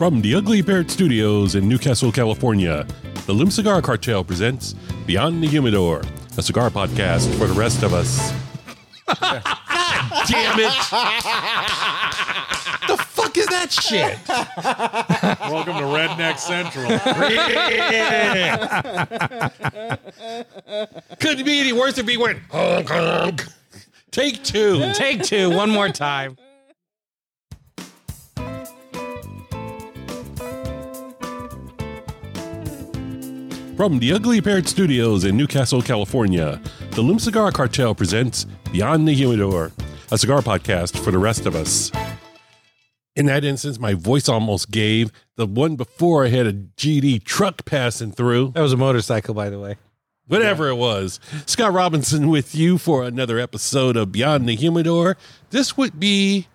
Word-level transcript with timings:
From 0.00 0.22
the 0.22 0.34
Ugly 0.34 0.62
Parrot 0.62 0.90
Studios 0.90 1.56
in 1.56 1.68
Newcastle, 1.68 2.10
California, 2.10 2.86
the 3.26 3.34
Loomis 3.34 3.56
Cigar 3.56 3.82
Cartel 3.82 4.24
presents 4.24 4.72
Beyond 5.04 5.42
the 5.42 5.46
Humidor, 5.46 6.00
a 6.38 6.42
cigar 6.42 6.70
podcast 6.70 7.30
for 7.36 7.46
the 7.46 7.52
rest 7.52 7.82
of 7.82 7.92
us. 7.92 8.30
Damn 10.26 10.58
it! 10.58 10.72
the 12.88 12.96
fuck 12.96 13.36
is 13.36 13.46
that 13.48 13.70
shit? 13.70 14.18
Welcome 15.50 15.76
to 15.76 15.82
Redneck 15.82 16.38
Central. 16.38 16.88
Couldn't 21.20 21.44
be 21.44 21.60
any 21.60 21.74
worse 21.74 21.98
if 21.98 22.08
he 22.08 22.16
went 22.16 22.38
honk 22.50 22.88
honk. 22.88 23.44
Take 24.12 24.42
two. 24.44 24.94
Take 24.94 25.22
two, 25.24 25.50
one 25.50 25.68
more 25.68 25.90
time. 25.90 26.38
From 33.80 33.98
the 33.98 34.12
Ugly 34.12 34.42
Parrot 34.42 34.68
Studios 34.68 35.24
in 35.24 35.38
Newcastle, 35.38 35.80
California, 35.80 36.60
the 36.90 37.00
Loomis 37.00 37.24
Cigar 37.24 37.50
Cartel 37.50 37.94
presents 37.94 38.44
Beyond 38.70 39.08
the 39.08 39.14
Humidor, 39.14 39.72
a 40.12 40.18
cigar 40.18 40.42
podcast 40.42 41.02
for 41.02 41.10
the 41.10 41.18
rest 41.18 41.46
of 41.46 41.54
us. 41.54 41.90
In 43.16 43.24
that 43.24 43.42
instance, 43.42 43.78
my 43.78 43.94
voice 43.94 44.28
almost 44.28 44.70
gave. 44.70 45.10
The 45.36 45.46
one 45.46 45.76
before, 45.76 46.26
I 46.26 46.28
had 46.28 46.46
a 46.46 46.52
GD 46.52 47.24
truck 47.24 47.64
passing 47.64 48.12
through. 48.12 48.50
That 48.50 48.60
was 48.60 48.74
a 48.74 48.76
motorcycle, 48.76 49.32
by 49.32 49.48
the 49.48 49.58
way. 49.58 49.76
Whatever 50.26 50.68
it 50.68 50.76
was. 50.76 51.18
Scott 51.46 51.72
Robinson 51.72 52.28
with 52.28 52.54
you 52.54 52.76
for 52.76 53.04
another 53.04 53.38
episode 53.38 53.96
of 53.96 54.12
Beyond 54.12 54.46
the 54.46 54.56
Humidor. 54.56 55.16
This 55.48 55.78
would 55.78 55.98
be 55.98 56.48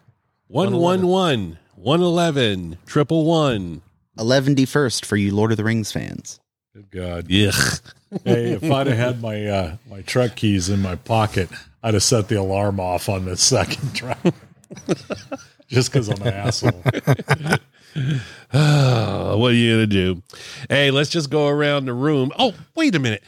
111, 0.49 1.57
111, 1.73 2.77
triple 2.85 3.25
one. 3.25 3.81
11st 4.19 5.03
for 5.03 5.15
you 5.15 5.33
Lord 5.33 5.49
of 5.49 5.57
the 5.57 5.63
Rings 5.63 5.91
fans. 5.91 6.39
Good 6.75 6.91
God. 6.91 7.27
Yuck. 7.29 7.81
Hey, 8.23 8.51
if 8.53 8.63
I'd 8.71 8.87
have 8.87 8.97
had 8.97 9.21
my 9.21 9.45
uh, 9.45 9.75
my 9.89 10.01
truck 10.03 10.37
keys 10.37 10.69
in 10.69 10.81
my 10.81 10.95
pocket, 10.95 11.49
I'd 11.83 11.95
have 11.95 12.03
set 12.03 12.29
the 12.29 12.35
alarm 12.35 12.79
off 12.79 13.09
on 13.09 13.25
the 13.25 13.35
second 13.53 13.93
track. 13.93 14.19
Just 15.67 15.91
because 15.91 16.07
I'm 16.07 16.21
an 16.21 16.27
asshole. 16.33 16.81
Oh, 18.53 19.37
what 19.37 19.51
are 19.51 19.55
you 19.55 19.73
gonna 19.73 19.87
do? 19.87 20.21
Hey, 20.69 20.91
let's 20.91 21.09
just 21.09 21.29
go 21.29 21.47
around 21.49 21.85
the 21.85 21.93
room. 21.93 22.31
Oh, 22.39 22.53
wait 22.75 22.95
a 22.95 22.99
minute. 22.99 23.21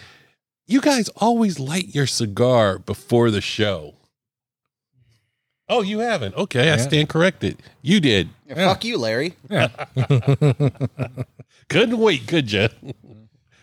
You 0.67 0.79
guys 0.79 1.09
always 1.17 1.59
light 1.59 1.93
your 1.93 2.07
cigar 2.07 2.77
before 2.79 3.29
the 3.29 3.41
show. 3.41 3.95
Oh, 5.67 5.81
you 5.81 5.99
haven't. 5.99 6.35
Okay, 6.35 6.61
I 6.71 6.75
Yeah. 6.75 6.77
stand 6.77 7.09
corrected. 7.09 7.61
You 7.81 7.99
did. 7.99 8.29
Fuck 8.55 8.85
you, 8.85 8.97
Larry. 8.97 9.33
Couldn't 11.67 11.97
wait, 11.97 12.25
could 12.27 12.51
you? 12.53 12.69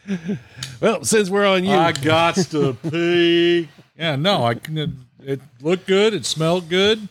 well, 0.81 1.05
since 1.05 1.31
we're 1.31 1.47
on 1.47 1.65
you, 1.65 1.73
I 1.73 1.93
got 1.93 2.37
to 2.37 2.75
pee. 2.91 3.69
Yeah, 3.97 4.17
no, 4.17 4.45
I 4.45 4.55
can. 4.55 5.07
It 5.23 5.41
looked 5.61 5.87
good. 5.87 6.15
It 6.15 6.27
smelled 6.27 6.69
good. 6.69 7.09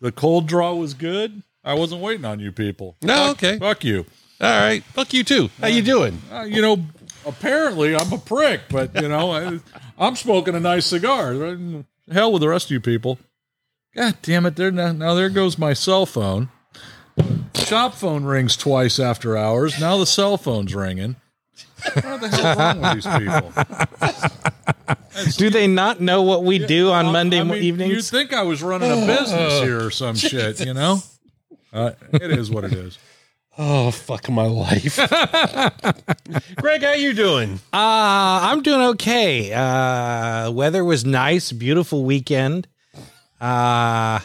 The 0.00 0.12
cold 0.12 0.46
draw 0.46 0.74
was 0.74 0.94
good. 0.94 1.42
I 1.64 1.74
wasn't 1.74 2.00
waiting 2.00 2.24
on 2.24 2.40
you 2.40 2.52
people. 2.52 2.96
No, 3.02 3.14
Fuck- 3.28 3.36
okay. 3.42 3.58
Fuck 3.58 3.84
you. 3.84 4.06
all 4.40 4.60
right. 4.60 4.82
Fuck 4.84 5.12
you 5.12 5.24
too. 5.24 5.50
How 5.60 5.66
you 5.66 5.82
doing? 5.82 6.20
Uh, 6.32 6.42
you 6.42 6.62
know, 6.62 6.78
apparently 7.26 7.94
I'm 7.94 8.12
a 8.12 8.18
prick, 8.18 8.62
but 8.70 8.94
you 9.00 9.08
know, 9.08 9.30
I, 9.32 9.58
I'm 9.98 10.16
smoking 10.16 10.54
a 10.54 10.60
nice 10.60 10.86
cigar. 10.86 11.34
Hell 12.10 12.32
with 12.32 12.40
the 12.40 12.48
rest 12.48 12.66
of 12.66 12.70
you 12.72 12.80
people. 12.80 13.18
God 13.94 14.16
damn 14.22 14.46
it! 14.46 14.56
There 14.56 14.70
now, 14.70 14.92
now 14.92 15.14
there 15.14 15.28
goes 15.30 15.58
my 15.58 15.72
cell 15.72 16.06
phone. 16.06 16.48
Shop 17.54 17.94
phone 17.94 18.24
rings 18.24 18.56
twice 18.56 18.98
after 18.98 19.36
hours. 19.36 19.80
Now 19.80 19.98
the 19.98 20.06
cell 20.06 20.36
phone's 20.36 20.74
ringing. 20.74 21.16
What 21.94 22.20
the 22.20 22.28
hell's 22.28 22.56
wrong 22.58 22.80
with 22.80 22.94
these 22.94 23.06
people? 23.18 23.52
Do 25.36 25.50
they 25.50 25.66
not 25.66 26.00
know 26.00 26.22
what 26.22 26.44
we 26.44 26.58
do 26.58 26.90
on 26.90 27.06
I- 27.06 27.12
Monday 27.12 27.40
I 27.40 27.44
mean, 27.44 27.78
You'd 27.80 28.04
think 28.04 28.32
I 28.32 28.42
was 28.42 28.62
running 28.62 28.90
a 28.90 29.06
business 29.06 29.52
here 29.62 29.84
or 29.84 29.90
some 29.90 30.16
shit, 30.16 30.64
you 30.64 30.74
know? 30.74 31.02
Uh, 31.72 31.92
it 32.12 32.30
is 32.32 32.50
what 32.50 32.64
it 32.64 32.72
is. 32.72 32.98
Oh, 33.58 33.90
fuck 33.90 34.28
my 34.30 34.46
life. 34.46 34.96
Greg, 36.56 36.82
how 36.82 36.92
you 36.94 37.12
doing? 37.12 37.54
Uh, 37.72 38.40
I'm 38.42 38.62
doing 38.62 38.80
okay. 38.90 39.52
Uh, 39.52 40.50
weather 40.52 40.84
was 40.84 41.04
nice, 41.04 41.52
beautiful 41.52 42.04
weekend. 42.04 42.66
Uh, 43.40 44.20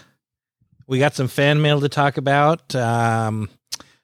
we 0.88 1.00
got 1.00 1.16
some 1.16 1.28
fan 1.28 1.62
mail 1.62 1.81
to 1.81 1.90
talk 1.90 2.17
about. 2.17 2.73
Um, 2.75 3.50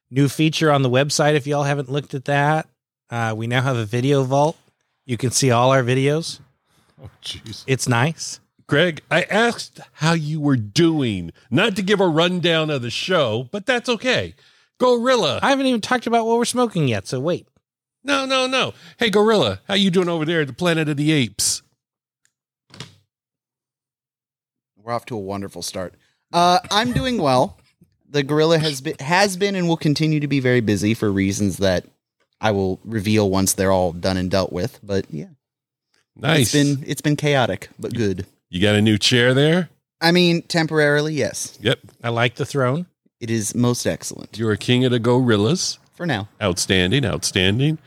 new 0.09 0.27
feature 0.27 0.71
on 0.71 0.81
the 0.81 0.89
website 0.89 1.35
if 1.35 1.47
y'all 1.47 1.63
haven't 1.63 1.89
looked 1.89 2.13
at 2.13 2.25
that. 2.25 2.67
Uh, 3.11 3.33
we 3.35 3.45
now 3.45 3.61
have 3.61 3.75
a 3.75 3.85
video 3.85 4.23
vault. 4.23 4.57
You 5.05 5.17
can 5.17 5.31
see 5.31 5.51
all 5.51 5.71
our 5.71 5.83
videos. 5.83 6.39
Oh, 7.03 7.09
jeez. 7.21 7.65
It's 7.67 7.87
nice. 7.87 8.39
Greg, 8.67 9.01
I 9.11 9.23
asked 9.23 9.81
how 9.93 10.13
you 10.13 10.39
were 10.39 10.55
doing, 10.55 11.33
not 11.49 11.75
to 11.75 11.81
give 11.81 11.99
a 11.99 12.07
rundown 12.07 12.69
of 12.69 12.81
the 12.81 12.89
show, 12.89 13.49
but 13.51 13.65
that's 13.65 13.89
okay. 13.89 14.33
Gorilla. 14.79 15.39
I 15.43 15.49
haven't 15.49 15.65
even 15.65 15.81
talked 15.81 16.07
about 16.07 16.25
what 16.25 16.37
we're 16.37 16.45
smoking 16.45 16.87
yet, 16.87 17.05
so 17.05 17.19
wait. 17.19 17.47
no, 18.03 18.25
no, 18.25 18.47
no. 18.47 18.73
Hey, 18.97 19.09
Gorilla, 19.09 19.59
how 19.67 19.73
you 19.73 19.91
doing 19.91 20.07
over 20.07 20.23
there 20.23 20.41
at 20.41 20.47
the 20.47 20.53
Planet 20.53 20.87
of 20.87 20.95
the 20.95 21.11
Apes? 21.11 21.63
We're 24.77 24.93
off 24.93 25.05
to 25.07 25.15
a 25.15 25.19
wonderful 25.19 25.61
start. 25.61 25.95
Uh, 26.31 26.59
I'm 26.71 26.93
doing 26.93 27.21
well. 27.21 27.59
The 28.09 28.23
gorilla 28.23 28.57
has 28.57 28.81
been 28.81 28.95
has 28.99 29.37
been 29.37 29.55
and 29.55 29.67
will 29.67 29.77
continue 29.77 30.19
to 30.19 30.27
be 30.27 30.39
very 30.39 30.59
busy 30.59 30.93
for 30.93 31.11
reasons 31.11 31.57
that 31.57 31.85
I 32.41 32.51
will 32.51 32.79
reveal 32.83 33.29
once 33.29 33.53
they're 33.53 33.71
all 33.71 33.93
done 33.93 34.17
and 34.17 34.29
dealt 34.31 34.51
with. 34.51 34.79
But 34.83 35.05
yeah, 35.11 35.27
Nice. 36.15 36.41
it's 36.41 36.51
been 36.53 36.83
it's 36.89 37.01
been 37.01 37.15
chaotic 37.15 37.69
but 37.79 37.93
good. 37.93 38.25
you 38.49 38.59
got 38.61 38.75
a 38.75 38.81
new 38.81 38.97
chair 38.97 39.33
there? 39.33 39.69
I 40.01 40.11
mean, 40.11 40.41
temporarily, 40.41 41.13
yes, 41.13 41.57
Yep. 41.61 41.79
I 42.03 42.09
like 42.09 42.35
the 42.35 42.45
throne. 42.45 42.87
it 43.19 43.29
is 43.29 43.53
most 43.53 43.85
excellent 43.85 44.37
You're 44.37 44.51
a 44.51 44.57
king 44.57 44.83
of 44.83 44.91
the 44.91 44.99
gorillas. 44.99 45.77
for 45.93 46.05
now. 46.07 46.27
Outstanding, 46.41 47.05
outstanding. 47.05 47.77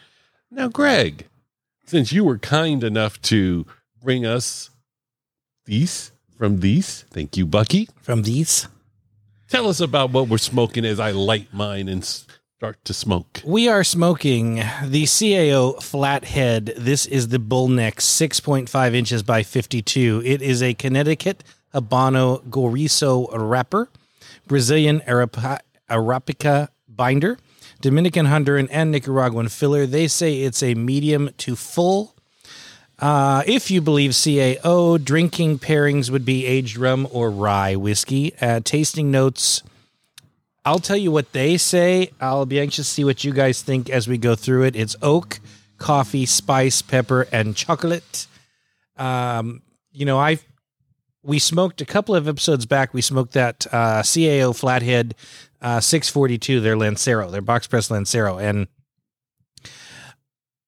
Now, 0.51 0.69
Greg, 0.69 1.27
since 1.87 2.13
you 2.13 2.23
were 2.23 2.39
kind 2.39 2.85
enough 2.85 3.21
to 3.23 3.67
bring 4.01 4.25
us 4.25 4.71
these 5.67 6.13
from 6.39 6.61
these, 6.61 7.05
thank 7.11 7.37
you, 7.37 7.47
Bucky. 7.47 7.89
From 8.01 8.23
these, 8.23 8.69
Tell 9.49 9.69
us 9.69 9.79
about 9.81 10.11
what 10.11 10.29
we're 10.29 10.39
smoking 10.39 10.85
as 10.85 10.99
I 10.99 11.11
light 11.13 11.53
mine 11.53 11.89
and 11.89 12.03
start 12.65 12.83
to 12.83 12.95
smoke. 12.95 13.43
we 13.45 13.69
are 13.69 13.85
smoking 13.85 14.55
the 14.83 15.05
CAO 15.05 15.83
Flathead. 15.83 16.73
This 16.79 17.05
is 17.05 17.29
the 17.29 17.39
Bullneck, 17.39 17.97
6.5 17.97 18.95
inches 18.95 19.23
by 19.23 19.43
52. 19.43 20.23
It 20.25 20.41
is 20.41 20.63
a 20.63 20.73
Connecticut 20.73 21.45
Habano 21.75 22.43
Gorizo 22.45 23.29
wrapper, 23.35 23.91
Brazilian 24.47 25.01
Arapa- 25.01 25.61
Arapiraca 25.91 26.69
binder, 26.89 27.37
Dominican 27.83 28.29
Honduran, 28.29 28.69
and 28.71 28.91
Nicaraguan 28.91 29.49
filler. 29.51 29.85
They 29.85 30.09
say 30.09 30.41
it's 30.41 30.63
a 30.63 30.75
medium 30.75 31.29
to 31.37 31.57
full. 31.57 32.15
Uh, 32.99 33.43
if 33.47 33.71
you 33.71 33.83
believe 33.83 34.13
CAO, 34.13 35.05
drinking 35.05 35.59
pairings 35.59 36.09
would 36.09 36.25
be 36.25 36.47
aged 36.47 36.79
rum 36.79 37.07
or 37.11 37.31
rye 37.31 37.77
whiskey. 37.77 38.33
Uh, 38.41 38.61
tasting 38.65 39.11
notes. 39.11 39.63
I'll 40.65 40.79
tell 40.79 40.97
you 40.97 41.11
what 41.11 41.33
they 41.33 41.57
say. 41.59 42.11
I'll 42.21 42.47
be 42.47 42.59
anxious 42.59 42.87
to 42.87 42.93
see 42.93 43.05
what 43.05 43.23
you 43.23 43.33
guys 43.33 43.61
think 43.63 43.91
as 43.91 44.09
we 44.09 44.17
go 44.17 44.35
through 44.35 44.65
it. 44.65 44.77
It's 44.77 44.97
oak, 45.03 45.41
coffee, 45.79 46.25
spice, 46.25 46.81
pepper, 46.81 47.27
and 47.31 47.55
chocolate. 47.55 48.27
Um, 48.97 49.63
you 49.93 50.07
know, 50.07 50.19
I 50.19 50.39
we 51.23 51.39
smoked 51.39 51.81
a 51.81 51.87
couple 51.87 52.15
of 52.15 52.29
episodes 52.29 52.67
back. 52.67 52.95
We 52.95 53.01
smoked 53.01 53.33
that 53.33 53.67
uh, 53.73 54.03
CAO 54.03 54.55
Flathead 54.57 55.15
uh, 55.61 55.81
642, 55.81 56.61
their 56.61 56.77
Lancero, 56.77 57.31
their 57.31 57.41
box 57.41 57.67
press 57.67 57.91
Lancero, 57.91 58.39
and 58.39 58.69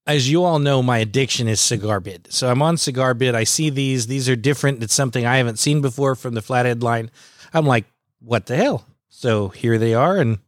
as 0.06 0.31
you 0.31 0.44
all 0.44 0.59
know, 0.59 0.82
my 0.82 0.99
addiction 0.99 1.49
is 1.49 1.61
cigar 1.61 2.00
bid. 2.00 2.32
So 2.32 2.49
I'm 2.49 2.62
on 2.62 2.76
cigar 2.76 3.12
bid. 3.12 3.35
I 3.35 3.44
see 3.44 3.70
these. 3.70 4.06
These 4.06 4.29
are 4.29 4.37
different. 4.37 4.82
It's 4.82 4.94
something 4.94 5.26
I 5.26 5.38
haven't 5.38 5.59
seen 5.59 5.81
before 5.81 6.15
from 6.15 6.35
the 6.35 6.43
Flathead 6.43 6.82
line. 6.82 7.11
I'm 7.53 7.67
like, 7.67 7.87
what 8.20 8.47
the 8.47 8.56
hell? 8.56 8.87
So 9.17 9.49
here 9.49 9.79
they 9.79 9.95
are, 9.95 10.19
and 10.19 10.41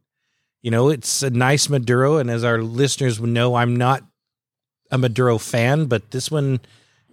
you 0.61 0.69
know, 0.69 0.89
it's 0.89 1.23
a 1.23 1.31
nice 1.31 1.69
Maduro. 1.69 2.17
And 2.17 2.29
as 2.29 2.43
our 2.43 2.61
listeners 2.61 3.19
would 3.19 3.31
know, 3.31 3.55
I'm 3.55 3.75
not 3.75 4.03
a 4.91 4.97
Maduro 4.99 5.39
fan, 5.39 5.85
but 5.85 6.11
this 6.11 6.29
one, 6.29 6.59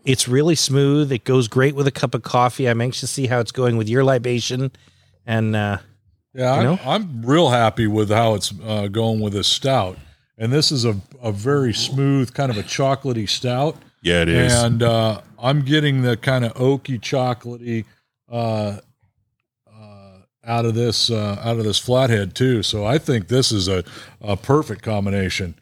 it's 0.05 0.29
really 0.29 0.55
smooth. 0.55 1.11
It 1.11 1.25
goes 1.25 1.49
great 1.49 1.75
with 1.75 1.87
a 1.87 1.91
cup 1.91 2.15
of 2.15 2.23
coffee. 2.23 2.69
I'm 2.69 2.83
anxious 2.83 3.01
to 3.01 3.07
see 3.07 3.27
how 3.27 3.41
it's 3.41 3.53
going 3.53 3.79
with 3.79 3.89
your 3.89 4.05
libation. 4.05 4.71
And 5.25 5.57
uh, 5.57 5.79
Yeah, 6.35 6.55
You 6.55 6.59
I'm, 6.59 6.65
know? 6.65 6.79
I'm 6.85 7.23
real 7.25 7.49
happy 7.49 7.87
with 7.87 8.11
how 8.11 8.35
it's 8.35 8.53
uh, 8.63 8.89
going 8.89 9.21
with 9.21 9.33
this 9.33 9.49
stout. 9.49 9.97
And 10.37 10.53
this 10.53 10.71
is 10.71 10.85
a, 10.85 11.01
a 11.23 11.33
very 11.33 11.73
smooth, 11.73 12.35
kind 12.35 12.51
of 12.51 12.59
a 12.59 12.63
chocolatey 12.65 13.27
stout. 13.27 13.79
Yeah, 14.03 14.21
it 14.21 14.29
is. 14.29 14.53
And 14.53 14.83
uh, 14.83 15.23
I'm 15.39 15.63
getting 15.63 16.03
the 16.03 16.19
kind 16.19 16.45
of 16.45 16.53
oaky, 16.55 17.01
chocolatey 17.01 17.87
uh, 18.31 18.35
uh, 18.35 18.81
out 20.47 20.65
of 20.65 20.75
this 20.75 21.11
uh, 21.11 21.41
out 21.43 21.59
of 21.59 21.65
this 21.65 21.79
flathead 21.79 22.35
too. 22.35 22.63
So 22.63 22.85
I 22.85 22.99
think 22.99 23.29
this 23.29 23.53
is 23.53 23.69
a, 23.69 23.85
a 24.21 24.37
perfect 24.37 24.83
combination. 24.83 25.55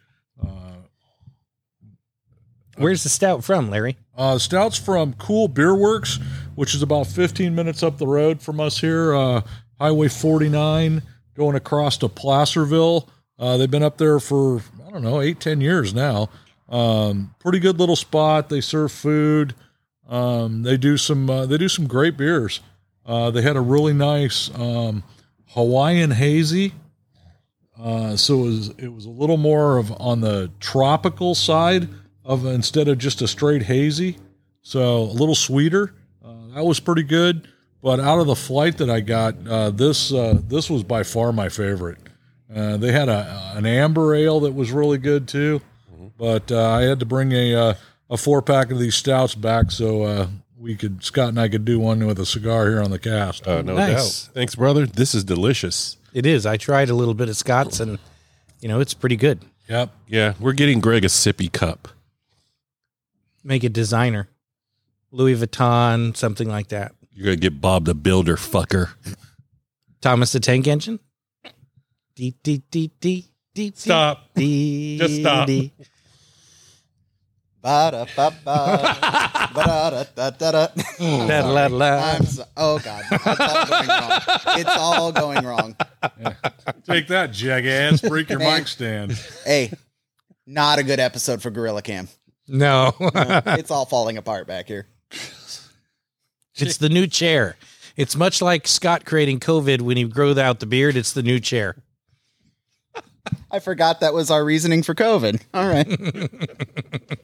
Where's 2.76 3.02
the 3.04 3.08
stout 3.08 3.44
from, 3.44 3.70
Larry? 3.70 3.96
Uh, 4.16 4.38
stouts 4.38 4.76
from 4.76 5.12
Cool 5.14 5.48
Beer 5.48 5.74
Works, 5.74 6.18
which 6.54 6.74
is 6.74 6.82
about 6.82 7.06
15 7.06 7.54
minutes 7.54 7.82
up 7.82 7.98
the 7.98 8.06
road 8.06 8.42
from 8.42 8.58
us 8.58 8.78
here, 8.78 9.14
uh, 9.14 9.42
Highway 9.78 10.08
49, 10.08 11.02
going 11.36 11.56
across 11.56 11.96
to 11.98 12.08
Placerville. 12.08 13.08
Uh, 13.38 13.56
they've 13.56 13.70
been 13.70 13.82
up 13.82 13.98
there 13.98 14.20
for 14.20 14.62
I 14.86 14.90
don't 14.90 15.02
know 15.02 15.20
eight 15.20 15.40
ten 15.40 15.60
years 15.60 15.92
now. 15.92 16.28
Um, 16.68 17.34
pretty 17.40 17.58
good 17.58 17.80
little 17.80 17.96
spot. 17.96 18.48
They 18.48 18.60
serve 18.60 18.92
food. 18.92 19.54
Um, 20.08 20.62
they 20.62 20.76
do 20.76 20.96
some 20.96 21.28
uh, 21.28 21.46
they 21.46 21.58
do 21.58 21.68
some 21.68 21.88
great 21.88 22.16
beers. 22.16 22.60
Uh, 23.06 23.30
they 23.30 23.42
had 23.42 23.56
a 23.56 23.60
really 23.60 23.92
nice 23.92 24.50
um, 24.54 25.02
Hawaiian 25.48 26.10
hazy. 26.10 26.72
Uh, 27.78 28.16
so 28.16 28.34
it 28.34 28.46
was 28.46 28.68
it 28.78 28.88
was 28.92 29.04
a 29.04 29.10
little 29.10 29.36
more 29.36 29.78
of 29.78 29.92
on 30.00 30.20
the 30.20 30.50
tropical 30.60 31.34
side 31.34 31.88
of 32.24 32.46
instead 32.46 32.88
of 32.88 32.98
just 32.98 33.20
a 33.20 33.28
straight 33.28 33.62
hazy. 33.62 34.16
So 34.62 34.98
a 34.98 35.12
little 35.12 35.34
sweeter. 35.34 35.92
Uh, 36.24 36.54
that 36.54 36.64
was 36.64 36.80
pretty 36.80 37.02
good. 37.02 37.48
But 37.82 38.00
out 38.00 38.18
of 38.18 38.26
the 38.26 38.36
flight 38.36 38.78
that 38.78 38.88
I 38.88 39.00
got, 39.00 39.34
uh, 39.46 39.70
this 39.70 40.12
uh, 40.12 40.40
this 40.46 40.70
was 40.70 40.82
by 40.82 41.02
far 41.02 41.32
my 41.32 41.48
favorite. 41.48 41.98
Uh, 42.54 42.76
they 42.76 42.92
had 42.92 43.08
a 43.08 43.52
an 43.56 43.66
amber 43.66 44.14
ale 44.14 44.40
that 44.40 44.54
was 44.54 44.70
really 44.72 44.98
good 44.98 45.28
too. 45.28 45.60
But 46.16 46.50
uh, 46.50 46.70
I 46.70 46.82
had 46.82 47.00
to 47.00 47.06
bring 47.06 47.32
a 47.32 47.54
uh, 47.54 47.74
a 48.08 48.16
four 48.16 48.40
pack 48.40 48.70
of 48.70 48.78
these 48.78 48.94
stouts 48.94 49.34
back 49.34 49.70
so 49.70 50.02
uh, 50.02 50.28
we 50.64 50.74
could 50.76 51.04
Scott 51.04 51.28
and 51.28 51.38
I 51.38 51.48
could 51.50 51.64
do 51.66 51.78
one 51.78 52.06
with 52.06 52.18
a 52.18 52.24
cigar 52.24 52.68
here 52.70 52.80
on 52.82 52.90
the 52.90 52.98
cast. 52.98 53.46
Uh, 53.46 53.60
no 53.60 53.74
Nice. 53.76 54.24
doubt. 54.24 54.34
Thanks, 54.34 54.54
brother. 54.54 54.86
This 54.86 55.14
is 55.14 55.22
delicious. 55.22 55.98
It 56.14 56.24
is. 56.24 56.46
I 56.46 56.56
tried 56.56 56.88
a 56.88 56.94
little 56.94 57.12
bit 57.12 57.28
of 57.28 57.36
Scott's, 57.36 57.80
and 57.80 57.98
you 58.60 58.68
know 58.68 58.80
it's 58.80 58.94
pretty 58.94 59.16
good. 59.16 59.44
Yep. 59.68 59.90
Yeah, 60.08 60.34
we're 60.40 60.52
getting 60.54 60.80
Greg 60.80 61.04
a 61.04 61.08
sippy 61.08 61.52
cup. 61.52 61.88
Make 63.42 63.62
it 63.62 63.72
designer, 63.74 64.28
Louis 65.10 65.34
Vuitton, 65.36 66.16
something 66.16 66.48
like 66.48 66.68
that. 66.68 66.92
You're 67.12 67.26
gonna 67.26 67.36
get 67.36 67.60
Bob 67.60 67.84
the 67.84 67.94
Builder, 67.94 68.36
fucker. 68.36 68.90
Thomas 70.00 70.32
the 70.32 70.40
Tank 70.40 70.66
Engine. 70.66 70.98
Dee, 72.16 72.34
dee, 72.42 72.62
dee, 72.70 72.90
dee, 73.00 73.26
dee, 73.54 73.72
Stop. 73.74 74.32
dee, 74.34 74.98
Just 74.98 75.16
stop. 75.20 75.46
dee. 75.46 75.72
Ba-da-ba-ba. 75.78 75.82
Ba-da-da-da-da-da. 75.82 75.82
Da, 75.82 75.82
la, 75.82 75.82
la. 75.82 77.53
I'm 82.18 82.26
so, 82.26 82.44
oh 82.56 82.78
god, 82.78 83.04
it's 83.10 83.26
all 83.26 83.66
going 83.66 83.88
wrong. 83.88 84.20
It's 84.58 84.76
all 84.76 85.12
going 85.12 85.44
wrong. 85.46 85.76
Take 86.86 87.08
that, 87.08 87.32
jackass. 87.32 88.02
Break 88.02 88.28
your 88.28 88.38
mic 88.40 88.68
stand. 88.68 89.12
Hey, 89.44 89.72
not 90.46 90.78
a 90.78 90.82
good 90.82 91.00
episode 91.00 91.40
for 91.42 91.50
Gorilla 91.50 91.82
Cam. 91.82 92.08
No, 92.46 92.92
It's 93.00 93.70
all 93.70 93.86
falling 93.86 94.18
apart 94.18 94.46
back 94.46 94.68
here. 94.68 94.86
it's 96.56 96.76
the 96.76 96.90
new 96.90 97.06
chair. 97.06 97.56
It's 97.96 98.16
much 98.16 98.42
like 98.42 98.66
Scott 98.66 99.04
creating 99.06 99.40
COVID 99.40 99.80
when 99.80 99.96
he 99.96 100.04
grew 100.04 100.38
out 100.38 100.60
the 100.60 100.66
beard. 100.66 100.96
It's 100.96 101.12
the 101.12 101.22
new 101.22 101.40
chair. 101.40 101.76
I 103.50 103.58
forgot 103.58 104.00
that 104.00 104.12
was 104.14 104.30
our 104.30 104.44
reasoning 104.44 104.82
for 104.82 104.94
COVID. 104.94 105.40
All 105.54 105.66
right. 105.68 105.86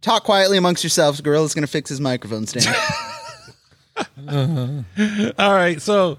Talk 0.00 0.24
quietly 0.24 0.56
amongst 0.56 0.82
yourselves. 0.82 1.20
Gorilla's 1.20 1.54
going 1.54 1.62
to 1.62 1.68
fix 1.70 1.90
his 1.90 2.00
microphone 2.00 2.46
stand. 2.46 2.74
All 5.38 5.52
right, 5.54 5.80
so 5.80 6.18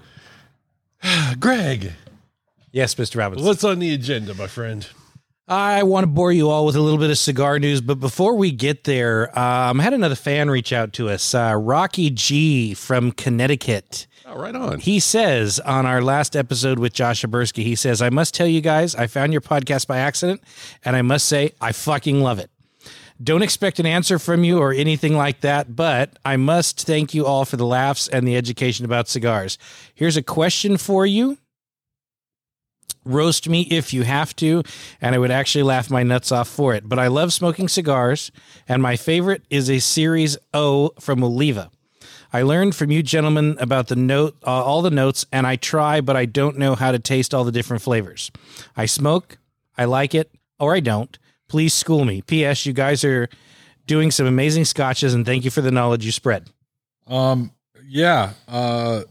Greg, 1.40 1.92
Yes, 2.70 2.94
Mr. 2.94 3.16
Robinson. 3.16 3.46
what's 3.46 3.64
on 3.64 3.80
the 3.80 3.92
agenda, 3.92 4.34
my 4.34 4.46
friend? 4.46 4.86
I 5.48 5.82
want 5.82 6.04
to 6.04 6.08
bore 6.08 6.32
you 6.32 6.48
all 6.48 6.64
with 6.64 6.76
a 6.76 6.80
little 6.80 6.98
bit 6.98 7.10
of 7.10 7.18
cigar 7.18 7.58
news, 7.58 7.80
but 7.82 7.96
before 7.96 8.36
we 8.36 8.50
get 8.52 8.84
there, 8.84 9.36
um, 9.38 9.80
I 9.80 9.82
had 9.82 9.92
another 9.92 10.14
fan 10.14 10.48
reach 10.50 10.72
out 10.72 10.92
to 10.94 11.10
us, 11.10 11.34
uh, 11.34 11.54
Rocky 11.58 12.08
G 12.10 12.72
from 12.74 13.12
Connecticut. 13.12 14.06
Oh, 14.34 14.38
right 14.38 14.56
on. 14.56 14.80
He 14.80 14.98
says 14.98 15.60
on 15.60 15.84
our 15.84 16.00
last 16.00 16.34
episode 16.34 16.78
with 16.78 16.94
Josh 16.94 17.22
Abersky, 17.22 17.62
he 17.64 17.74
says, 17.74 18.00
I 18.00 18.08
must 18.08 18.34
tell 18.34 18.46
you 18.46 18.62
guys, 18.62 18.94
I 18.94 19.06
found 19.06 19.32
your 19.32 19.42
podcast 19.42 19.86
by 19.86 19.98
accident, 19.98 20.42
and 20.86 20.96
I 20.96 21.02
must 21.02 21.28
say, 21.28 21.52
I 21.60 21.72
fucking 21.72 22.22
love 22.22 22.38
it. 22.38 22.50
Don't 23.22 23.42
expect 23.42 23.78
an 23.78 23.84
answer 23.84 24.18
from 24.18 24.42
you 24.42 24.58
or 24.58 24.72
anything 24.72 25.18
like 25.18 25.42
that, 25.42 25.76
but 25.76 26.18
I 26.24 26.38
must 26.38 26.86
thank 26.86 27.12
you 27.12 27.26
all 27.26 27.44
for 27.44 27.58
the 27.58 27.66
laughs 27.66 28.08
and 28.08 28.26
the 28.26 28.36
education 28.36 28.86
about 28.86 29.06
cigars. 29.06 29.58
Here's 29.94 30.16
a 30.16 30.22
question 30.22 30.78
for 30.78 31.04
you. 31.04 31.36
Roast 33.04 33.50
me 33.50 33.62
if 33.70 33.92
you 33.92 34.02
have 34.02 34.34
to, 34.36 34.62
and 35.02 35.14
I 35.14 35.18
would 35.18 35.30
actually 35.30 35.64
laugh 35.64 35.90
my 35.90 36.04
nuts 36.04 36.32
off 36.32 36.48
for 36.48 36.74
it. 36.74 36.88
But 36.88 36.98
I 36.98 37.08
love 37.08 37.34
smoking 37.34 37.68
cigars, 37.68 38.32
and 38.66 38.80
my 38.80 38.96
favorite 38.96 39.42
is 39.50 39.68
a 39.68 39.78
Series 39.78 40.38
O 40.54 40.92
from 41.00 41.22
Oliva. 41.22 41.70
I 42.32 42.42
learned 42.42 42.74
from 42.74 42.90
you 42.90 43.02
gentlemen 43.02 43.56
about 43.60 43.88
the 43.88 43.96
note, 43.96 44.36
uh, 44.46 44.64
all 44.64 44.80
the 44.80 44.90
notes, 44.90 45.26
and 45.30 45.46
I 45.46 45.56
try, 45.56 46.00
but 46.00 46.16
I 46.16 46.24
don't 46.24 46.56
know 46.56 46.74
how 46.74 46.90
to 46.90 46.98
taste 46.98 47.34
all 47.34 47.44
the 47.44 47.52
different 47.52 47.82
flavors. 47.82 48.30
I 48.76 48.86
smoke, 48.86 49.38
I 49.76 49.84
like 49.84 50.14
it, 50.14 50.30
or 50.58 50.74
I 50.74 50.80
don't. 50.80 51.18
Please 51.48 51.74
school 51.74 52.06
me. 52.06 52.22
P.S. 52.22 52.64
You 52.64 52.72
guys 52.72 53.04
are 53.04 53.28
doing 53.86 54.10
some 54.10 54.26
amazing 54.26 54.64
scotches, 54.64 55.12
and 55.12 55.26
thank 55.26 55.44
you 55.44 55.50
for 55.50 55.60
the 55.60 55.70
knowledge 55.70 56.06
you 56.06 56.12
spread. 56.12 56.48
Um, 57.06 57.52
yeah. 57.86 58.32
Uh, 58.48 59.02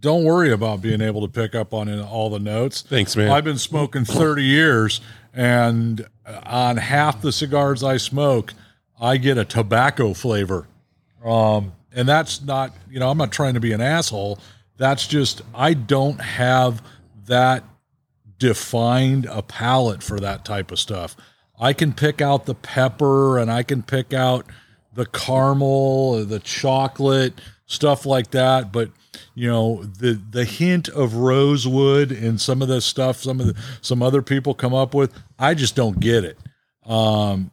don't 0.00 0.24
worry 0.24 0.52
about 0.52 0.80
being 0.80 1.00
able 1.00 1.20
to 1.20 1.28
pick 1.28 1.54
up 1.54 1.72
on 1.72 1.88
all 2.00 2.30
the 2.30 2.38
notes. 2.40 2.82
Thanks, 2.82 3.14
man. 3.16 3.30
I've 3.30 3.44
been 3.44 3.58
smoking 3.58 4.04
30 4.04 4.42
years, 4.42 5.00
and 5.32 6.06
on 6.44 6.76
half 6.76 7.20
the 7.20 7.30
cigars 7.32 7.84
I 7.84 7.96
smoke, 7.96 8.54
I 9.00 9.16
get 9.16 9.38
a 9.38 9.44
tobacco 9.44 10.14
flavor. 10.14 10.66
Um, 11.24 11.72
and 11.92 12.08
that's 12.08 12.42
not, 12.42 12.72
you 12.90 13.00
know, 13.00 13.10
I'm 13.10 13.18
not 13.18 13.32
trying 13.32 13.54
to 13.54 13.60
be 13.60 13.72
an 13.72 13.80
asshole. 13.80 14.38
That's 14.76 15.06
just, 15.06 15.42
I 15.54 15.74
don't 15.74 16.20
have 16.20 16.82
that 17.26 17.64
defined 18.38 19.26
a 19.26 19.42
palate 19.42 20.02
for 20.02 20.20
that 20.20 20.44
type 20.44 20.70
of 20.70 20.78
stuff. 20.78 21.16
I 21.60 21.72
can 21.72 21.92
pick 21.92 22.20
out 22.20 22.46
the 22.46 22.54
pepper 22.54 23.38
and 23.38 23.50
I 23.50 23.62
can 23.62 23.82
pick 23.82 24.14
out 24.14 24.46
the 24.94 25.06
caramel, 25.06 26.24
the 26.24 26.38
chocolate, 26.38 27.40
stuff 27.66 28.06
like 28.06 28.30
that. 28.30 28.72
But 28.72 28.90
you 29.34 29.48
know, 29.48 29.82
the 29.82 30.20
the 30.30 30.44
hint 30.44 30.88
of 30.88 31.14
rosewood 31.14 32.12
and 32.12 32.40
some 32.40 32.62
of 32.62 32.68
the 32.68 32.80
stuff 32.80 33.18
some 33.18 33.40
of 33.40 33.46
the 33.46 33.62
some 33.80 34.02
other 34.02 34.22
people 34.22 34.54
come 34.54 34.74
up 34.74 34.94
with, 34.94 35.12
I 35.38 35.54
just 35.54 35.74
don't 35.74 35.98
get 36.00 36.24
it. 36.24 36.38
Um, 36.84 37.50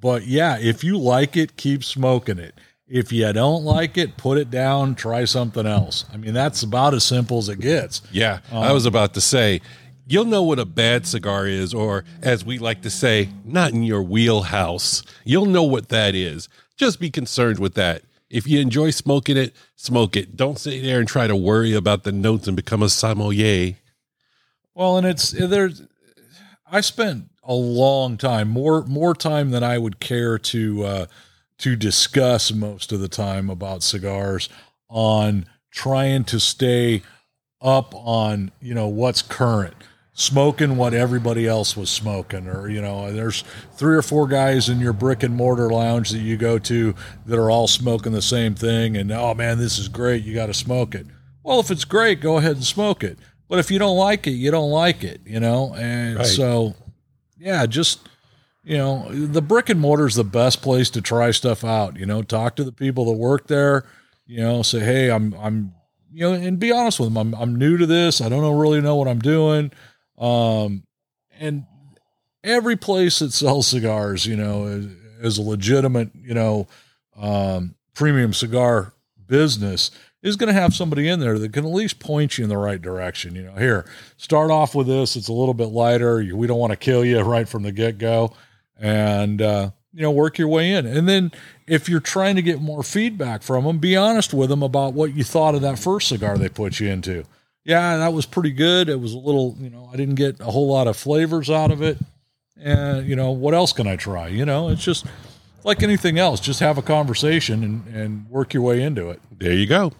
but 0.00 0.26
yeah, 0.26 0.58
if 0.58 0.82
you 0.82 0.98
like 0.98 1.36
it, 1.36 1.56
keep 1.56 1.84
smoking 1.84 2.38
it. 2.38 2.54
If 2.90 3.12
you 3.12 3.32
don't 3.32 3.62
like 3.62 3.96
it, 3.96 4.16
put 4.16 4.36
it 4.36 4.50
down, 4.50 4.96
try 4.96 5.24
something 5.24 5.64
else. 5.64 6.04
I 6.12 6.16
mean, 6.16 6.34
that's 6.34 6.64
about 6.64 6.92
as 6.92 7.04
simple 7.04 7.38
as 7.38 7.48
it 7.48 7.60
gets. 7.60 8.02
Yeah, 8.10 8.40
I 8.50 8.72
was 8.72 8.84
about 8.84 9.14
to 9.14 9.20
say, 9.20 9.60
you'll 10.08 10.24
know 10.24 10.42
what 10.42 10.58
a 10.58 10.64
bad 10.64 11.06
cigar 11.06 11.46
is, 11.46 11.72
or 11.72 12.04
as 12.20 12.44
we 12.44 12.58
like 12.58 12.82
to 12.82 12.90
say, 12.90 13.28
not 13.44 13.70
in 13.70 13.84
your 13.84 14.02
wheelhouse. 14.02 15.04
You'll 15.24 15.46
know 15.46 15.62
what 15.62 15.88
that 15.90 16.16
is. 16.16 16.48
Just 16.76 16.98
be 16.98 17.10
concerned 17.10 17.60
with 17.60 17.74
that. 17.74 18.02
If 18.28 18.48
you 18.48 18.58
enjoy 18.58 18.90
smoking 18.90 19.36
it, 19.36 19.54
smoke 19.76 20.16
it. 20.16 20.36
Don't 20.36 20.58
sit 20.58 20.82
there 20.82 20.98
and 20.98 21.06
try 21.06 21.28
to 21.28 21.36
worry 21.36 21.74
about 21.74 22.02
the 22.02 22.10
notes 22.10 22.48
and 22.48 22.56
become 22.56 22.82
a 22.82 22.88
sommelier. 22.88 23.76
Well, 24.74 24.98
and 24.98 25.06
it's 25.06 25.30
there's 25.30 25.82
I 26.70 26.80
spent 26.80 27.30
a 27.44 27.54
long 27.54 28.16
time, 28.16 28.48
more 28.48 28.84
more 28.84 29.14
time 29.14 29.50
than 29.50 29.62
I 29.62 29.78
would 29.78 30.00
care 30.00 30.38
to 30.38 30.84
uh 30.84 31.06
to 31.60 31.76
discuss 31.76 32.52
most 32.52 32.92
of 32.92 33.00
the 33.00 33.08
time 33.08 33.48
about 33.50 33.82
cigars 33.82 34.48
on 34.88 35.46
trying 35.70 36.24
to 36.24 36.40
stay 36.40 37.02
up 37.60 37.94
on, 37.94 38.50
you 38.60 38.74
know, 38.74 38.88
what's 38.88 39.22
current. 39.22 39.74
Smoking 40.12 40.76
what 40.76 40.92
everybody 40.92 41.46
else 41.46 41.76
was 41.76 41.88
smoking, 41.88 42.46
or 42.46 42.68
you 42.68 42.82
know, 42.82 43.10
there's 43.10 43.42
three 43.76 43.96
or 43.96 44.02
four 44.02 44.26
guys 44.26 44.68
in 44.68 44.78
your 44.78 44.92
brick 44.92 45.22
and 45.22 45.34
mortar 45.34 45.70
lounge 45.70 46.10
that 46.10 46.18
you 46.18 46.36
go 46.36 46.58
to 46.58 46.94
that 47.24 47.38
are 47.38 47.50
all 47.50 47.66
smoking 47.68 48.12
the 48.12 48.20
same 48.20 48.54
thing, 48.54 48.96
and 48.98 49.10
oh 49.12 49.32
man, 49.32 49.56
this 49.58 49.78
is 49.78 49.88
great, 49.88 50.22
you 50.24 50.34
got 50.34 50.46
to 50.46 50.52
smoke 50.54 50.94
it. 50.94 51.06
Well, 51.42 51.60
if 51.60 51.70
it's 51.70 51.86
great, 51.86 52.20
go 52.20 52.36
ahead 52.36 52.56
and 52.56 52.64
smoke 52.64 53.02
it. 53.02 53.18
But 53.48 53.60
if 53.60 53.70
you 53.70 53.78
don't 53.78 53.96
like 53.96 54.26
it, 54.26 54.32
you 54.32 54.50
don't 54.50 54.70
like 54.70 55.02
it, 55.04 55.22
you 55.24 55.40
know? 55.40 55.74
And 55.74 56.18
Right. 56.18 56.26
so, 56.26 56.74
yeah, 57.38 57.64
just, 57.64 58.00
you 58.62 58.76
know, 58.76 59.08
the 59.10 59.42
brick 59.42 59.68
and 59.68 59.80
mortar 59.80 60.06
is 60.06 60.14
the 60.14 60.24
best 60.24 60.62
place 60.62 60.90
to 60.90 61.00
try 61.00 61.30
stuff 61.30 61.64
out, 61.64 61.96
you 61.96 62.06
know, 62.06 62.22
talk 62.22 62.56
to 62.56 62.64
the 62.64 62.72
people 62.72 63.06
that 63.06 63.18
work 63.18 63.46
there, 63.46 63.84
you 64.26 64.40
know, 64.40 64.62
say, 64.62 64.80
Hey, 64.80 65.10
I'm, 65.10 65.34
I'm, 65.34 65.74
you 66.12 66.28
know, 66.28 66.32
and 66.34 66.58
be 66.58 66.72
honest 66.72 67.00
with 67.00 67.12
them. 67.12 67.16
I'm, 67.16 67.40
I'm 67.40 67.56
new 67.56 67.76
to 67.76 67.86
this. 67.86 68.20
I 68.20 68.28
don't 68.28 68.42
know, 68.42 68.52
really 68.52 68.80
know 68.80 68.96
what 68.96 69.08
I'm 69.08 69.20
doing. 69.20 69.70
Um, 70.18 70.84
and 71.38 71.64
every 72.44 72.76
place 72.76 73.20
that 73.20 73.32
sells 73.32 73.68
cigars, 73.68 74.26
you 74.26 74.36
know, 74.36 74.66
is, 74.66 74.86
is 75.22 75.38
a 75.38 75.42
legitimate, 75.42 76.10
you 76.14 76.34
know, 76.34 76.66
um, 77.16 77.74
premium 77.94 78.32
cigar 78.32 78.92
business 79.26 79.90
is 80.22 80.36
going 80.36 80.52
to 80.52 80.60
have 80.60 80.74
somebody 80.74 81.08
in 81.08 81.20
there 81.20 81.38
that 81.38 81.52
can 81.52 81.64
at 81.64 81.72
least 81.72 81.98
point 81.98 82.36
you 82.36 82.44
in 82.44 82.50
the 82.50 82.56
right 82.56 82.80
direction. 82.80 83.34
You 83.34 83.44
know, 83.44 83.54
here, 83.54 83.86
start 84.16 84.50
off 84.50 84.74
with 84.74 84.86
this. 84.86 85.16
It's 85.16 85.28
a 85.28 85.32
little 85.32 85.54
bit 85.54 85.66
lighter. 85.66 86.16
We 86.34 86.46
don't 86.46 86.58
want 86.58 86.72
to 86.72 86.76
kill 86.76 87.04
you 87.04 87.20
right 87.22 87.48
from 87.48 87.62
the 87.62 87.72
get 87.72 87.98
go, 87.98 88.32
and 88.80 89.42
uh, 89.42 89.70
you 89.92 90.02
know, 90.02 90.10
work 90.10 90.38
your 90.38 90.48
way 90.48 90.72
in. 90.72 90.86
And 90.86 91.08
then 91.08 91.32
if 91.66 91.88
you're 91.88 92.00
trying 92.00 92.36
to 92.36 92.42
get 92.42 92.60
more 92.60 92.82
feedback 92.82 93.42
from 93.42 93.64
them, 93.64 93.78
be 93.78 93.96
honest 93.96 94.32
with 94.32 94.48
them 94.48 94.62
about 94.62 94.94
what 94.94 95.14
you 95.14 95.24
thought 95.24 95.54
of 95.54 95.62
that 95.62 95.78
first 95.78 96.08
cigar 96.08 96.38
they 96.38 96.48
put 96.48 96.80
you 96.80 96.88
into. 96.88 97.24
Yeah, 97.64 97.96
that 97.98 98.12
was 98.12 98.26
pretty 98.26 98.52
good. 98.52 98.88
It 98.88 99.00
was 99.00 99.12
a 99.12 99.18
little, 99.18 99.56
you 99.60 99.68
know, 99.68 99.90
I 99.92 99.96
didn't 99.96 100.14
get 100.14 100.40
a 100.40 100.44
whole 100.44 100.68
lot 100.68 100.86
of 100.86 100.96
flavors 100.96 101.50
out 101.50 101.70
of 101.70 101.82
it. 101.82 101.98
And, 102.56 103.06
you 103.06 103.16
know, 103.16 103.30
what 103.30 103.54
else 103.54 103.72
can 103.72 103.86
I 103.86 103.96
try? 103.96 104.28
You 104.28 104.44
know, 104.44 104.68
it's 104.68 104.84
just 104.84 105.06
like 105.64 105.82
anything 105.82 106.18
else, 106.18 106.40
just 106.40 106.60
have 106.60 106.78
a 106.78 106.82
conversation 106.82 107.64
and, 107.64 107.86
and 107.94 108.30
work 108.30 108.54
your 108.54 108.62
way 108.62 108.82
into 108.82 109.10
it. 109.10 109.20
There 109.30 109.52
you 109.52 109.66
go. 109.66 109.92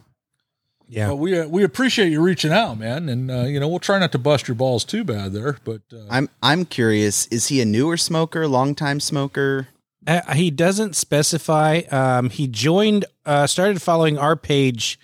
Yeah. 0.90 1.06
But 1.08 1.16
we, 1.16 1.38
uh, 1.38 1.46
we 1.46 1.62
appreciate 1.62 2.10
you 2.10 2.20
reaching 2.20 2.50
out, 2.50 2.76
man. 2.76 3.08
And, 3.08 3.30
uh, 3.30 3.42
you 3.42 3.60
know, 3.60 3.68
we'll 3.68 3.78
try 3.78 4.00
not 4.00 4.10
to 4.12 4.18
bust 4.18 4.48
your 4.48 4.56
balls 4.56 4.84
too 4.84 5.04
bad 5.04 5.32
there, 5.32 5.56
but, 5.64 5.82
uh, 5.92 5.98
I'm 6.10 6.28
I'm 6.42 6.64
curious. 6.64 7.26
Is 7.28 7.46
he 7.46 7.60
a 7.60 7.64
newer 7.64 7.96
smoker, 7.96 8.48
longtime 8.48 8.98
smoker? 8.98 9.68
Uh, 10.04 10.34
he 10.34 10.50
doesn't 10.50 10.96
specify. 10.96 11.82
Um, 11.92 12.28
he 12.30 12.48
joined, 12.48 13.04
uh, 13.24 13.46
started 13.46 13.80
following 13.80 14.18
our 14.18 14.34
page 14.34 14.98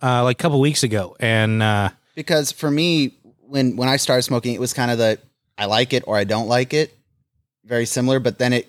uh, 0.00 0.22
like 0.22 0.38
a 0.38 0.42
couple 0.42 0.60
weeks 0.60 0.84
ago, 0.84 1.16
and 1.18 1.62
uh, 1.62 1.88
Because 2.14 2.52
for 2.52 2.70
me, 2.70 3.14
when 3.40 3.76
when 3.76 3.88
I 3.88 3.96
started 3.96 4.22
smoking, 4.22 4.54
it 4.54 4.60
was 4.60 4.72
kind 4.72 4.90
of 4.90 4.98
the 4.98 5.18
I 5.58 5.64
like 5.66 5.92
it 5.92 6.04
or 6.06 6.16
I 6.16 6.24
don't 6.24 6.46
like 6.46 6.74
it, 6.74 6.96
very 7.64 7.86
similar. 7.86 8.20
But 8.20 8.38
then 8.38 8.52
it 8.52 8.68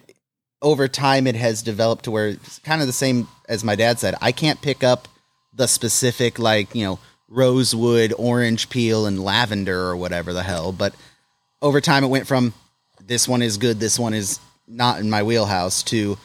over 0.62 0.88
time 0.88 1.28
it 1.28 1.36
has 1.36 1.62
developed 1.62 2.06
to 2.06 2.12
where 2.12 2.30
it's 2.30 2.58
kind 2.60 2.82
of 2.82 2.88
the 2.88 2.94
same 2.94 3.28
as 3.48 3.64
my 3.64 3.76
dad 3.76 4.00
said. 4.00 4.16
I 4.22 4.32
can't 4.32 4.62
pick 4.62 4.84
up 4.84 5.08
the 5.56 5.68
specific 5.68 6.38
like 6.40 6.76
you 6.76 6.84
know 6.86 7.00
rosewood, 7.28 8.14
orange 8.18 8.70
peel, 8.70 9.06
and 9.06 9.24
lavender 9.24 9.80
or 9.80 9.96
whatever 9.98 10.34
the 10.34 10.44
hell. 10.44 10.72
But 10.72 10.94
over 11.62 11.82
time, 11.82 12.04
it 12.04 12.08
went 12.08 12.28
from 12.28 12.54
this 13.06 13.28
one 13.28 13.42
is 13.42 13.58
good, 13.58 13.80
this 13.80 13.98
one 14.00 14.14
is 14.14 14.40
not 14.68 15.00
in 15.00 15.10
my 15.10 15.24
wheelhouse 15.24 15.84
to 15.84 16.18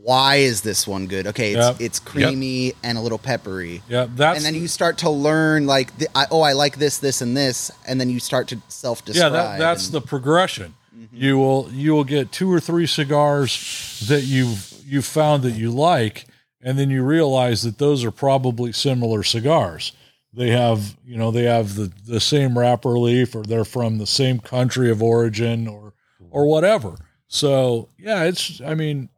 why 0.00 0.36
is 0.36 0.62
this 0.62 0.86
one 0.86 1.06
good? 1.06 1.26
Okay, 1.26 1.52
it's 1.52 1.66
Yep. 1.66 1.80
it's 1.80 2.00
creamy 2.00 2.72
and 2.82 2.96
a 2.96 3.00
little 3.00 3.18
peppery 3.18 3.82
yeah, 3.90 4.06
that's, 4.08 4.38
and 4.38 4.46
then 4.46 4.54
you 4.54 4.66
start 4.66 4.98
to 4.98 5.10
learn 5.10 5.66
like 5.66 5.96
the, 5.98 6.08
I, 6.14 6.24
oh 6.30 6.40
i 6.40 6.54
like 6.54 6.78
this 6.78 6.96
this 6.96 7.20
and 7.20 7.36
this 7.36 7.70
and 7.86 8.00
then 8.00 8.08
you 8.08 8.18
start 8.18 8.48
to 8.48 8.62
self-describe 8.68 9.32
that, 9.32 9.58
that's 9.58 9.86
and- 9.86 9.94
the 9.94 10.00
progression. 10.00 10.74
Mm-hmm. 10.96 11.16
You 11.16 11.38
will, 11.38 11.68
you 11.72 11.92
will 11.92 12.04
get 12.04 12.32
two 12.32 12.50
or 12.52 12.58
three 12.58 12.86
cigars 12.86 14.02
that 14.08 14.22
you've, 14.22 14.74
you 14.84 15.00
found 15.02 15.42
that 15.44 15.52
you 15.52 15.70
like. 15.70 16.24
And 16.68 16.78
then 16.78 16.90
you 16.90 17.02
realize 17.02 17.62
that 17.62 17.78
those 17.78 18.04
are 18.04 18.10
probably 18.10 18.72
similar 18.72 19.22
cigars. 19.22 19.92
They 20.34 20.50
have, 20.50 20.98
you 21.02 21.16
know, 21.16 21.30
they 21.30 21.44
have 21.44 21.76
the, 21.76 21.90
the 22.04 22.20
same 22.20 22.58
wrapper 22.58 22.90
leaf 22.98 23.34
or 23.34 23.42
they're 23.42 23.64
from 23.64 23.96
the 23.96 24.06
same 24.06 24.38
country 24.38 24.90
of 24.90 25.02
origin 25.02 25.66
or, 25.66 25.94
or 26.30 26.46
whatever. 26.46 26.96
So 27.26 27.88
yeah, 27.96 28.24
it's, 28.24 28.60
I 28.60 28.74
mean, 28.74 29.08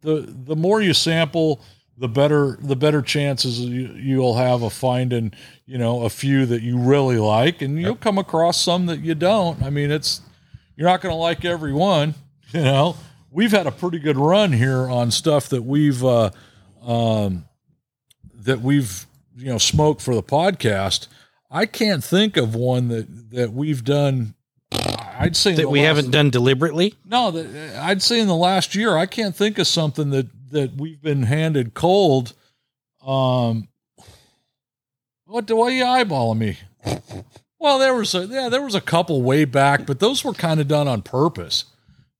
the, 0.00 0.22
the 0.26 0.56
more 0.56 0.82
you 0.82 0.92
sample, 0.92 1.60
the 1.96 2.08
better, 2.08 2.58
the 2.60 2.74
better 2.74 3.02
chances 3.02 3.60
you, 3.60 3.86
you'll 3.94 4.34
have 4.34 4.62
of 4.62 4.72
finding, 4.72 5.32
you 5.64 5.78
know, 5.78 6.02
a 6.02 6.10
few 6.10 6.44
that 6.46 6.62
you 6.62 6.76
really 6.76 7.18
like 7.18 7.62
and 7.62 7.80
you'll 7.80 7.94
come 7.94 8.18
across 8.18 8.60
some 8.60 8.86
that 8.86 8.98
you 8.98 9.14
don't. 9.14 9.62
I 9.62 9.70
mean, 9.70 9.92
it's, 9.92 10.22
you're 10.74 10.88
not 10.88 11.02
going 11.02 11.12
to 11.12 11.20
like 11.20 11.44
every 11.44 11.72
one, 11.72 12.14
you 12.50 12.62
know. 12.62 12.96
We've 13.30 13.52
had 13.52 13.68
a 13.68 13.72
pretty 13.72 14.00
good 14.00 14.16
run 14.16 14.52
here 14.52 14.90
on 14.90 15.12
stuff 15.12 15.50
that 15.50 15.62
we've 15.62 16.04
uh 16.04 16.30
um 16.86 17.44
that 18.34 18.60
we've 18.60 19.06
you 19.36 19.46
know 19.46 19.58
smoked 19.58 20.00
for 20.00 20.14
the 20.14 20.22
podcast. 20.22 21.08
I 21.50 21.66
can't 21.66 22.02
think 22.04 22.36
of 22.36 22.54
one 22.54 22.88
that 22.88 23.30
that 23.30 23.52
we've 23.52 23.84
done 23.84 24.34
I'd 25.18 25.36
say 25.36 25.54
that 25.54 25.70
we 25.70 25.80
last- 25.80 25.86
haven't 25.86 26.10
done 26.10 26.30
deliberately. 26.30 26.94
no, 27.04 27.30
that 27.30 27.76
I'd 27.82 28.02
say 28.02 28.20
in 28.20 28.26
the 28.28 28.36
last 28.36 28.74
year, 28.74 28.96
I 28.96 29.06
can't 29.06 29.34
think 29.34 29.58
of 29.58 29.66
something 29.66 30.10
that 30.10 30.28
that 30.50 30.74
we've 30.76 31.00
been 31.02 31.24
handed 31.24 31.74
cold. 31.74 32.32
Um, 33.04 33.68
what 35.26 35.46
do 35.46 35.56
why 35.56 35.66
are 35.66 35.70
you 35.70 35.84
eyeballing 35.84 36.38
me? 36.38 36.58
Well, 37.58 37.78
there 37.78 37.94
was 37.94 38.14
a 38.14 38.26
yeah, 38.26 38.48
there 38.48 38.62
was 38.62 38.74
a 38.74 38.80
couple 38.80 39.22
way 39.22 39.44
back, 39.44 39.86
but 39.86 39.98
those 39.98 40.24
were 40.24 40.32
kind 40.34 40.60
of 40.60 40.68
done 40.68 40.86
on 40.88 41.02
purpose. 41.02 41.64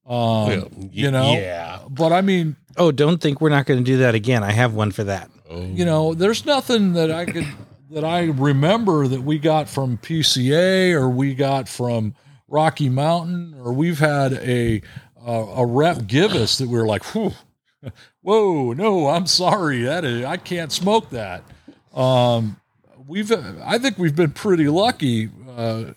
Um, 0.07 0.13
Well, 0.15 0.71
you 0.93 1.11
know, 1.11 1.33
Yeah. 1.33 1.81
but 1.91 2.13
I 2.13 2.21
mean, 2.21 2.57
Oh, 2.77 2.93
don't 2.93 3.21
think 3.21 3.41
we're 3.41 3.51
not 3.51 3.67
going 3.67 3.79
to 3.79 3.85
do 3.85 3.99
that 3.99 4.15
again. 4.15 4.43
I 4.45 4.53
have 4.53 4.75
one 4.75 4.91
for 4.93 5.05
that. 5.05 5.31
you 5.51 5.85
know, 5.85 6.15
there's 6.15 6.45
nothing 6.45 6.93
that 6.95 7.11
I 7.11 7.25
could 7.25 7.47
that 7.91 8.05
I 8.05 8.25
remember 8.25 9.07
that 9.07 9.23
we 9.23 9.39
got 9.39 9.69
from 9.69 9.97
PCA 9.99 10.93
or 10.93 11.09
we 11.09 11.35
got 11.35 11.69
from 11.69 12.15
Rocky 12.49 12.89
Mountain 12.89 13.55
or 13.59 13.73
we've 13.73 13.99
had 14.01 14.33
a 14.35 14.83
a, 15.25 15.33
a 15.33 15.67
rep 15.67 16.07
give 16.07 16.33
us 16.33 16.59
that 16.59 16.69
we 16.69 16.79
are 16.79 16.87
like, 16.87 17.05
Whew, 17.15 17.33
whoa, 18.23 18.73
no, 18.73 19.09
I'm 19.09 19.27
sorry, 19.27 19.83
that 19.83 20.05
is 20.05 20.25
I 20.25 20.37
can't 20.37 20.73
smoke 20.73 21.11
that. 21.11 21.45
Um, 21.95 22.61
we've 23.07 23.33
I 23.33 23.79
think 23.79 23.99
we've 23.99 24.17
been 24.17 24.33
pretty 24.33 24.69
lucky, 24.69 25.31
uh, 25.57 25.93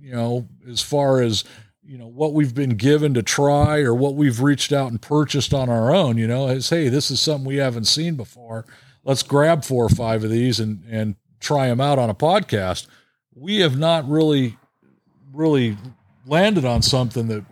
you 0.00 0.12
know, 0.12 0.48
as 0.68 0.80
far 0.80 1.20
as 1.20 1.44
you 1.86 1.98
know 1.98 2.06
what 2.06 2.32
we've 2.32 2.54
been 2.54 2.76
given 2.76 3.14
to 3.14 3.22
try 3.22 3.80
or 3.80 3.94
what 3.94 4.14
we've 4.14 4.40
reached 4.40 4.72
out 4.72 4.90
and 4.90 5.00
purchased 5.02 5.52
on 5.52 5.68
our 5.68 5.94
own 5.94 6.16
you 6.16 6.26
know 6.26 6.48
is 6.48 6.70
hey 6.70 6.88
this 6.88 7.10
is 7.10 7.20
something 7.20 7.46
we 7.46 7.56
haven't 7.56 7.84
seen 7.84 8.16
before. 8.16 8.64
Let's 9.04 9.22
grab 9.22 9.64
four 9.64 9.84
or 9.84 9.90
five 9.90 10.24
of 10.24 10.30
these 10.30 10.60
and 10.60 10.82
and 10.90 11.16
try 11.40 11.68
them 11.68 11.80
out 11.80 11.98
on 11.98 12.08
a 12.08 12.14
podcast. 12.14 12.86
We 13.34 13.60
have 13.60 13.78
not 13.78 14.08
really 14.08 14.56
really 15.32 15.76
landed 16.26 16.64
on 16.64 16.82
something 16.82 17.28
that 17.28 17.44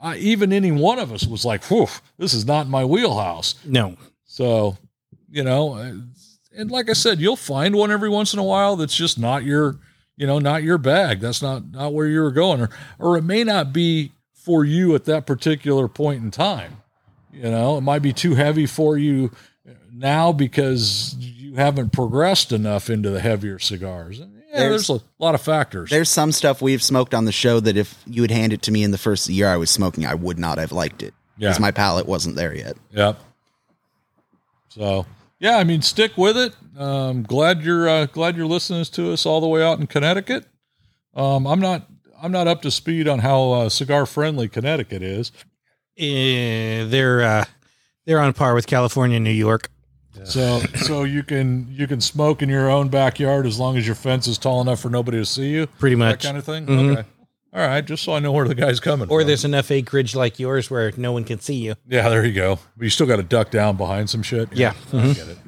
I, 0.00 0.16
even 0.16 0.52
any 0.52 0.72
one 0.72 0.98
of 0.98 1.12
us 1.12 1.26
was 1.26 1.44
like 1.44 1.64
whew 1.64 1.88
this 2.18 2.32
is 2.32 2.46
not 2.46 2.68
my 2.68 2.84
wheelhouse. 2.84 3.54
No, 3.64 3.96
so, 4.34 4.76
you 5.30 5.44
know, 5.44 5.74
and 6.56 6.68
like 6.68 6.90
I 6.90 6.92
said, 6.92 7.20
you'll 7.20 7.36
find 7.36 7.76
one 7.76 7.92
every 7.92 8.08
once 8.08 8.32
in 8.32 8.40
a 8.40 8.44
while 8.44 8.74
that's 8.74 8.96
just 8.96 9.16
not 9.16 9.44
your, 9.44 9.78
you 10.16 10.26
know, 10.26 10.38
not 10.38 10.62
your 10.62 10.78
bag. 10.78 11.20
That's 11.20 11.42
not 11.42 11.70
not 11.72 11.92
where 11.92 12.06
you 12.06 12.20
were 12.22 12.30
going, 12.32 12.60
or 12.60 12.70
or 12.98 13.16
it 13.18 13.22
may 13.22 13.44
not 13.44 13.72
be 13.72 14.12
for 14.32 14.64
you 14.64 14.94
at 14.94 15.04
that 15.06 15.26
particular 15.26 15.88
point 15.88 16.22
in 16.22 16.30
time. 16.30 16.78
You 17.32 17.50
know, 17.50 17.76
it 17.78 17.80
might 17.80 18.02
be 18.02 18.12
too 18.12 18.34
heavy 18.34 18.66
for 18.66 18.96
you 18.96 19.30
now 19.92 20.32
because 20.32 21.14
you 21.18 21.54
haven't 21.54 21.92
progressed 21.92 22.52
enough 22.52 22.90
into 22.90 23.10
the 23.10 23.20
heavier 23.20 23.58
cigars. 23.58 24.18
Yeah, 24.20 24.26
There's- 24.60 24.86
there's, 24.86 24.90
a 24.90 25.04
lot 25.18 25.34
of 25.34 25.40
factors. 25.40 25.90
there's 25.90 26.08
some 26.08 26.30
stuff 26.30 26.62
we've 26.62 26.82
smoked 26.82 27.12
on 27.14 27.24
the 27.24 27.32
show 27.32 27.58
that 27.60 27.76
if 27.76 27.96
you 28.06 28.22
had 28.22 28.30
handed 28.30 28.60
it 28.60 28.62
to 28.62 28.70
me 28.72 28.84
in 28.84 28.90
the 28.92 28.98
first 28.98 29.28
year 29.28 29.48
I 29.48 29.56
was 29.56 29.70
smoking, 29.70 30.06
I 30.06 30.14
would 30.14 30.38
not 30.38 30.58
have 30.58 30.70
liked 30.70 31.02
it 31.02 31.12
Yeah. 31.38 31.48
because 31.48 31.58
my 31.60 31.70
palate 31.72 32.06
wasn't 32.06 32.36
there 32.36 32.54
yet. 32.54 32.76
Yep. 32.92 33.18
So 34.68 35.06
yeah, 35.44 35.58
I 35.58 35.64
mean, 35.64 35.82
stick 35.82 36.16
with 36.16 36.38
it. 36.38 36.54
Um, 36.78 37.22
glad 37.22 37.62
you're 37.62 37.86
uh, 37.86 38.06
glad 38.06 38.34
you're 38.34 38.46
listening 38.46 38.82
to 38.86 39.12
us 39.12 39.26
all 39.26 39.42
the 39.42 39.46
way 39.46 39.62
out 39.62 39.78
in 39.78 39.86
Connecticut. 39.86 40.46
Um, 41.12 41.46
I'm 41.46 41.60
not 41.60 41.86
I'm 42.20 42.32
not 42.32 42.48
up 42.48 42.62
to 42.62 42.70
speed 42.70 43.06
on 43.06 43.18
how 43.18 43.52
uh, 43.52 43.68
cigar 43.68 44.06
friendly 44.06 44.48
Connecticut 44.48 45.02
is. 45.02 45.32
Eh, 45.98 46.84
they're 46.86 47.20
uh, 47.22 47.44
they're 48.06 48.20
on 48.20 48.32
par 48.32 48.54
with 48.54 48.66
California, 48.66 49.16
and 49.16 49.24
New 49.24 49.30
York. 49.30 49.68
So 50.24 50.60
so 50.76 51.04
you 51.04 51.22
can 51.22 51.66
you 51.70 51.86
can 51.86 52.00
smoke 52.00 52.40
in 52.40 52.48
your 52.48 52.70
own 52.70 52.88
backyard 52.88 53.44
as 53.46 53.58
long 53.58 53.76
as 53.76 53.84
your 53.84 53.96
fence 53.96 54.26
is 54.26 54.38
tall 54.38 54.62
enough 54.62 54.80
for 54.80 54.88
nobody 54.88 55.18
to 55.18 55.26
see 55.26 55.50
you. 55.50 55.66
Pretty 55.66 55.96
much 55.96 56.22
That 56.22 56.26
kind 56.26 56.38
of 56.38 56.44
thing. 56.44 56.66
Mhm. 56.66 56.92
Okay. 56.96 57.08
All 57.54 57.60
right, 57.64 57.84
just 57.84 58.02
so 58.02 58.12
I 58.14 58.18
know 58.18 58.32
where 58.32 58.48
the 58.48 58.54
guy's 58.56 58.80
coming 58.80 59.06
from. 59.06 59.14
Or 59.14 59.20
from. 59.20 59.28
there's 59.28 59.44
enough 59.44 59.70
acreage 59.70 60.16
like 60.16 60.40
yours 60.40 60.68
where 60.70 60.92
no 60.96 61.12
one 61.12 61.22
can 61.22 61.38
see 61.38 61.54
you. 61.54 61.76
Yeah, 61.86 62.08
there 62.08 62.24
you 62.26 62.32
go. 62.32 62.58
But 62.76 62.82
you 62.84 62.90
still 62.90 63.06
got 63.06 63.16
to 63.16 63.22
duck 63.22 63.50
down 63.50 63.76
behind 63.76 64.10
some 64.10 64.24
shit. 64.24 64.52
Yeah. 64.52 64.72
I 64.92 65.12
get 65.12 65.28
it. 65.28 65.38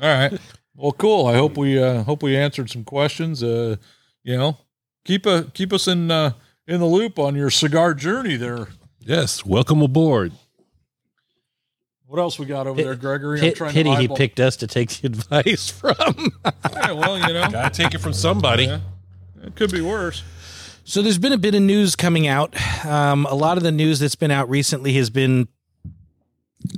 All 0.00 0.08
right. 0.08 0.40
Well, 0.74 0.92
cool. 0.92 1.26
I 1.26 1.34
hope 1.34 1.58
we 1.58 1.78
uh, 1.82 2.02
hope 2.04 2.22
we 2.22 2.34
answered 2.36 2.70
some 2.70 2.82
questions. 2.84 3.42
Uh, 3.42 3.76
you 4.22 4.36
know, 4.38 4.56
keep 5.04 5.26
a 5.26 5.44
keep 5.52 5.72
us 5.72 5.86
in 5.86 6.10
uh, 6.10 6.32
in 6.66 6.80
the 6.80 6.86
loop 6.86 7.18
on 7.18 7.34
your 7.34 7.50
cigar 7.50 7.92
journey 7.94 8.36
there. 8.36 8.68
Yes. 9.00 9.44
Welcome 9.44 9.82
aboard. 9.82 10.32
What 12.06 12.18
else 12.20 12.38
we 12.38 12.46
got 12.46 12.66
over 12.66 12.82
there, 12.82 12.94
Gregory? 12.94 13.38
Pit, 13.40 13.56
trying 13.56 13.74
pity 13.74 13.90
to 13.90 13.96
he 13.96 14.04
eyeball- 14.04 14.16
picked 14.16 14.40
us 14.40 14.56
to 14.56 14.66
take 14.66 14.88
the 14.88 15.06
advice 15.08 15.68
from. 15.68 15.94
Yeah, 16.72 16.92
well, 16.92 17.18
you 17.18 17.34
know, 17.34 17.50
Gotta 17.50 17.68
take 17.82 17.92
it 17.94 17.98
from 17.98 18.14
somebody. 18.14 18.64
Yeah. 18.64 18.80
it 19.42 19.54
could 19.56 19.70
be 19.70 19.82
worse. 19.82 20.22
So 20.88 21.02
there's 21.02 21.18
been 21.18 21.34
a 21.34 21.38
bit 21.38 21.54
of 21.54 21.60
news 21.60 21.94
coming 21.94 22.26
out. 22.26 22.56
Um, 22.86 23.26
a 23.26 23.34
lot 23.34 23.58
of 23.58 23.62
the 23.62 23.70
news 23.70 23.98
that's 23.98 24.14
been 24.14 24.30
out 24.30 24.48
recently 24.48 24.94
has 24.94 25.10
been 25.10 25.46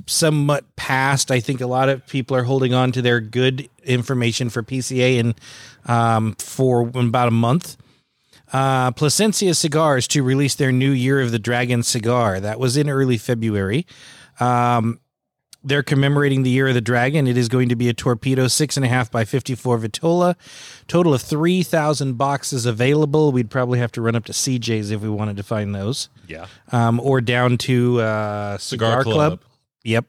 somewhat 0.05 0.65
past. 0.75 1.31
I 1.31 1.39
think 1.39 1.61
a 1.61 1.65
lot 1.65 1.87
of 1.87 2.05
people 2.07 2.35
are 2.35 2.43
holding 2.43 2.73
on 2.73 2.91
to 2.91 3.01
their 3.01 3.21
good 3.21 3.69
information 3.85 4.49
for 4.49 4.63
PCA 4.63 5.17
and 5.17 5.35
um, 5.85 6.35
for 6.39 6.89
about 6.93 7.29
a 7.29 7.31
month. 7.31 7.77
Uh, 8.51 8.91
Plasencia 8.91 9.55
Cigars 9.55 10.09
to 10.09 10.23
release 10.23 10.55
their 10.55 10.73
new 10.73 10.91
Year 10.91 11.21
of 11.21 11.31
the 11.31 11.39
Dragon 11.39 11.81
cigar. 11.81 12.41
That 12.41 12.59
was 12.59 12.75
in 12.75 12.89
early 12.89 13.17
February. 13.17 13.87
Um, 14.41 14.99
they're 15.63 15.83
commemorating 15.83 16.43
the 16.43 16.49
year 16.49 16.67
of 16.67 16.73
the 16.73 16.81
dragon. 16.81 17.27
It 17.27 17.37
is 17.37 17.47
going 17.49 17.69
to 17.69 17.75
be 17.75 17.87
a 17.89 17.93
torpedo, 17.93 18.47
six 18.47 18.77
and 18.77 18.85
a 18.85 18.89
half 18.89 19.11
by 19.11 19.25
54 19.25 19.77
Vitola. 19.79 20.35
Total 20.87 21.13
of 21.13 21.21
3,000 21.21 22.13
boxes 22.17 22.65
available. 22.65 23.31
We'd 23.31 23.49
probably 23.51 23.79
have 23.79 23.91
to 23.93 24.01
run 24.01 24.15
up 24.15 24.25
to 24.25 24.31
CJ's 24.31 24.91
if 24.91 25.01
we 25.01 25.09
wanted 25.09 25.37
to 25.37 25.43
find 25.43 25.73
those, 25.75 26.09
Yeah. 26.27 26.47
um, 26.71 26.99
or 26.99 27.21
down 27.21 27.57
to 27.59 28.01
uh, 28.01 28.57
Cigar, 28.57 29.01
Cigar 29.01 29.03
Club. 29.03 29.15
Club. 29.15 29.39
Yep. 29.83 30.05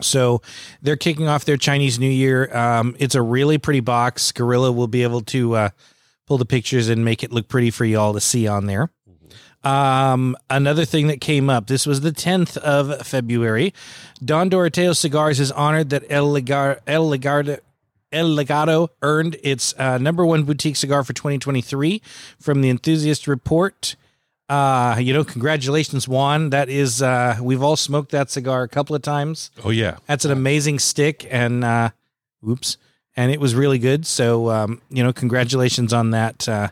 So 0.00 0.40
they're 0.80 0.96
kicking 0.96 1.28
off 1.28 1.44
their 1.44 1.56
Chinese 1.58 1.98
New 1.98 2.10
Year. 2.10 2.54
Um, 2.56 2.96
it's 2.98 3.14
a 3.14 3.22
really 3.22 3.58
pretty 3.58 3.80
box. 3.80 4.32
Gorilla 4.32 4.72
will 4.72 4.88
be 4.88 5.02
able 5.02 5.20
to 5.22 5.54
uh, 5.54 5.68
pull 6.26 6.38
the 6.38 6.46
pictures 6.46 6.88
and 6.88 7.04
make 7.04 7.22
it 7.22 7.30
look 7.30 7.46
pretty 7.48 7.70
for 7.70 7.84
y'all 7.84 8.14
to 8.14 8.20
see 8.20 8.46
on 8.48 8.66
there. 8.66 8.90
Um, 9.64 10.36
another 10.50 10.84
thing 10.84 11.06
that 11.06 11.20
came 11.20 11.48
up. 11.48 11.68
This 11.68 11.86
was 11.86 12.00
the 12.00 12.10
10th 12.10 12.56
of 12.58 13.06
February. 13.06 13.72
Don 14.24 14.50
Doroteo 14.50 14.96
Cigars 14.96 15.38
is 15.38 15.52
honored 15.52 15.90
that 15.90 16.04
El 16.10 16.26
Legar 16.26 16.80
El 16.86 17.08
Legardo 17.08 17.58
El 18.12 18.28
Legado 18.28 18.88
earned 19.00 19.36
its 19.42 19.74
uh, 19.78 19.98
number 19.98 20.24
one 20.24 20.44
boutique 20.44 20.76
cigar 20.76 21.02
for 21.02 21.12
2023 21.12 22.02
from 22.38 22.60
the 22.60 22.68
Enthusiast 22.68 23.26
Report. 23.26 23.96
Uh, 24.48 24.96
you 25.00 25.14
know, 25.14 25.24
congratulations, 25.24 26.06
Juan. 26.06 26.50
That 26.50 26.68
is, 26.68 27.00
uh, 27.00 27.38
we've 27.40 27.62
all 27.62 27.76
smoked 27.76 28.10
that 28.10 28.30
cigar 28.30 28.62
a 28.62 28.68
couple 28.68 28.94
of 28.94 29.00
times. 29.00 29.50
Oh 29.64 29.70
yeah. 29.70 29.96
That's 30.06 30.26
an 30.26 30.30
amazing 30.30 30.78
stick, 30.78 31.26
and 31.30 31.64
uh, 31.64 31.90
oops, 32.46 32.76
and 33.16 33.32
it 33.32 33.40
was 33.40 33.54
really 33.54 33.78
good. 33.78 34.04
So, 34.04 34.50
um, 34.50 34.82
you 34.90 35.02
know, 35.02 35.12
congratulations 35.12 35.94
on 35.94 36.10
that 36.10 36.46
uh, 36.48 36.68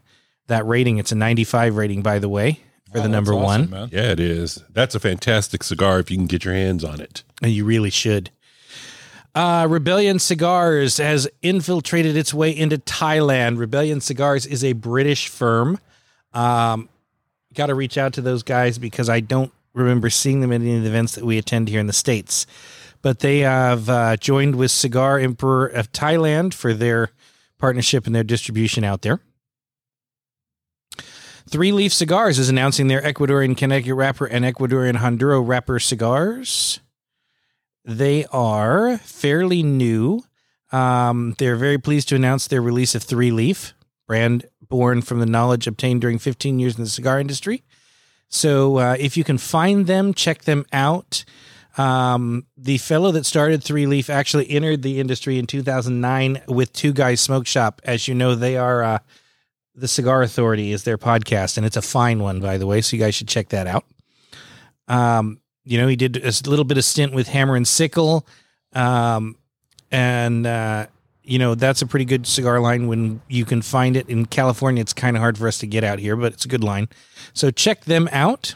that 0.49 0.67
rating. 0.67 0.99
It's 0.99 1.13
a 1.13 1.15
95 1.15 1.77
rating, 1.77 2.03
by 2.03 2.19
the 2.19 2.29
way, 2.29 2.61
for 2.93 2.99
Oh, 2.99 3.03
the 3.03 3.09
number 3.09 3.33
awesome, 3.33 3.45
one. 3.45 3.71
man. 3.71 3.89
Yeah, 3.93 4.11
it 4.13 4.21
is. 4.21 4.63
That's 4.71 4.95
a 4.95 5.01
fantastic 5.01 5.63
cigar 5.63 5.99
if 6.01 6.11
you 6.11 6.17
can 6.17 6.27
get 6.27 6.45
your 6.45 6.55
hands 6.55 6.85
on 6.85 7.01
it. 7.01 7.23
And 7.43 7.53
you 7.53 7.65
really 7.65 7.91
should. 7.91 8.31
Uh, 9.35 9.67
Rebellion 9.71 10.19
Cigars 10.19 10.97
has 10.97 11.29
infiltrated 11.41 12.17
its 12.17 12.35
way 12.35 12.51
into 12.51 12.79
Thailand. 12.79 13.59
Rebellion 13.59 14.01
Cigars 14.01 14.45
is 14.45 14.65
a 14.65 14.73
British 14.73 15.29
firm. 15.29 15.79
Um, 16.33 16.89
Got 17.55 17.67
to 17.67 17.75
reach 17.75 17.99
out 17.99 18.13
to 18.13 18.21
those 18.21 18.45
guys 18.45 18.79
because 18.79 19.09
I 19.09 19.19
don't 19.19 19.53
remember 19.75 20.09
seeing 20.09 20.41
them 20.41 20.53
at 20.53 20.61
any 20.61 20.77
of 20.77 20.83
the 20.85 20.89
events 20.89 21.17
that 21.17 21.25
we 21.25 21.37
attend 21.37 21.69
here 21.69 21.81
in 21.81 21.89
the 21.89 21.93
States. 21.93 22.47
But 23.03 23.21
they 23.21 23.41
have 23.41 23.89
uh, 23.89 24.17
joined 24.19 24.55
with 24.55 24.71
Cigar 24.71 25.19
Emperor 25.19 25.67
of 25.67 25.91
Thailand 25.91 26.55
for 26.55 26.75
their 26.75 27.11
partnership 27.59 28.07
and 28.07 28.15
their 28.15 28.23
distribution 28.23 28.85
out 28.85 29.03
there. 29.03 29.21
Three 31.51 31.73
Leaf 31.73 31.93
Cigars 31.93 32.39
is 32.39 32.49
announcing 32.49 32.87
their 32.87 33.03
Ecuadorian 33.03 33.57
Connecticut 33.57 33.97
wrapper 33.97 34.25
and 34.25 34.45
Ecuadorian 34.45 34.99
Honduro 34.99 35.45
wrapper 35.45 35.81
cigars. 35.81 36.79
They 37.85 38.25
are 38.27 38.99
fairly 38.99 39.65
new. 39.65 40.23
Um, 40.71 41.35
they're 41.39 41.57
very 41.57 41.79
pleased 41.79 42.09
to 42.11 42.15
announce 42.15 42.47
their 42.47 42.63
release 42.63 42.95
of 42.95 43.03
Three 43.03 43.33
Leaf, 43.33 43.75
brand 44.07 44.45
born 44.61 45.03
from 45.03 45.19
the 45.19 45.27
knowledge 45.27 45.67
obtained 45.67 46.03
during 46.03 46.21
15 46.21 46.61
years 46.61 46.79
in 46.79 46.85
the 46.85 46.91
cigar 46.91 47.19
industry. 47.19 47.65
So 48.29 48.79
uh, 48.79 48.97
if 49.01 49.17
you 49.17 49.25
can 49.25 49.37
find 49.37 49.89
them, 49.89 50.15
check 50.15 50.43
them 50.43 50.65
out. 50.73 51.25
Um, 51.77 52.47
the 52.57 52.79
fellow 52.79 53.11
that 53.11 53.27
started 53.27 53.65
Three 53.65 53.87
Leaf 53.87 54.09
actually 54.09 54.49
entered 54.49 54.83
the 54.83 55.01
industry 55.01 55.37
in 55.37 55.49
2009 55.49 56.43
with 56.47 56.73
Two 56.73 56.93
Guys 56.93 57.21
Smoke 57.21 57.49
Shop. 57.49 57.83
As 57.83 58.07
you 58.07 58.15
know, 58.15 58.37
they 58.37 58.57
are 58.57 58.85
uh, 58.85 58.99
the 59.75 59.89
Cigar 59.89 60.23
Authority 60.23 60.73
is 60.73 60.85
their 60.85 60.99
podcast, 60.99 61.57
and 61.57 61.67
it's 61.67 61.77
a 61.77 61.83
fine 61.83 62.21
one, 62.21 62.41
by 62.41 62.59
the 62.59 62.67
way. 62.67 62.81
So 62.81 62.97
you 62.97 63.03
guys 63.03 63.15
should 63.15 63.29
check 63.29 63.49
that 63.51 63.67
out. 63.67 63.85
Um, 64.89 65.41
you 65.65 65.79
know, 65.79 65.87
he 65.87 65.97
did 65.97 66.17
a 66.17 66.33
little 66.49 66.65
bit 66.65 66.79
of 66.79 66.85
stint 66.85 67.13
with 67.13 67.29
Hammer 67.29 67.57
and 67.57 67.67
Sickle, 67.67 68.27
um, 68.73 69.37
and 69.91 70.47
uh, 70.47 70.87
you 71.23 71.39
know 71.39 71.55
that's 71.55 71.83
a 71.83 71.87
pretty 71.87 72.05
good 72.05 72.27
cigar 72.27 72.61
line 72.61 72.89
when 72.89 73.21
you 73.29 73.45
can 73.45 73.63
find 73.63 73.97
it 73.97 74.09
in 74.09 74.27
California. 74.27 74.81
It's 74.81 74.93
kind 74.93 75.17
of 75.17 75.21
hard 75.21 75.39
for 75.39 75.47
us 75.47 75.59
to 75.59 75.67
get 75.67 75.85
out 75.85 75.99
here, 75.99 76.17
but 76.17 76.33
it's 76.33 76.45
a 76.45 76.49
good 76.49 76.65
line. 76.65 76.89
So 77.33 77.51
check 77.51 77.85
them 77.85 78.09
out. 78.13 78.55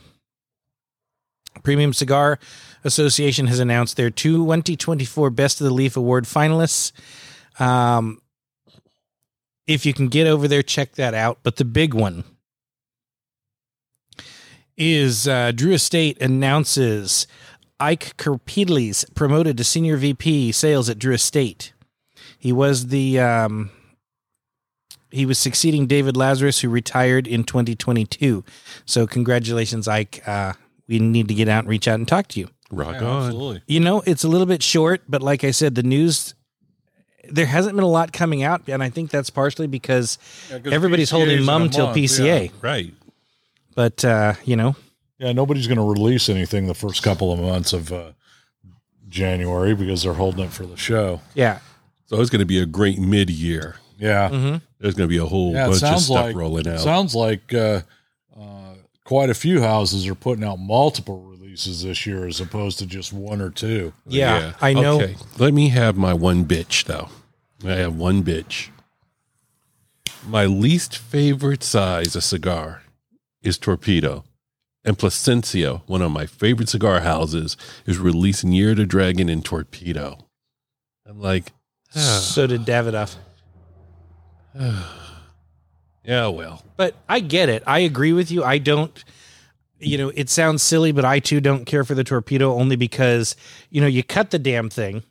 Premium 1.62 1.92
Cigar 1.92 2.38
Association 2.82 3.46
has 3.46 3.60
announced 3.60 3.96
their 3.96 4.10
2024 4.10 5.30
Best 5.30 5.60
of 5.60 5.66
the 5.66 5.72
Leaf 5.72 5.96
Award 5.96 6.24
finalists. 6.24 6.92
Um, 7.60 8.20
if 9.66 9.84
you 9.86 9.92
can 9.94 10.08
get 10.08 10.26
over 10.26 10.46
there, 10.48 10.62
check 10.62 10.92
that 10.94 11.14
out. 11.14 11.38
But 11.42 11.56
the 11.56 11.64
big 11.64 11.94
one 11.94 12.24
is 14.76 15.28
uh, 15.28 15.52
Drew 15.52 15.72
Estate 15.72 16.20
announces 16.20 17.26
Ike 17.78 18.16
Kerpedles 18.16 19.04
promoted 19.14 19.56
to 19.58 19.64
senior 19.64 19.96
VP 19.96 20.52
sales 20.52 20.88
at 20.88 20.98
Drew 20.98 21.14
Estate. 21.14 21.72
He 22.38 22.52
was 22.52 22.88
the 22.88 23.18
um, 23.20 23.70
he 25.10 25.26
was 25.26 25.38
succeeding 25.38 25.86
David 25.86 26.16
Lazarus, 26.16 26.60
who 26.60 26.68
retired 26.68 27.26
in 27.26 27.44
2022. 27.44 28.44
So 28.84 29.06
congratulations, 29.06 29.86
Ike. 29.88 30.26
Uh, 30.26 30.54
we 30.88 30.98
need 30.98 31.28
to 31.28 31.34
get 31.34 31.48
out 31.48 31.60
and 31.60 31.68
reach 31.68 31.88
out 31.88 31.94
and 31.94 32.06
talk 32.06 32.28
to 32.28 32.40
you. 32.40 32.48
Rock 32.70 32.96
Yeah, 33.00 33.08
on. 33.08 33.26
absolutely. 33.26 33.62
You 33.66 33.80
know, 33.80 34.02
it's 34.06 34.24
a 34.24 34.28
little 34.28 34.46
bit 34.46 34.62
short, 34.62 35.02
but 35.08 35.22
like 35.22 35.44
I 35.44 35.52
said, 35.52 35.74
the 35.76 35.82
news 35.82 36.34
there 37.30 37.46
hasn't 37.46 37.74
been 37.76 37.84
a 37.84 37.88
lot 37.88 38.12
coming 38.12 38.42
out, 38.42 38.62
and 38.68 38.82
I 38.82 38.90
think 38.90 39.10
that's 39.10 39.30
partially 39.30 39.66
because 39.66 40.18
Yeah, 40.50 40.58
'cause 40.60 40.72
everybody's 40.72 41.10
PCA 41.10 41.16
holding 41.18 41.44
mum 41.44 41.70
till 41.70 41.86
month, 41.86 41.96
PCA. 41.96 42.44
Yeah. 42.44 42.50
Right. 42.60 42.94
But 43.74 44.04
uh, 44.04 44.34
you 44.44 44.56
know, 44.56 44.76
Yeah, 45.18 45.32
nobody's 45.32 45.66
going 45.66 45.78
to 45.78 45.84
release 45.84 46.28
anything 46.28 46.66
the 46.66 46.74
first 46.74 47.02
couple 47.02 47.32
of 47.32 47.38
months 47.38 47.72
of 47.72 47.92
uh, 47.92 48.12
January 49.08 49.74
because 49.74 50.02
they're 50.02 50.14
holding 50.14 50.44
it 50.44 50.50
for 50.52 50.66
the 50.66 50.76
show. 50.76 51.20
yeah, 51.34 51.58
So 52.06 52.20
it's 52.20 52.30
going 52.30 52.40
to 52.40 52.46
be 52.46 52.58
a 52.58 52.66
great 52.66 52.98
mid 52.98 53.30
year. 53.30 53.76
Yeah, 53.98 54.28
hmm 54.28 54.56
There's 54.80 54.94
going 54.94 55.08
to 55.08 55.12
be 55.12 55.18
a 55.18 55.24
whole 55.26 55.52
yeah. 55.52 55.66
Bunch 55.68 55.82
of 55.82 55.98
stuff 56.00 56.10
like 56.10 56.36
rolling 56.36 56.66
out. 56.68 56.80
sounds 56.80 57.14
like 57.14 57.54
uh, 57.54 57.82
uh, 58.38 58.74
quite 59.04 59.30
a 59.30 59.34
few 59.34 59.60
houses 59.62 60.06
are 60.08 60.14
putting 60.16 60.44
out 60.44 60.58
multiple 60.58 61.22
releases 61.54 61.84
this 61.84 62.04
year 62.04 62.26
as 62.26 62.40
opposed 62.40 62.80
to 62.80 62.86
just 62.86 63.12
one 63.12 63.40
or 63.40 63.48
two. 63.48 63.92
yeah, 64.06 64.54
I 64.60 64.72
know. 64.72 65.00
Okay. 65.00 65.14
Let 65.38 65.54
me 65.54 65.68
have 65.68 65.96
my 65.96 66.12
one 66.12 66.44
bitch 66.44 66.84
though. 66.84 67.10
I 67.64 67.74
have 67.76 67.94
one 67.94 68.24
bitch. 68.24 68.70
My 70.26 70.46
least 70.46 70.98
favorite 70.98 71.62
size 71.62 72.16
of 72.16 72.24
cigar 72.24 72.82
is 73.40 73.56
Torpedo. 73.56 74.24
And 74.84 74.98
Plasencia, 74.98 75.82
one 75.86 76.02
of 76.02 76.10
my 76.10 76.26
favorite 76.26 76.68
cigar 76.68 77.00
houses, 77.00 77.56
is 77.86 77.98
releasing 77.98 78.50
Year 78.52 78.74
to 78.74 78.84
Dragon 78.84 79.28
in 79.28 79.40
Torpedo. 79.40 80.26
I'm 81.06 81.20
like, 81.20 81.52
So 81.90 82.42
ah. 82.42 82.46
did 82.48 82.62
Davidoff. 82.62 83.14
yeah, 86.04 86.26
well. 86.26 86.64
But 86.76 86.96
I 87.08 87.20
get 87.20 87.48
it. 87.48 87.62
I 87.64 87.78
agree 87.78 88.12
with 88.12 88.32
you. 88.32 88.42
I 88.42 88.58
don't. 88.58 89.04
You 89.78 89.98
know, 89.98 90.12
it 90.14 90.30
sounds 90.30 90.62
silly, 90.62 90.92
but 90.92 91.04
I 91.04 91.18
too 91.18 91.40
don't 91.40 91.64
care 91.64 91.84
for 91.84 91.94
the 91.94 92.04
torpedo 92.04 92.54
only 92.54 92.76
because 92.76 93.36
you 93.70 93.80
know 93.80 93.86
you 93.86 94.02
cut 94.02 94.30
the 94.30 94.38
damn 94.38 94.70
thing, 94.70 95.02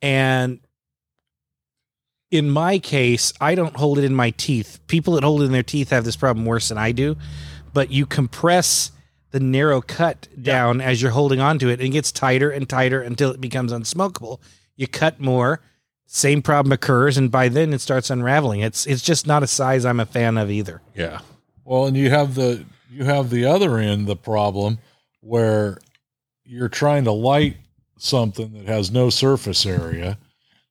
and 0.00 0.60
in 2.30 2.50
my 2.50 2.78
case, 2.78 3.32
I 3.40 3.54
don't 3.54 3.76
hold 3.76 3.98
it 3.98 4.04
in 4.04 4.14
my 4.14 4.30
teeth. 4.30 4.80
People 4.86 5.14
that 5.14 5.24
hold 5.24 5.42
it 5.42 5.46
in 5.46 5.52
their 5.52 5.62
teeth 5.62 5.90
have 5.90 6.04
this 6.04 6.16
problem 6.16 6.44
worse 6.44 6.68
than 6.68 6.78
I 6.78 6.92
do. 6.92 7.16
But 7.72 7.90
you 7.90 8.06
compress 8.06 8.90
the 9.30 9.40
narrow 9.40 9.80
cut 9.80 10.28
down 10.40 10.80
as 10.80 11.02
you're 11.02 11.10
holding 11.10 11.40
onto 11.40 11.68
it, 11.68 11.74
and 11.74 11.88
it 11.88 11.90
gets 11.90 12.10
tighter 12.10 12.50
and 12.50 12.68
tighter 12.68 13.02
until 13.02 13.30
it 13.30 13.40
becomes 13.40 13.72
unsmokable. 13.72 14.40
You 14.76 14.88
cut 14.88 15.20
more, 15.20 15.60
same 16.06 16.42
problem 16.42 16.72
occurs, 16.72 17.16
and 17.16 17.30
by 17.30 17.48
then 17.48 17.72
it 17.72 17.80
starts 17.80 18.10
unraveling. 18.10 18.60
It's 18.60 18.86
it's 18.86 19.02
just 19.02 19.26
not 19.26 19.42
a 19.42 19.46
size 19.46 19.84
I'm 19.84 20.00
a 20.00 20.06
fan 20.06 20.38
of 20.38 20.50
either. 20.50 20.80
Yeah. 20.94 21.20
Well, 21.64 21.86
and 21.86 21.96
you 21.96 22.10
have 22.10 22.34
the 22.34 22.64
you 22.96 23.04
have 23.04 23.30
the 23.30 23.44
other 23.44 23.76
end 23.78 24.06
the 24.06 24.16
problem 24.16 24.78
where 25.20 25.78
you're 26.44 26.68
trying 26.68 27.04
to 27.04 27.12
light 27.12 27.56
something 27.98 28.52
that 28.54 28.66
has 28.66 28.90
no 28.90 29.10
surface 29.10 29.66
area. 29.66 30.18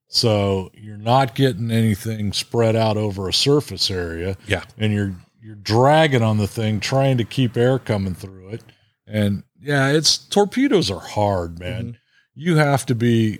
So 0.07 0.71
you're 0.73 0.97
not 0.97 1.35
getting 1.35 1.71
anything 1.71 2.31
spread 2.33 2.75
out 2.75 2.97
over 2.97 3.27
a 3.27 3.33
surface 3.33 3.89
area 3.91 4.37
Yeah. 4.47 4.63
and 4.77 4.93
you're 4.93 5.15
you're 5.41 5.55
dragging 5.55 6.23
on 6.23 6.37
the 6.39 6.47
thing 6.47 6.79
trying 6.79 7.17
to 7.19 7.23
keep 7.23 7.55
air 7.55 7.77
coming 7.77 8.15
through 8.15 8.49
it. 8.49 8.63
And 9.05 9.43
yeah, 9.61 9.89
it's 9.89 10.17
torpedoes 10.17 10.89
are 10.89 10.99
hard, 10.99 11.59
man. 11.59 11.83
Mm-hmm. 11.83 11.97
You 12.35 12.55
have 12.55 12.85
to 12.87 12.95
be 12.95 13.39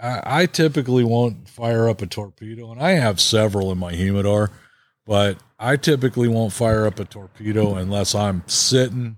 I, 0.00 0.42
I 0.42 0.46
typically 0.46 1.04
won't 1.04 1.48
fire 1.48 1.88
up 1.88 2.00
a 2.02 2.06
torpedo 2.06 2.70
and 2.70 2.80
I 2.80 2.92
have 2.92 3.20
several 3.20 3.72
in 3.72 3.78
my 3.78 3.92
humidor 3.94 4.50
but 5.06 5.38
I 5.58 5.76
typically 5.76 6.28
won't 6.28 6.52
fire 6.52 6.86
up 6.86 6.98
a 7.00 7.04
torpedo 7.04 7.76
unless 7.76 8.14
I'm 8.14 8.42
sitting, 8.46 9.16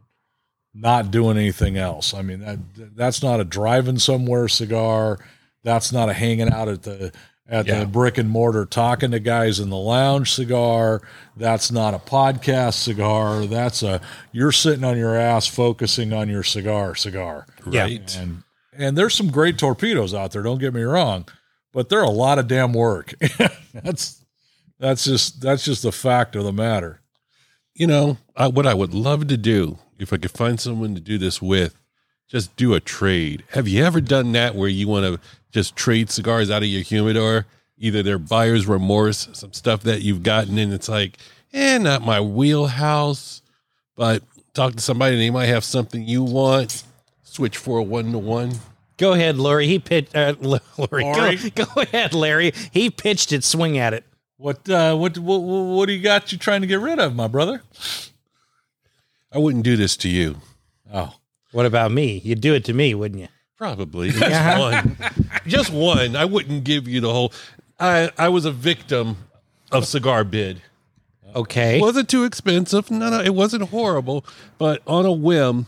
not 0.75 1.11
doing 1.11 1.37
anything 1.37 1.77
else. 1.77 2.15
I 2.15 2.23
mean 2.23 2.41
that 2.41 2.59
that's 2.97 3.23
not 3.23 3.41
a 3.41 3.45
driving 3.45 3.99
somewhere 3.99 4.49
cigar. 4.49 5.19
That's 5.65 5.93
not 5.93 6.09
a 6.09 6.13
hanging 6.13 6.53
out 6.53 6.69
at 6.69 6.83
the 6.83 7.13
at 7.51 7.67
Yeah. 7.67 7.81
the 7.81 7.87
brick 7.87 8.19
and 8.19 8.29
mortar 8.29 8.67
talking 8.67 9.11
to 9.11 9.19
guys 9.19 9.59
in 9.59 9.71
the 9.71 9.77
lounge 9.77 10.33
cigar. 10.33 11.01
That's 11.37 11.73
not 11.73 11.95
a 11.95 11.99
podcast 11.99 12.75
cigar. 12.75 13.47
That's 13.47 13.83
a 13.83 14.01
you're 14.33 14.53
sitting 14.53 14.85
on 14.85 14.97
your 14.99 15.17
ass 15.17 15.47
focusing 15.47 16.13
on 16.13 16.29
your 16.29 16.43
cigar 16.43 16.95
cigar. 16.95 17.47
Yeah. 17.71 17.83
Right. 17.85 18.17
And 18.17 18.43
and 18.77 18.97
there's 18.97 19.15
some 19.15 19.31
great 19.31 19.59
torpedoes 19.59 20.15
out 20.15 20.31
there. 20.33 20.43
Don't 20.43 20.59
get 20.61 20.73
me 20.75 20.83
wrong, 20.83 21.27
but 21.73 21.89
they're 21.89 22.03
a 22.03 22.11
lot 22.11 22.39
of 22.39 22.47
damn 22.47 22.73
work. 22.73 23.15
that's 23.75 24.18
that's 24.79 25.05
just 25.05 25.41
that's 25.41 25.65
just 25.65 25.83
the 25.83 25.93
fact 25.93 26.37
of 26.37 26.45
the 26.45 26.53
matter. 26.53 27.01
You 27.75 27.87
know, 27.87 28.19
I, 28.37 28.49
what 28.49 28.67
I 28.67 28.75
would 28.75 28.95
love 28.95 29.29
to 29.29 29.37
do 29.37 29.79
if 29.99 30.13
I 30.13 30.17
could 30.17 30.31
find 30.31 30.61
someone 30.61 30.95
to 30.95 31.01
do 31.01 31.19
this 31.19 31.41
with, 31.43 31.81
just 32.29 32.55
do 32.57 32.75
a 32.75 32.81
trade. 32.81 33.45
Have 33.51 33.69
you 33.69 33.85
ever 33.85 34.01
done 34.01 34.33
that 34.33 34.55
where 34.55 34.69
you 34.69 34.89
want 34.89 35.07
to 35.07 35.21
just 35.53 35.77
trade 35.77 36.11
cigars 36.11 36.51
out 36.51 36.63
of 36.63 36.69
your 36.69 36.83
humidor? 36.83 37.47
Either 37.81 38.03
their 38.03 38.19
buyer's 38.19 38.67
remorse, 38.67 39.29
some 39.33 39.53
stuff 39.53 39.83
that 39.83 40.03
you've 40.03 40.25
gotten, 40.25 40.59
and 40.59 40.73
it's 40.73 40.89
like, 40.89 41.19
eh, 41.53 41.79
not 41.79 42.03
my 42.03 42.21
wheelhouse, 42.21 43.41
but 43.95 44.23
talk 44.53 44.75
to 44.75 44.81
somebody 44.81 45.15
and 45.15 45.23
they 45.23 45.31
might 45.31 45.47
have 45.47 45.63
something 45.65 46.03
you 46.03 46.25
want. 46.25 46.83
Switch 47.23 47.57
for 47.57 47.79
a 47.79 47.83
one 47.83 48.11
to 48.11 48.19
one. 48.19 48.53
Go 48.97 49.13
ahead, 49.13 49.39
Lori. 49.39 49.69
He 49.69 49.79
pitched. 49.79 50.17
Uh, 50.17 50.35
L- 50.43 50.59
Lori, 50.77 51.05
Lori? 51.05 51.37
Go, 51.51 51.65
go 51.67 51.83
ahead, 51.83 52.15
Larry. 52.15 52.53
He 52.73 52.91
pitched 52.91 53.33
it. 53.33 53.45
Swing 53.45 53.79
at 53.79 53.95
it. 53.95 54.05
What 54.39 54.69
uh, 54.71 54.95
what 54.97 55.19
what 55.19 55.39
what 55.41 55.87
do 55.87 55.93
you 55.93 56.03
got? 56.03 56.31
You 56.33 56.39
trying 56.39 56.61
to 56.63 56.67
get 56.67 56.81
rid 56.81 56.99
of, 56.99 57.15
my 57.15 57.27
brother? 57.27 57.63
I 59.33 59.39
wouldn't 59.39 59.65
do 59.65 59.77
this 59.77 59.97
to 59.99 60.09
you. 60.09 60.37
Oh, 60.93 61.15
What 61.53 61.67
about 61.67 61.91
me? 61.93 62.21
You'd 62.25 62.41
do 62.41 62.55
it 62.55 62.65
to 62.67 62.73
me, 62.73 62.95
wouldn't 62.95 63.21
you? 63.21 63.29
Probably 63.59 64.11
just 64.13 64.23
Yeah. 64.31 64.59
one. 64.59 64.97
Just 65.47 65.71
one. 65.71 66.17
I 66.17 66.25
wouldn't 66.25 66.65
give 66.65 66.87
you 66.89 67.01
the 67.01 67.13
whole. 67.13 67.33
I 67.81 68.11
I 68.17 68.29
was 68.29 68.45
a 68.45 68.53
victim 68.53 69.17
of 69.73 69.85
cigar 69.87 70.25
bid. 70.25 70.63
Okay. 71.35 71.79
It 71.79 71.83
wasn't 71.83 72.09
too 72.09 72.25
expensive. 72.25 72.91
No, 72.91 73.11
no, 73.11 73.21
it 73.21 73.35
wasn't 73.35 73.65
horrible. 73.71 74.25
But 74.57 74.83
on 74.87 75.05
a 75.05 75.13
whim, 75.13 75.67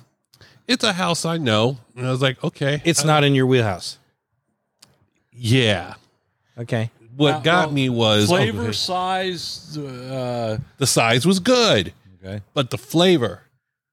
it's 0.66 0.85
a 0.85 0.92
house 0.94 1.24
I 1.26 1.37
know, 1.37 1.78
and 1.96 2.06
I 2.06 2.11
was 2.11 2.22
like, 2.22 2.42
okay, 2.42 2.80
it's 2.85 3.04
not 3.04 3.24
in 3.24 3.35
your 3.35 3.46
wheelhouse. 3.46 3.98
yeah. 5.33 5.94
Okay. 6.56 6.90
What 7.20 7.33
Well, 7.35 7.40
got 7.42 7.66
well, 7.66 7.74
me 7.74 7.90
was 7.90 8.28
flavor, 8.28 8.62
okay, 8.62 8.72
size. 8.72 9.76
Uh, 9.76 10.56
the 10.78 10.87
size 10.87 11.26
was 11.26 11.38
good, 11.38 11.92
okay. 12.24 12.40
but 12.54 12.70
the 12.70 12.78
flavor, 12.78 13.42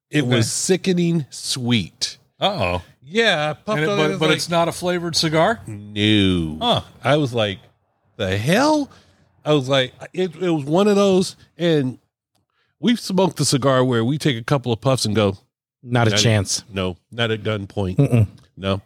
it 0.10 0.22
Okay. 0.24 0.36
was 0.38 0.50
sickening 0.50 1.26
sweet. 1.30 2.20
Uh 2.40 2.46
oh. 2.78 2.82
Yeah, 3.04 3.52
puffed 3.52 3.82
it, 3.82 3.86
But, 3.88 3.98
was 4.12 4.20
but 4.20 4.30
like, 4.30 4.38
it's 4.38 4.48
not 4.50 4.70
a 4.70 4.72
flavored 4.72 5.18
cigar. 5.18 5.60
No. 5.68 6.58
Huh. 6.62 6.82
I 7.04 7.18
was 7.18 7.34
like, 7.34 7.60
the 8.16 8.38
hell? 8.38 8.90
I 9.44 9.52
was 9.54 9.68
like, 9.68 9.94
it, 10.14 10.34
it 10.38 10.50
was 10.50 10.64
one 10.64 10.88
of 10.88 10.96
those. 10.96 11.36
And 11.58 12.00
we've 12.80 13.00
smoked 13.00 13.36
the 13.36 13.44
cigar 13.46 13.84
where 13.84 14.06
we 14.06 14.18
take 14.18 14.38
a 14.38 14.44
couple 14.44 14.72
of 14.72 14.80
puffs 14.80 15.04
and 15.04 15.14
go, 15.14 15.38
Not 15.84 16.08
a 16.08 16.12
Not- 16.12 16.20
chance. 16.20 16.64
no, 16.72 16.96
not 17.12 17.32
at 17.32 17.44
gunpoint. 17.44 18.28
No. 18.56 18.82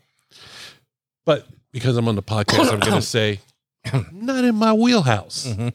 But 1.26 1.48
because 1.72 1.96
I'm 1.96 2.08
on 2.08 2.16
the 2.16 2.24
podcast, 2.24 2.72
I'm 2.74 2.80
going 2.80 2.94
to 3.00 3.02
say, 3.04 3.40
not 4.12 4.44
in 4.44 4.56
my 4.56 4.74
wheelhouse. 4.74 5.48
Mhm. 5.48 5.74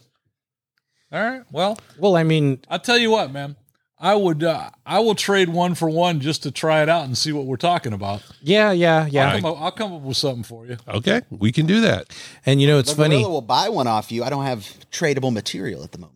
All 1.12 1.20
right. 1.22 1.42
Well, 1.52 1.78
Well, 1.98 2.16
I 2.16 2.24
mean, 2.24 2.60
I'll 2.68 2.78
tell 2.80 2.98
you 2.98 3.10
what, 3.10 3.32
man. 3.32 3.56
I 3.98 4.14
would. 4.14 4.44
Uh, 4.44 4.68
I 4.84 4.98
will 4.98 5.14
trade 5.14 5.48
one 5.48 5.74
for 5.74 5.88
one 5.88 6.20
just 6.20 6.42
to 6.42 6.50
try 6.50 6.82
it 6.82 6.88
out 6.90 7.04
and 7.06 7.16
see 7.16 7.32
what 7.32 7.46
we're 7.46 7.56
talking 7.56 7.94
about. 7.94 8.22
yeah, 8.42 8.70
yeah, 8.70 9.06
yeah. 9.06 9.30
I'll, 9.32 9.40
come 9.40 9.50
up, 9.52 9.60
I'll 9.62 9.70
come 9.72 9.92
up 9.94 10.02
with 10.02 10.18
something 10.18 10.42
for 10.42 10.66
you. 10.66 10.76
Okay, 10.86 11.22
we 11.30 11.50
can 11.50 11.64
do 11.64 11.80
that. 11.80 12.14
And 12.44 12.60
you 12.60 12.66
know, 12.66 12.78
it's 12.78 12.90
the 12.90 12.96
funny. 12.96 13.16
gorilla 13.16 13.30
will 13.30 13.40
buy 13.40 13.70
one 13.70 13.86
off 13.86 14.12
you. 14.12 14.22
I 14.22 14.28
don't 14.28 14.44
have 14.44 14.60
tradable 14.92 15.32
material 15.32 15.82
at 15.82 15.92
the 15.92 15.98
moment, 15.98 16.15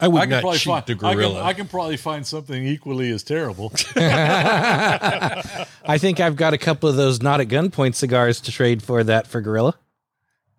I 0.00 0.08
would 0.08 0.18
I 0.20 0.24
can 0.26 0.30
not 0.30 0.40
probably 0.42 0.58
cheat 0.58 0.66
find. 0.72 0.86
the 0.86 0.92
I 0.92 0.96
can, 0.96 1.14
gorilla. 1.16 1.42
I 1.42 1.52
can 1.54 1.66
probably 1.68 1.96
find 1.96 2.26
something 2.26 2.64
equally 2.64 3.10
as 3.10 3.22
terrible. 3.24 3.72
I 3.96 5.96
think 5.98 6.20
I've 6.20 6.36
got 6.36 6.54
a 6.54 6.58
couple 6.58 6.88
of 6.88 6.96
those 6.96 7.22
not 7.22 7.40
at 7.40 7.48
gunpoint 7.48 7.94
cigars 7.94 8.40
to 8.42 8.52
trade 8.52 8.82
for 8.82 9.02
that 9.04 9.26
for 9.26 9.40
Gorilla. 9.40 9.74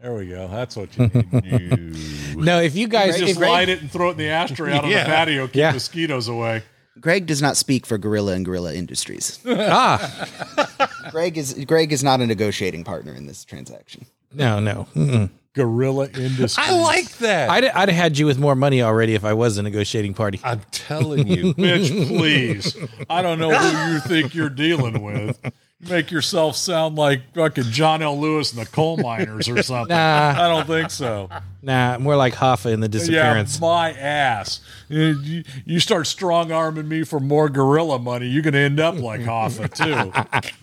there 0.01 0.13
we 0.13 0.27
go. 0.27 0.47
That's 0.47 0.75
what 0.75 0.95
you 0.97 1.07
need. 1.07 1.97
No, 2.39 2.61
if 2.61 2.73
you 2.75 2.87
guys, 2.87 3.17
Greg, 3.17 3.21
if, 3.23 3.27
just 3.29 3.39
light 3.41 3.67
it 3.67 3.81
and 3.81 3.91
throw 3.91 4.09
it 4.09 4.11
in 4.13 4.17
the 4.17 4.29
ashtray 4.29 4.71
out 4.71 4.85
on 4.85 4.89
Yeah. 4.91 5.03
the 5.03 5.09
patio. 5.09 5.47
Keep 5.47 5.55
Yeah. 5.55 5.71
mosquitoes 5.73 6.27
away. 6.29 6.63
Greg 7.01 7.25
does 7.25 7.41
not 7.41 7.57
speak 7.57 7.85
for 7.85 7.97
Gorilla 7.97 8.31
and 8.33 8.45
Gorilla 8.45 8.73
Industries. 8.73 9.39
ah, 9.45 10.69
Greg 11.11 11.37
is 11.37 11.53
Greg 11.65 11.91
is 11.91 12.01
not 12.03 12.21
a 12.21 12.27
negotiating 12.27 12.85
partner 12.85 13.13
in 13.13 13.27
this 13.27 13.43
transaction. 13.43 14.05
no, 14.33 14.59
no. 14.61 14.87
Mm-mm. 14.95 15.29
Gorilla 15.63 16.05
Industries. 16.07 16.57
I 16.57 16.71
like 16.71 17.09
that. 17.17 17.49
I'd, 17.49 17.65
I'd 17.65 17.89
have 17.89 17.95
had 17.97 18.17
you 18.17 18.25
with 18.25 18.39
more 18.39 18.55
money 18.55 18.81
already 18.81 19.13
if 19.15 19.25
I 19.25 19.33
was 19.33 19.57
a 19.57 19.63
negotiating 19.63 20.13
party. 20.13 20.39
I'm 20.43 20.61
telling 20.71 21.27
you. 21.27 21.53
Mitch, 21.57 21.89
please. 21.91 22.77
I 23.09 23.21
don't 23.21 23.39
know 23.39 23.51
who 23.53 23.93
you 23.93 23.99
think 23.99 24.33
you're 24.33 24.49
dealing 24.49 25.01
with. 25.01 25.37
Make 25.89 26.11
yourself 26.11 26.55
sound 26.57 26.97
like 26.97 27.33
fucking 27.33 27.63
John 27.65 28.01
L. 28.01 28.19
Lewis 28.19 28.51
and 28.51 28.61
the 28.65 28.69
coal 28.69 28.97
miners 28.97 29.47
or 29.47 29.63
something. 29.63 29.95
Nah. 29.95 30.33
I 30.37 30.47
don't 30.49 30.67
think 30.67 30.91
so. 30.91 31.29
Nah, 31.61 31.97
more 31.99 32.17
like 32.17 32.33
Hoffa 32.33 32.71
in 32.73 32.81
the 32.81 32.89
disappearance. 32.89 33.55
Yeah, 33.55 33.61
my 33.67 33.91
ass. 33.93 34.59
You, 34.89 35.01
you- 35.21 35.43
you 35.65 35.79
start 35.79 36.07
strong 36.07 36.51
arming 36.51 36.87
me 36.89 37.03
for 37.03 37.19
more 37.21 37.47
gorilla 37.49 37.97
money, 37.99 38.27
you're 38.27 38.43
going 38.43 38.53
to 38.55 38.59
end 38.59 38.79
up 38.79 38.95
like 38.99 39.21
Hoffa, 39.21 39.73
too. 39.73 40.49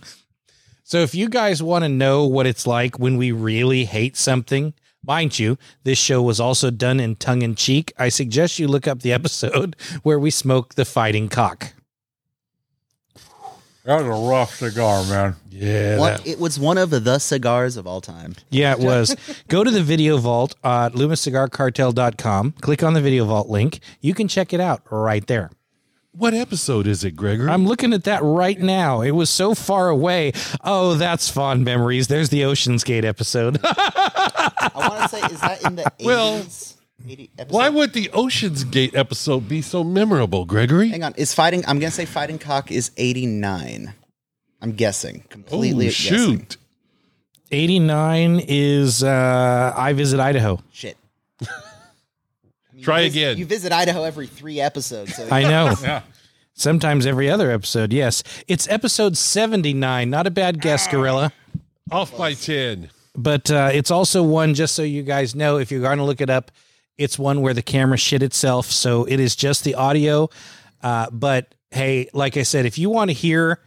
So 0.88 0.98
if 0.98 1.16
you 1.16 1.28
guys 1.28 1.60
want 1.62 1.82
to 1.84 1.88
know 1.88 2.26
what 2.26 2.46
it's 2.46 2.64
like 2.64 2.96
when 2.96 3.16
we 3.16 3.32
really 3.32 3.86
hate 3.86 4.16
something, 4.16 4.72
mind 5.06 5.38
you, 5.38 5.56
this 5.84 5.98
show 5.98 6.20
was 6.22 6.40
also 6.40 6.70
done 6.70 7.00
in 7.00 7.16
tongue 7.16 7.42
in 7.42 7.54
cheek. 7.54 7.92
I 7.98 8.08
suggest 8.08 8.58
you 8.58 8.68
look 8.68 8.86
up 8.88 9.00
the 9.02 9.12
episode 9.12 9.76
where 10.02 10.18
we 10.18 10.30
smoke 10.30 10.74
the 10.74 10.84
fighting 10.84 11.28
cock. 11.28 11.72
That 13.84 14.02
was 14.02 14.06
a 14.06 14.28
rough 14.28 14.56
cigar, 14.56 15.04
man. 15.04 15.36
Yeah. 15.48 15.98
One, 15.98 16.12
that- 16.14 16.26
it 16.26 16.40
was 16.40 16.58
one 16.58 16.76
of 16.76 16.90
the 16.90 17.18
cigars 17.20 17.76
of 17.76 17.86
all 17.86 18.00
time. 18.00 18.34
Yeah, 18.50 18.72
it 18.72 18.80
was. 18.80 19.14
Go 19.48 19.62
to 19.62 19.70
the 19.70 19.82
video 19.82 20.16
vault 20.18 20.56
at 20.64 20.94
loomiscigarcartel.com. 20.94 22.52
Click 22.60 22.82
on 22.82 22.94
the 22.94 23.00
video 23.00 23.24
vault 23.26 23.48
link. 23.48 23.78
You 24.00 24.12
can 24.12 24.26
check 24.26 24.52
it 24.52 24.58
out 24.60 24.82
right 24.90 25.24
there. 25.28 25.50
What 26.16 26.34
episode 26.34 26.86
is 26.86 27.04
it, 27.04 27.12
Gregory? 27.12 27.50
I'm 27.50 27.66
looking 27.66 27.92
at 27.92 28.04
that 28.04 28.22
right 28.22 28.58
now. 28.58 29.02
It 29.02 29.10
was 29.12 29.28
so 29.28 29.54
far 29.54 29.88
away. 29.88 30.32
Oh, 30.64 30.94
that's 30.94 31.28
fond 31.28 31.64
memories. 31.64 32.08
There's 32.08 32.30
the 32.30 32.44
Ocean's 32.44 32.84
Gate 32.84 33.04
episode. 33.04 33.60
I 33.64 34.70
want 34.74 35.02
to 35.02 35.08
say, 35.08 35.20
is 35.26 35.40
that 35.40 35.62
in 35.64 35.76
the 35.76 35.82
80s? 36.00 36.74
80 37.06 37.30
episode? 37.38 37.54
Why 37.54 37.68
would 37.68 37.92
the 37.92 38.10
Ocean's 38.12 38.64
Gate 38.64 38.94
episode 38.94 39.48
be 39.48 39.62
so 39.62 39.84
memorable, 39.84 40.44
Gregory? 40.44 40.88
Hang 40.88 41.04
on. 41.04 41.14
Is 41.16 41.34
fighting? 41.34 41.64
I'm 41.66 41.78
gonna 41.78 41.90
say 41.90 42.06
fighting 42.06 42.38
cock 42.38 42.72
is 42.72 42.90
89. 42.96 43.94
I'm 44.62 44.72
guessing. 44.72 45.24
Completely 45.28 45.86
oh, 45.86 45.90
guessing. 45.90 46.16
shoot. 46.16 46.56
89 47.52 48.42
is 48.48 49.04
uh, 49.04 49.72
I 49.76 49.92
Visit 49.92 50.18
Idaho. 50.18 50.60
Shit. 50.72 50.96
I 52.76 52.78
mean, 52.78 52.84
Try 52.84 53.00
you 53.00 53.04
vis- 53.06 53.14
again. 53.14 53.38
You 53.38 53.46
visit 53.46 53.72
Idaho 53.72 54.04
every 54.04 54.26
three 54.26 54.60
episodes. 54.60 55.16
So 55.16 55.26
I 55.30 55.42
know. 55.44 55.74
Yeah. 55.82 56.02
Sometimes 56.52 57.06
every 57.06 57.30
other 57.30 57.50
episode. 57.50 57.90
Yes. 57.90 58.22
It's 58.48 58.68
episode 58.68 59.16
79. 59.16 60.10
Not 60.10 60.26
a 60.26 60.30
bad 60.30 60.60
guess, 60.60 60.86
Gorilla. 60.86 61.32
Off 61.90 62.16
by 62.16 62.34
10. 62.34 62.90
But 63.14 63.50
uh, 63.50 63.70
it's 63.72 63.90
also 63.90 64.22
one, 64.22 64.52
just 64.52 64.74
so 64.74 64.82
you 64.82 65.02
guys 65.02 65.34
know, 65.34 65.56
if 65.56 65.70
you're 65.70 65.80
going 65.80 65.98
to 65.98 66.04
look 66.04 66.20
it 66.20 66.28
up, 66.28 66.50
it's 66.98 67.18
one 67.18 67.40
where 67.40 67.54
the 67.54 67.62
camera 67.62 67.96
shit 67.96 68.22
itself. 68.22 68.66
So 68.66 69.04
it 69.04 69.20
is 69.20 69.34
just 69.36 69.64
the 69.64 69.74
audio. 69.74 70.28
Uh, 70.82 71.08
but 71.10 71.54
hey, 71.70 72.08
like 72.12 72.36
I 72.36 72.42
said, 72.42 72.66
if 72.66 72.76
you 72.76 72.90
want 72.90 73.08
to 73.08 73.14
hear 73.14 73.60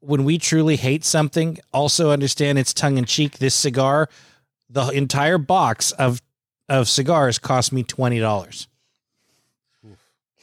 when 0.00 0.24
we 0.24 0.38
truly 0.38 0.76
hate 0.76 1.04
something, 1.04 1.58
also 1.72 2.10
understand 2.10 2.58
it's 2.58 2.72
tongue 2.72 2.96
in 2.96 3.06
cheek. 3.06 3.38
This 3.38 3.56
cigar, 3.56 4.08
the 4.70 4.88
entire 4.90 5.38
box 5.38 5.90
of 5.92 6.20
of 6.68 6.88
cigars 6.88 7.38
cost 7.38 7.72
me 7.72 7.82
twenty 7.82 8.18
dollars. 8.18 8.68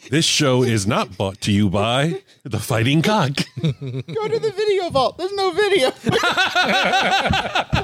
This 0.10 0.26
show 0.26 0.64
is 0.64 0.86
not 0.86 1.16
brought 1.16 1.40
to 1.42 1.52
you 1.52 1.70
by 1.70 2.24
the 2.44 2.60
Fighting 2.60 3.02
Cock. 3.02 3.32
go 3.62 3.72
to 3.72 4.40
the 4.40 4.54
video 4.54 4.90
vault. 4.90 5.18
There's 5.18 5.32
no 5.34 5.52
video. 5.52 5.92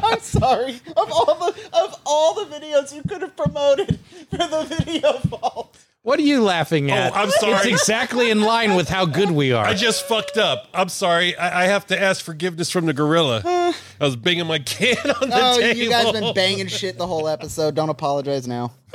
I'm 0.03 0.19
sorry. 0.19 0.81
Of 0.97 1.11
all 1.11 1.35
the 1.35 1.69
of 1.71 2.01
all 2.05 2.33
the 2.33 2.53
videos 2.53 2.93
you 2.93 3.03
could 3.07 3.21
have 3.21 3.37
promoted 3.37 3.99
for 4.29 4.37
the 4.37 4.65
video 4.83 5.17
vault. 5.19 5.77
What 6.03 6.17
are 6.17 6.23
you 6.23 6.41
laughing 6.41 6.89
at? 6.91 7.11
Oh, 7.11 7.15
I'm 7.15 7.29
sorry. 7.29 7.55
It's 7.71 7.81
exactly 7.81 8.31
in 8.31 8.41
line 8.41 8.75
with 8.75 8.87
how 8.87 9.05
good 9.05 9.29
we 9.31 9.51
are. 9.51 9.65
I 9.65 9.73
just 9.73 10.07
fucked 10.07 10.37
up. 10.37 10.67
I'm 10.73 10.87
sorry. 10.89 11.35
I, 11.35 11.63
I 11.63 11.65
have 11.65 11.85
to 11.87 12.01
ask 12.01 12.23
forgiveness 12.23 12.69
from 12.71 12.85
the 12.85 12.93
gorilla. 12.93 13.41
I 13.45 13.73
was 13.99 14.15
banging 14.15 14.47
my 14.47 14.59
can 14.59 14.95
on 14.97 15.29
the 15.29 15.35
Oh, 15.39 15.59
table. 15.59 15.77
you 15.79 15.89
guys 15.89 16.11
been 16.13 16.33
banging 16.33 16.67
shit 16.67 16.97
the 16.97 17.05
whole 17.05 17.27
episode. 17.27 17.75
Don't 17.75 17.89
apologize 17.89 18.47
now. 18.47 18.71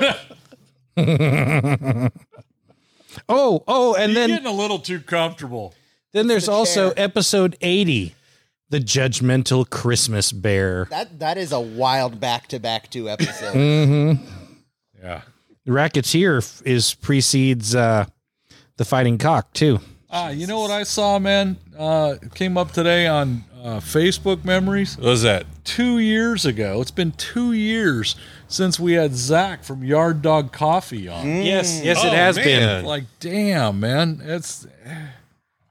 oh, 3.29 3.63
oh, 3.67 3.95
and 3.95 4.11
You're 4.13 4.21
then 4.21 4.29
getting 4.29 4.47
a 4.47 4.51
little 4.51 4.79
too 4.79 4.99
comfortable. 4.99 5.73
Then 6.11 6.27
there's 6.27 6.45
the 6.47 6.51
also 6.53 6.93
chair. 6.93 7.05
episode 7.05 7.55
80, 7.61 8.15
The 8.69 8.79
Judgmental 8.79 9.69
Christmas 9.69 10.31
Bear. 10.31 10.85
That 10.89 11.19
that 11.19 11.37
is 11.37 11.51
a 11.51 11.59
wild 11.59 12.19
back 12.19 12.47
to 12.47 12.59
back 12.59 12.89
two 12.89 13.09
episodes. 13.09 13.55
Mm-hmm. 13.55 14.23
Yeah. 15.03 15.21
The 15.65 15.71
Racketeer 15.71 16.41
is 16.63 16.93
precedes 16.93 17.75
uh, 17.75 18.05
The 18.77 18.85
Fighting 18.85 19.17
Cock, 19.17 19.51
too. 19.53 19.79
Ah, 20.09 20.29
you 20.29 20.47
know 20.47 20.59
what 20.59 20.71
I 20.71 20.83
saw, 20.83 21.17
man? 21.19 21.57
Uh, 21.77 22.15
came 22.35 22.57
up 22.57 22.71
today 22.71 23.07
on 23.07 23.43
uh, 23.61 23.79
Facebook 23.79 24.45
memories. 24.45 24.95
What 24.97 25.07
was 25.07 25.23
that? 25.23 25.45
Two 25.63 25.97
years 25.99 26.45
ago. 26.45 26.79
It's 26.81 26.91
been 26.91 27.11
two 27.13 27.51
years 27.53 28.15
since 28.47 28.79
we 28.79 28.93
had 28.93 29.13
Zach 29.15 29.63
from 29.63 29.83
Yard 29.83 30.21
Dog 30.21 30.53
Coffee 30.53 31.07
on. 31.09 31.25
Yes, 31.43 31.81
yes, 31.83 31.99
Oh, 32.03 32.07
it 32.07 32.13
has 32.13 32.35
man. 32.37 32.45
been. 32.45 32.85
Like, 32.85 33.05
damn, 33.19 33.79
man, 33.79 34.21
it's 34.23 34.67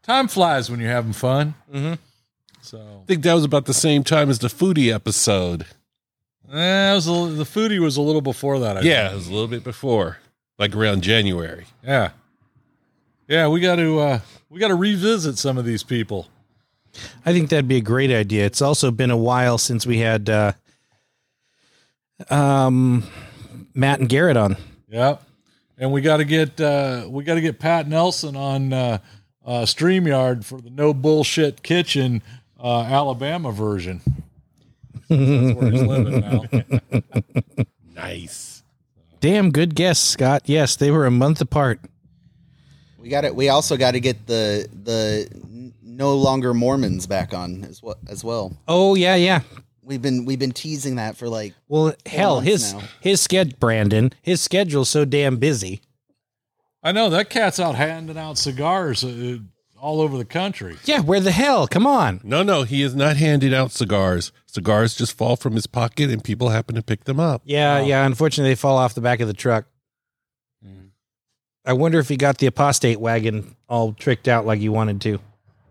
time 0.03 0.27
flies 0.27 0.69
when 0.69 0.81
you're 0.81 0.91
having 0.91 1.13
fun. 1.13 1.55
Mm-hmm. 1.73 1.95
So 2.61 2.79
I 3.03 3.07
think 3.07 3.23
that 3.23 3.35
was 3.35 3.45
about 3.45 3.67
the 3.67 3.73
same 3.75 4.03
time 4.03 4.29
as 4.29 4.41
the 4.41 4.49
foodie 4.49 4.93
episode. 4.93 5.65
Eh, 6.53 6.93
it 6.93 6.95
was 6.95 7.07
a, 7.07 7.11
the 7.11 7.45
foodie 7.45 7.79
was 7.79 7.97
a 7.97 8.03
little 8.03 8.21
before 8.21 8.59
that. 8.61 8.77
I 8.79 8.81
Yeah, 8.81 9.13
it 9.13 9.15
was 9.15 9.29
a 9.29 9.33
little 9.33 9.49
bit 9.49 9.65
before, 9.65 10.19
like 10.59 10.75
around 10.75 11.03
January. 11.03 11.67
yeah, 11.83 12.11
yeah. 13.29 13.49
We 13.49 13.61
got 13.61 13.77
to 13.77 13.99
uh, 14.01 14.21
we 14.51 14.61
got 14.61 14.69
to 14.69 14.75
revisit 14.75 15.39
some 15.39 15.59
of 15.59 15.65
these 15.65 15.83
people. 15.83 16.29
I 17.27 17.33
think 17.33 17.51
that'd 17.51 17.69
be 17.69 17.77
a 17.77 17.81
great 17.81 18.11
idea. 18.11 18.45
It's 18.47 18.63
also 18.63 18.91
been 18.91 19.11
a 19.11 19.17
while 19.17 19.59
since 19.59 19.85
we 19.85 19.99
had 19.99 20.31
uh, 20.31 20.53
um, 22.31 23.05
Matt 23.75 24.01
and 24.01 24.09
Garrett 24.09 24.37
on. 24.37 24.57
Yeah, 24.89 25.17
and 25.79 25.91
we 25.93 26.01
got 26.01 26.19
to 26.19 26.25
get 26.25 26.61
uh, 26.61 27.07
we 27.09 27.25
got 27.25 27.35
to 27.35 27.41
get 27.41 27.59
Pat 27.59 27.89
Nelson 27.89 28.37
on 28.37 28.73
uh, 28.73 28.99
uh, 29.45 29.63
Streamyard 29.63 30.45
for 30.45 30.61
the 30.61 30.71
No 30.71 30.95
Bullshit 30.95 31.63
Kitchen 31.63 32.23
uh, 32.63 32.83
Alabama 32.83 33.51
version. 33.51 34.01
That's 35.17 35.61
where 35.61 35.71
he's 35.71 35.83
living 35.83 36.21
now. 36.95 37.65
Nice. 37.95 38.63
Damn 39.21 39.51
good 39.51 39.75
guess, 39.75 39.99
Scott. 40.01 40.43
Yes, 40.47 40.77
they 40.77 40.91
were 40.91 41.07
a 41.07 41.11
month 41.11 41.41
apart. 41.41 41.81
We 42.99 43.09
got 43.09 43.25
it. 43.25 43.35
We 43.35 43.49
also 43.49 43.77
got 43.77 43.93
to 43.93 44.01
get 44.01 44.27
the 44.27 44.69
the 44.83 45.73
no 45.83 46.15
longer 46.17 46.53
Mormons 46.55 47.07
back 47.07 47.33
on 47.35 47.65
as 47.65 47.83
well. 47.83 47.97
As 48.09 48.25
well, 48.25 48.57
Oh 48.67 48.95
yeah, 48.95 49.15
yeah. 49.15 49.41
we've 49.83 50.03
been 50.03 50.25
we've 50.25 50.39
been 50.39 50.53
teasing 50.53 50.97
that 50.97 51.17
for 51.17 51.29
like 51.29 51.55
Well, 51.69 51.95
hell, 52.07 52.41
his 52.41 52.73
now. 52.75 52.83
his 53.01 53.21
schedule, 53.21 53.57
Brandon, 53.61 54.13
his 54.23 54.41
schedule's 54.41 54.89
so 54.89 55.05
damn 55.05 55.37
busy. 55.37 55.81
I 56.83 56.93
know 56.93 57.09
that 57.11 57.31
cat's 57.31 57.59
out 57.61 57.77
handing 57.77 58.19
out 58.19 58.37
cigars 58.37 59.05
uh, 59.05 59.39
all 59.85 60.01
over 60.01 60.17
the 60.17 60.25
country. 60.25 60.79
Yeah, 60.87 61.01
where 61.01 61.21
the 61.21 61.31
hell? 61.31 61.69
Come 61.69 61.87
on. 61.87 62.23
No, 62.25 62.43
no, 62.43 62.63
he 62.63 62.81
is 62.81 62.95
not 62.95 63.19
handing 63.19 63.53
out 63.53 63.71
cigars. 63.71 64.33
Cigars 64.47 64.95
just 64.95 65.15
fall 65.15 65.37
from 65.37 65.53
his 65.53 65.67
pocket 65.67 66.09
and 66.09 66.25
people 66.25 66.49
happen 66.49 66.75
to 66.77 66.83
pick 66.83 67.05
them 67.05 67.21
up. 67.21 67.43
Yeah, 67.45 67.83
yeah. 67.83 68.07
Unfortunately, 68.07 68.51
they 68.51 68.55
fall 68.55 68.79
off 68.79 68.95
the 68.95 69.03
back 69.03 69.21
of 69.21 69.29
the 69.29 69.35
truck. 69.35 69.67
Mm. 70.67 70.89
I 71.67 71.75
wonder 71.75 71.99
if 71.99 72.09
he 72.09 72.17
got 72.17 72.39
the 72.39 72.47
apostate 72.47 72.99
wagon 72.99 73.57
all 73.69 73.93
tricked 73.93 74.27
out 74.27 74.47
like 74.47 74.59
he 74.59 74.71
wanted 74.71 75.03
to. 75.03 75.21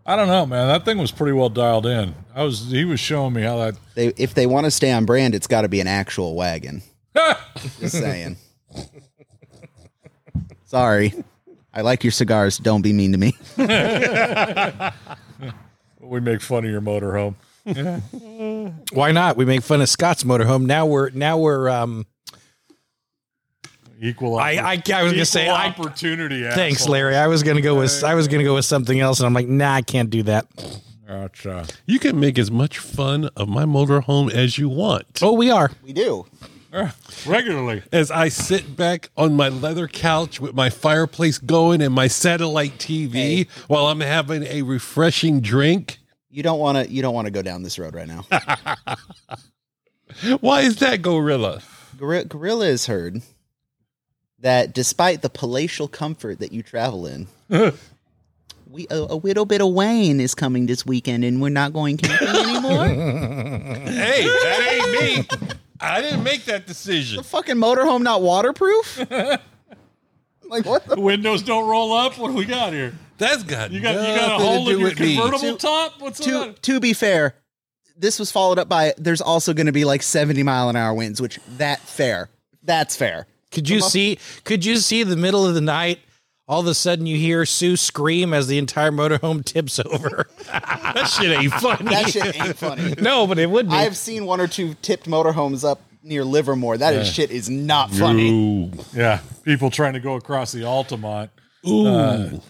I 0.06 0.14
don't 0.14 0.28
know, 0.28 0.46
man. 0.46 0.68
That 0.68 0.84
thing 0.84 0.98
was 0.98 1.10
pretty 1.10 1.32
well 1.32 1.48
dialed 1.48 1.86
in. 1.86 2.14
I 2.36 2.44
was 2.44 2.70
he 2.70 2.84
was 2.84 3.00
showing 3.00 3.32
me 3.32 3.42
how 3.42 3.56
that. 3.56 3.74
they 3.96 4.08
if 4.16 4.34
they 4.34 4.46
want 4.46 4.66
to 4.66 4.70
stay 4.70 4.92
on 4.92 5.06
brand, 5.06 5.34
it's 5.34 5.48
got 5.48 5.62
to 5.62 5.68
be 5.68 5.80
an 5.80 5.88
actual 5.88 6.36
wagon. 6.36 6.82
Just 7.80 7.98
saying. 7.98 8.36
Sorry, 10.66 11.14
I 11.74 11.80
like 11.80 12.04
your 12.04 12.12
cigars. 12.12 12.58
Don't 12.58 12.82
be 12.82 12.92
mean 12.92 13.12
to 13.12 13.18
me. 13.18 13.36
we 16.00 16.20
make 16.20 16.40
fun 16.40 16.64
of 16.64 16.70
your 16.70 16.80
motorhome. 16.80 17.34
Why 18.92 19.12
not? 19.12 19.36
We 19.36 19.44
make 19.44 19.62
fun 19.62 19.80
of 19.80 19.88
Scott's 19.88 20.24
motorhome. 20.24 20.66
Now 20.66 20.86
we're 20.86 21.10
now 21.10 21.38
we're 21.38 21.68
um 21.68 22.06
Equal. 24.00 24.36
I- 24.38 24.52
I- 24.52 24.82
I 24.92 25.02
was 25.02 25.12
gonna 25.12 25.24
say, 25.24 25.44
equal 25.44 25.54
I- 25.56 25.66
opportunity. 25.68 26.42
thanks, 26.50 26.82
asshole. 26.82 26.92
Larry. 26.92 27.16
I 27.16 27.26
was 27.26 27.42
gonna 27.42 27.62
go 27.62 27.78
with 27.78 28.04
I 28.04 28.14
was 28.14 28.28
gonna 28.28 28.44
go 28.44 28.54
with 28.54 28.66
something 28.66 29.00
else 29.00 29.18
and 29.20 29.26
I'm 29.26 29.34
like, 29.34 29.48
nah, 29.48 29.74
I 29.74 29.82
can't 29.82 30.10
do 30.10 30.22
that. 30.24 30.46
Gotcha. 31.08 31.66
You 31.86 31.98
can 31.98 32.18
make 32.20 32.38
as 32.38 32.50
much 32.50 32.78
fun 32.78 33.30
of 33.36 33.48
my 33.48 33.64
motorhome 33.64 34.30
as 34.32 34.58
you 34.58 34.68
want. 34.68 35.06
Oh, 35.22 35.32
we 35.32 35.50
are. 35.50 35.70
We 35.82 35.92
do. 35.92 36.26
Regularly. 37.26 37.82
As 37.92 38.10
I 38.10 38.28
sit 38.28 38.76
back 38.76 39.10
on 39.16 39.34
my 39.34 39.48
leather 39.48 39.86
couch 39.88 40.40
with 40.40 40.54
my 40.54 40.70
fireplace 40.70 41.38
going 41.38 41.80
and 41.80 41.94
my 41.94 42.08
satellite 42.08 42.78
TV 42.78 43.12
Hey. 43.12 43.46
while 43.68 43.86
I'm 43.86 44.00
having 44.00 44.42
a 44.44 44.62
refreshing 44.62 45.40
drink. 45.40 45.98
You 46.30 46.42
don't 46.42 46.58
want 46.58 46.78
to. 46.78 46.92
You 46.92 47.00
don't 47.00 47.14
want 47.14 47.26
to 47.26 47.30
go 47.30 47.42
down 47.42 47.62
this 47.62 47.78
road 47.78 47.94
right 47.94 48.08
now. 48.08 48.24
Why 50.40 50.62
is 50.62 50.76
that, 50.76 51.02
Gorilla? 51.02 51.62
Gor- 51.96 52.24
Gorilla 52.24 52.66
has 52.66 52.86
heard 52.86 53.22
that 54.40 54.72
despite 54.74 55.22
the 55.22 55.30
palatial 55.30 55.86
comfort 55.88 56.40
that 56.40 56.50
you 56.52 56.62
travel 56.62 57.06
in, 57.06 57.28
we 58.68 58.86
a, 58.90 58.96
a 58.96 59.14
little 59.16 59.44
bit 59.44 59.60
of 59.60 59.72
Wayne 59.72 60.20
is 60.20 60.34
coming 60.34 60.66
this 60.66 60.84
weekend, 60.84 61.24
and 61.24 61.40
we're 61.40 61.48
not 61.50 61.72
going 61.72 61.96
camping 61.98 62.28
anymore. 62.28 62.86
Hey, 62.88 64.24
that 64.24 64.80
ain't 64.98 65.30
me. 65.30 65.48
I 65.80 66.00
didn't 66.00 66.22
make 66.22 66.44
that 66.46 66.66
decision. 66.66 67.16
the 67.18 67.22
fucking 67.24 67.56
motorhome 67.56 68.02
not 68.02 68.22
waterproof? 68.22 68.98
like 70.44 70.64
what 70.66 70.86
the? 70.86 70.94
The 70.96 71.00
windows 71.00 71.42
don't 71.42 71.68
roll 71.68 71.92
up. 71.92 72.18
What 72.18 72.28
do 72.28 72.34
we 72.34 72.44
got 72.44 72.72
here? 72.72 72.94
That's 73.18 73.42
got 73.42 73.70
You 73.70 73.80
got 73.80 73.94
you 73.94 74.00
got 74.00 74.06
a 74.06 74.16
nothing 74.16 74.38
to 74.38 74.44
hole 74.44 74.68
in 74.70 74.78
your 74.80 74.90
convertible 74.94 75.38
To- 75.52 75.56
top. 75.58 76.00
What's 76.00 76.20
To 76.20 76.30
that? 76.30 76.62
to 76.62 76.80
be 76.80 76.92
fair, 76.92 77.34
this 77.96 78.18
was 78.18 78.30
followed 78.30 78.58
up 78.58 78.68
by 78.68 78.94
there's 78.98 79.20
also 79.20 79.52
going 79.54 79.66
to 79.66 79.72
be 79.72 79.84
like 79.84 80.02
70 80.02 80.42
mile 80.42 80.68
an 80.68 80.76
hour 80.76 80.92
winds, 80.94 81.20
which 81.20 81.38
that 81.58 81.80
fair. 81.80 82.28
That's 82.62 82.96
fair. 82.96 83.26
Could 83.52 83.68
you 83.68 83.80
see 83.80 84.18
could 84.44 84.64
you 84.64 84.76
see 84.78 85.02
the 85.04 85.16
middle 85.16 85.46
of 85.46 85.54
the 85.54 85.60
night? 85.60 86.00
All 86.46 86.60
of 86.60 86.66
a 86.66 86.74
sudden 86.74 87.06
you 87.06 87.16
hear 87.16 87.46
Sue 87.46 87.76
scream 87.76 88.34
as 88.34 88.46
the 88.48 88.58
entire 88.58 88.90
motorhome 88.90 89.44
tips 89.44 89.78
over. 89.80 90.28
That 90.94 91.06
shit 91.08 91.36
ain't 91.36 91.52
funny. 91.54 91.90
That 91.90 92.08
shit 92.08 92.40
ain't 92.40 92.56
funny. 92.56 92.94
no, 93.00 93.26
but 93.26 93.36
it 93.40 93.50
would 93.50 93.68
be. 93.68 93.74
I've 93.74 93.96
seen 93.96 94.26
one 94.26 94.40
or 94.40 94.46
two 94.46 94.74
tipped 94.80 95.08
motorhomes 95.08 95.68
up 95.68 95.80
near 96.04 96.24
Livermore. 96.24 96.78
That 96.78 96.94
is 96.94 97.08
shit 97.10 97.32
is 97.32 97.50
not 97.50 97.90
funny. 97.90 98.30
Ooh. 98.30 98.70
Yeah, 98.92 99.18
people 99.42 99.70
trying 99.70 99.94
to 99.94 100.00
go 100.00 100.14
across 100.14 100.52
the 100.52 100.62
Altamont 100.64 101.32
uh, 101.66 101.68
Ooh. 101.68 102.40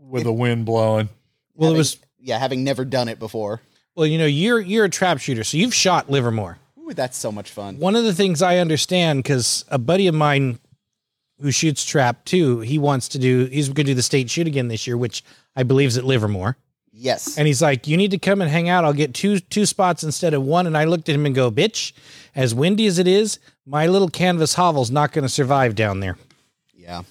with 0.00 0.24
the 0.24 0.32
wind 0.32 0.66
blowing. 0.66 1.10
well, 1.54 1.72
it 1.72 1.76
was 1.76 1.98
yeah, 2.18 2.38
having 2.38 2.64
never 2.64 2.84
done 2.84 3.08
it 3.08 3.20
before. 3.20 3.60
well, 3.94 4.06
you 4.06 4.18
know, 4.18 4.26
you're 4.26 4.60
you're 4.60 4.86
a 4.86 4.90
trap 4.90 5.18
shooter, 5.18 5.44
so 5.44 5.56
you've 5.56 5.74
shot 5.74 6.10
Livermore. 6.10 6.58
Ooh, 6.80 6.92
that's 6.92 7.16
so 7.16 7.30
much 7.30 7.50
fun. 7.50 7.78
One 7.78 7.94
of 7.94 8.02
the 8.02 8.14
things 8.14 8.42
I 8.42 8.56
understand 8.56 9.22
because 9.22 9.64
a 9.68 9.78
buddy 9.78 10.08
of 10.08 10.14
mine 10.16 10.58
who 11.42 11.50
shoots 11.50 11.84
trap 11.84 12.24
too, 12.24 12.60
he 12.60 12.78
wants 12.78 13.08
to 13.08 13.18
do. 13.18 13.46
He's 13.46 13.68
going 13.68 13.74
to 13.86 13.92
do 13.92 13.94
the 13.94 14.02
state 14.02 14.30
shoot 14.30 14.46
again 14.46 14.68
this 14.68 14.86
year, 14.86 14.96
which 14.96 15.22
I 15.56 15.62
believe 15.64 15.88
is 15.88 15.98
at 15.98 16.04
Livermore. 16.04 16.56
Yes. 16.94 17.36
And 17.38 17.46
he's 17.46 17.60
like, 17.62 17.86
"You 17.88 17.96
need 17.96 18.10
to 18.12 18.18
come 18.18 18.40
and 18.42 18.50
hang 18.50 18.68
out. 18.68 18.84
I'll 18.84 18.92
get 18.92 19.14
two 19.14 19.38
two 19.40 19.66
spots 19.66 20.02
instead 20.04 20.34
of 20.34 20.42
one." 20.42 20.66
And 20.66 20.76
I 20.76 20.84
looked 20.84 21.08
at 21.08 21.14
him 21.14 21.26
and 21.26 21.34
go, 21.34 21.50
"Bitch, 21.50 21.92
as 22.34 22.54
windy 22.54 22.86
as 22.86 22.98
it 22.98 23.08
is, 23.08 23.38
my 23.66 23.86
little 23.86 24.08
canvas 24.08 24.54
hovel's 24.54 24.90
not 24.90 25.12
going 25.12 25.22
to 25.24 25.28
survive 25.28 25.74
down 25.74 26.00
there. 26.00 26.16
yeah. 26.76 27.02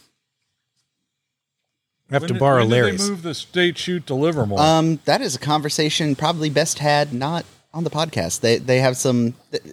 I 2.09 2.15
have 2.15 2.21
When 2.23 2.27
to 2.27 2.33
did- 2.33 2.39
borrow 2.39 2.59
when 2.59 2.69
did 2.69 2.75
Larry's." 2.75 3.03
They 3.05 3.09
move 3.09 3.21
the 3.23 3.33
state 3.33 3.77
shoot 3.77 4.05
to 4.07 4.13
Livermore. 4.15 4.59
Um, 4.59 4.99
that 5.05 5.21
is 5.21 5.35
a 5.35 5.39
conversation 5.39 6.15
probably 6.15 6.49
best 6.49 6.79
had 6.79 7.13
not 7.13 7.45
on 7.73 7.83
the 7.83 7.89
podcast. 7.89 8.41
They 8.41 8.57
they 8.57 8.79
have 8.81 8.97
some 8.97 9.33
th- 9.51 9.63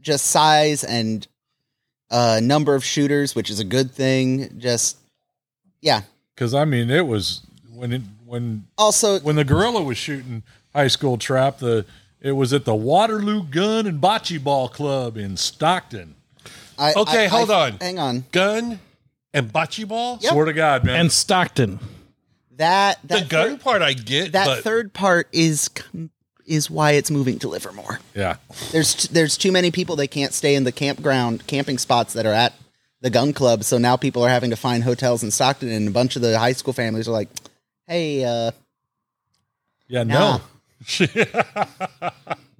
just 0.00 0.26
size 0.26 0.82
and 0.82 1.26
uh 2.10 2.40
number 2.42 2.74
of 2.74 2.84
shooters, 2.84 3.34
which 3.34 3.50
is 3.50 3.60
a 3.60 3.64
good 3.64 3.90
thing. 3.90 4.58
Just 4.58 4.96
yeah. 5.80 6.02
Because 6.34 6.54
I 6.54 6.64
mean, 6.64 6.90
it 6.90 7.06
was 7.06 7.42
when 7.74 7.92
it, 7.92 8.02
when 8.26 8.64
Also, 8.76 9.18
when 9.20 9.36
the 9.36 9.44
gorilla 9.44 9.82
was 9.82 9.96
shooting 9.98 10.42
high 10.74 10.88
school 10.88 11.16
trap. 11.18 11.58
The 11.58 11.84
it 12.20 12.32
was 12.32 12.52
at 12.52 12.64
the 12.64 12.74
Waterloo 12.74 13.44
Gun 13.44 13.86
and 13.86 14.00
Bocce 14.00 14.42
Ball 14.42 14.68
Club 14.68 15.16
in 15.16 15.36
Stockton. 15.36 16.16
I, 16.78 16.92
Okay, 16.94 17.24
I- 17.26 17.28
hold 17.28 17.50
I- 17.50 17.66
on. 17.70 17.78
hang 17.80 17.98
on. 17.98 18.24
Gun 18.32 18.80
and 19.34 19.52
bocce 19.52 19.86
ball? 19.86 20.18
Yep. 20.20 20.32
Swear 20.32 20.44
to 20.46 20.52
God, 20.52 20.84
man. 20.84 21.00
and 21.00 21.12
Stockton. 21.12 21.78
That 22.56 22.98
The 23.06 23.20
gun 23.20 23.50
third, 23.50 23.60
part 23.60 23.82
I 23.82 23.92
get, 23.92 24.32
that 24.32 24.46
but 24.46 24.64
third 24.64 24.92
part 24.92 25.28
is 25.32 25.68
com- 25.68 26.10
is 26.48 26.70
why 26.70 26.92
it's 26.92 27.10
moving 27.10 27.38
to 27.40 27.48
Livermore. 27.48 28.00
yeah, 28.14 28.36
There's 28.72 28.94
t- 28.94 29.08
there's 29.12 29.36
too 29.36 29.52
many 29.52 29.70
people 29.70 29.94
they 29.96 30.06
can't 30.08 30.32
stay 30.32 30.54
in 30.54 30.64
the 30.64 30.72
campground 30.72 31.46
camping 31.46 31.78
spots 31.78 32.14
that 32.14 32.26
are 32.26 32.32
at 32.32 32.54
the 33.00 33.10
gun 33.10 33.32
club. 33.32 33.62
So 33.64 33.78
now 33.78 33.96
people 33.96 34.22
are 34.24 34.28
having 34.28 34.50
to 34.50 34.56
find 34.56 34.82
hotels 34.82 35.22
in 35.22 35.30
Stockton, 35.30 35.68
and 35.70 35.86
a 35.88 35.90
bunch 35.90 36.16
of 36.16 36.22
the 36.22 36.38
high 36.38 36.52
school 36.52 36.72
families 36.72 37.06
are 37.08 37.12
like, 37.12 37.28
"Hey, 37.86 38.24
uh, 38.24 38.50
yeah, 39.88 40.02
nah. 40.02 40.38
no. 40.38 41.06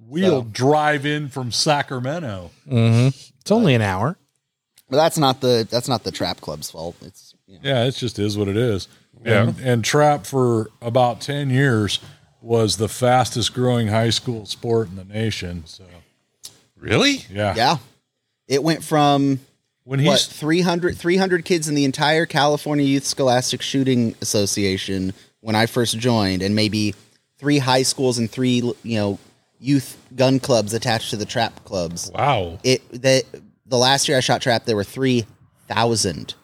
We'll 0.07 0.41
drive 0.41 1.05
in 1.05 1.29
from 1.29 1.51
Sacramento. 1.51 2.49
Mhm. 2.67 3.07
It's 3.41 3.51
only 3.51 3.75
an 3.75 3.81
hour. 3.83 4.17
But 4.89 4.97
that's 4.97 5.19
not 5.19 5.39
the 5.39 5.67
that's 5.69 5.87
not 5.87 6.03
the 6.03 6.11
trap 6.11 6.41
club's 6.41 6.71
fault. 6.71 6.95
It's 7.03 7.35
you 7.45 7.55
know, 7.55 7.59
Yeah, 7.63 7.83
it 7.85 7.91
just 7.91 8.17
is 8.17 8.35
what 8.35 8.47
it 8.47 8.57
is. 8.57 8.87
Yeah. 9.23 9.43
And, 9.43 9.59
and 9.59 9.85
trap 9.85 10.25
for 10.25 10.71
about 10.81 11.21
ten 11.21 11.51
years 11.51 11.99
was 12.41 12.77
the 12.77 12.87
fastest 12.87 13.53
growing 13.53 13.87
high 13.87 14.09
school 14.09 14.45
sport 14.45 14.89
in 14.89 14.95
the 14.95 15.03
nation. 15.03 15.63
So 15.65 15.85
really? 16.77 17.25
yeah, 17.29 17.53
yeah. 17.55 17.77
It 18.47 18.63
went 18.63 18.83
from 18.83 19.39
When 19.83 20.03
what 20.03 20.19
he's 20.19 20.25
300, 20.27 20.97
300 20.97 21.45
kids 21.45 21.67
in 21.67 21.75
the 21.75 21.85
entire 21.85 22.25
California 22.25 22.85
Youth 22.85 23.05
Scholastic 23.05 23.61
Shooting 23.61 24.15
Association 24.21 25.13
when 25.41 25.55
I 25.55 25.65
first 25.65 25.97
joined, 25.97 26.41
and 26.41 26.55
maybe 26.55 26.95
three 27.37 27.59
high 27.59 27.83
schools 27.83 28.17
and 28.17 28.29
three 28.29 28.61
you 28.83 28.99
know 28.99 29.19
youth 29.59 29.97
gun 30.15 30.39
clubs 30.39 30.73
attached 30.73 31.09
to 31.11 31.17
the 31.17 31.25
trap 31.25 31.63
clubs. 31.63 32.11
Wow. 32.13 32.59
It 32.63 32.87
the 32.91 33.23
the 33.65 33.77
last 33.77 34.07
year 34.07 34.17
I 34.17 34.21
shot 34.21 34.41
trap, 34.41 34.65
there 34.65 34.75
were 34.75 34.83
three 34.83 35.25
thousand 35.67 36.35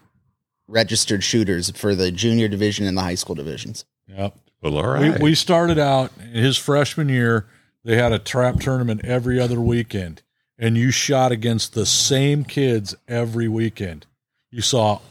registered 0.67 1.23
shooters 1.23 1.69
for 1.71 1.95
the 1.95 2.11
junior 2.11 2.47
division 2.47 2.85
and 2.85 2.97
the 2.97 3.01
high 3.01 3.15
school 3.15 3.35
divisions. 3.35 3.85
Yep. 4.07 4.35
Well, 4.65 4.77
all 4.77 4.99
We, 4.99 5.11
we 5.21 5.35
started 5.35 5.77
out 5.77 6.11
his 6.13 6.57
freshman 6.57 7.07
year. 7.07 7.45
They 7.83 7.97
had 7.97 8.11
a 8.11 8.17
trap 8.17 8.59
tournament 8.59 9.05
every 9.05 9.39
other 9.39 9.61
weekend, 9.61 10.23
and 10.57 10.75
you 10.75 10.89
shot 10.89 11.31
against 11.31 11.75
the 11.75 11.85
same 11.85 12.43
kids 12.43 12.95
every 13.07 13.47
weekend. 13.47 14.07
You 14.49 14.63
saw 14.63 15.01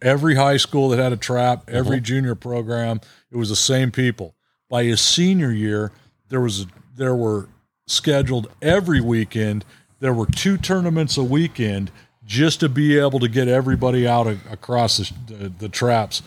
every 0.00 0.34
high 0.36 0.56
school 0.56 0.88
that 0.88 0.98
had 0.98 1.12
a 1.12 1.18
trap, 1.18 1.68
every 1.68 1.98
uh-huh. 1.98 2.04
junior 2.04 2.34
program. 2.34 3.02
It 3.30 3.36
was 3.36 3.50
the 3.50 3.56
same 3.56 3.90
people. 3.90 4.34
By 4.70 4.84
his 4.84 5.02
senior 5.02 5.52
year, 5.52 5.92
there 6.30 6.40
was 6.40 6.66
there 6.96 7.14
were 7.14 7.48
scheduled 7.86 8.50
every 8.62 9.02
weekend. 9.02 9.66
There 9.98 10.14
were 10.14 10.26
two 10.26 10.56
tournaments 10.56 11.18
a 11.18 11.22
weekend 11.22 11.90
just 12.24 12.60
to 12.60 12.68
be 12.70 12.98
able 12.98 13.18
to 13.18 13.28
get 13.28 13.46
everybody 13.46 14.08
out 14.08 14.26
across 14.26 14.96
the, 14.96 15.34
the, 15.34 15.48
the 15.50 15.68
traps 15.68 16.22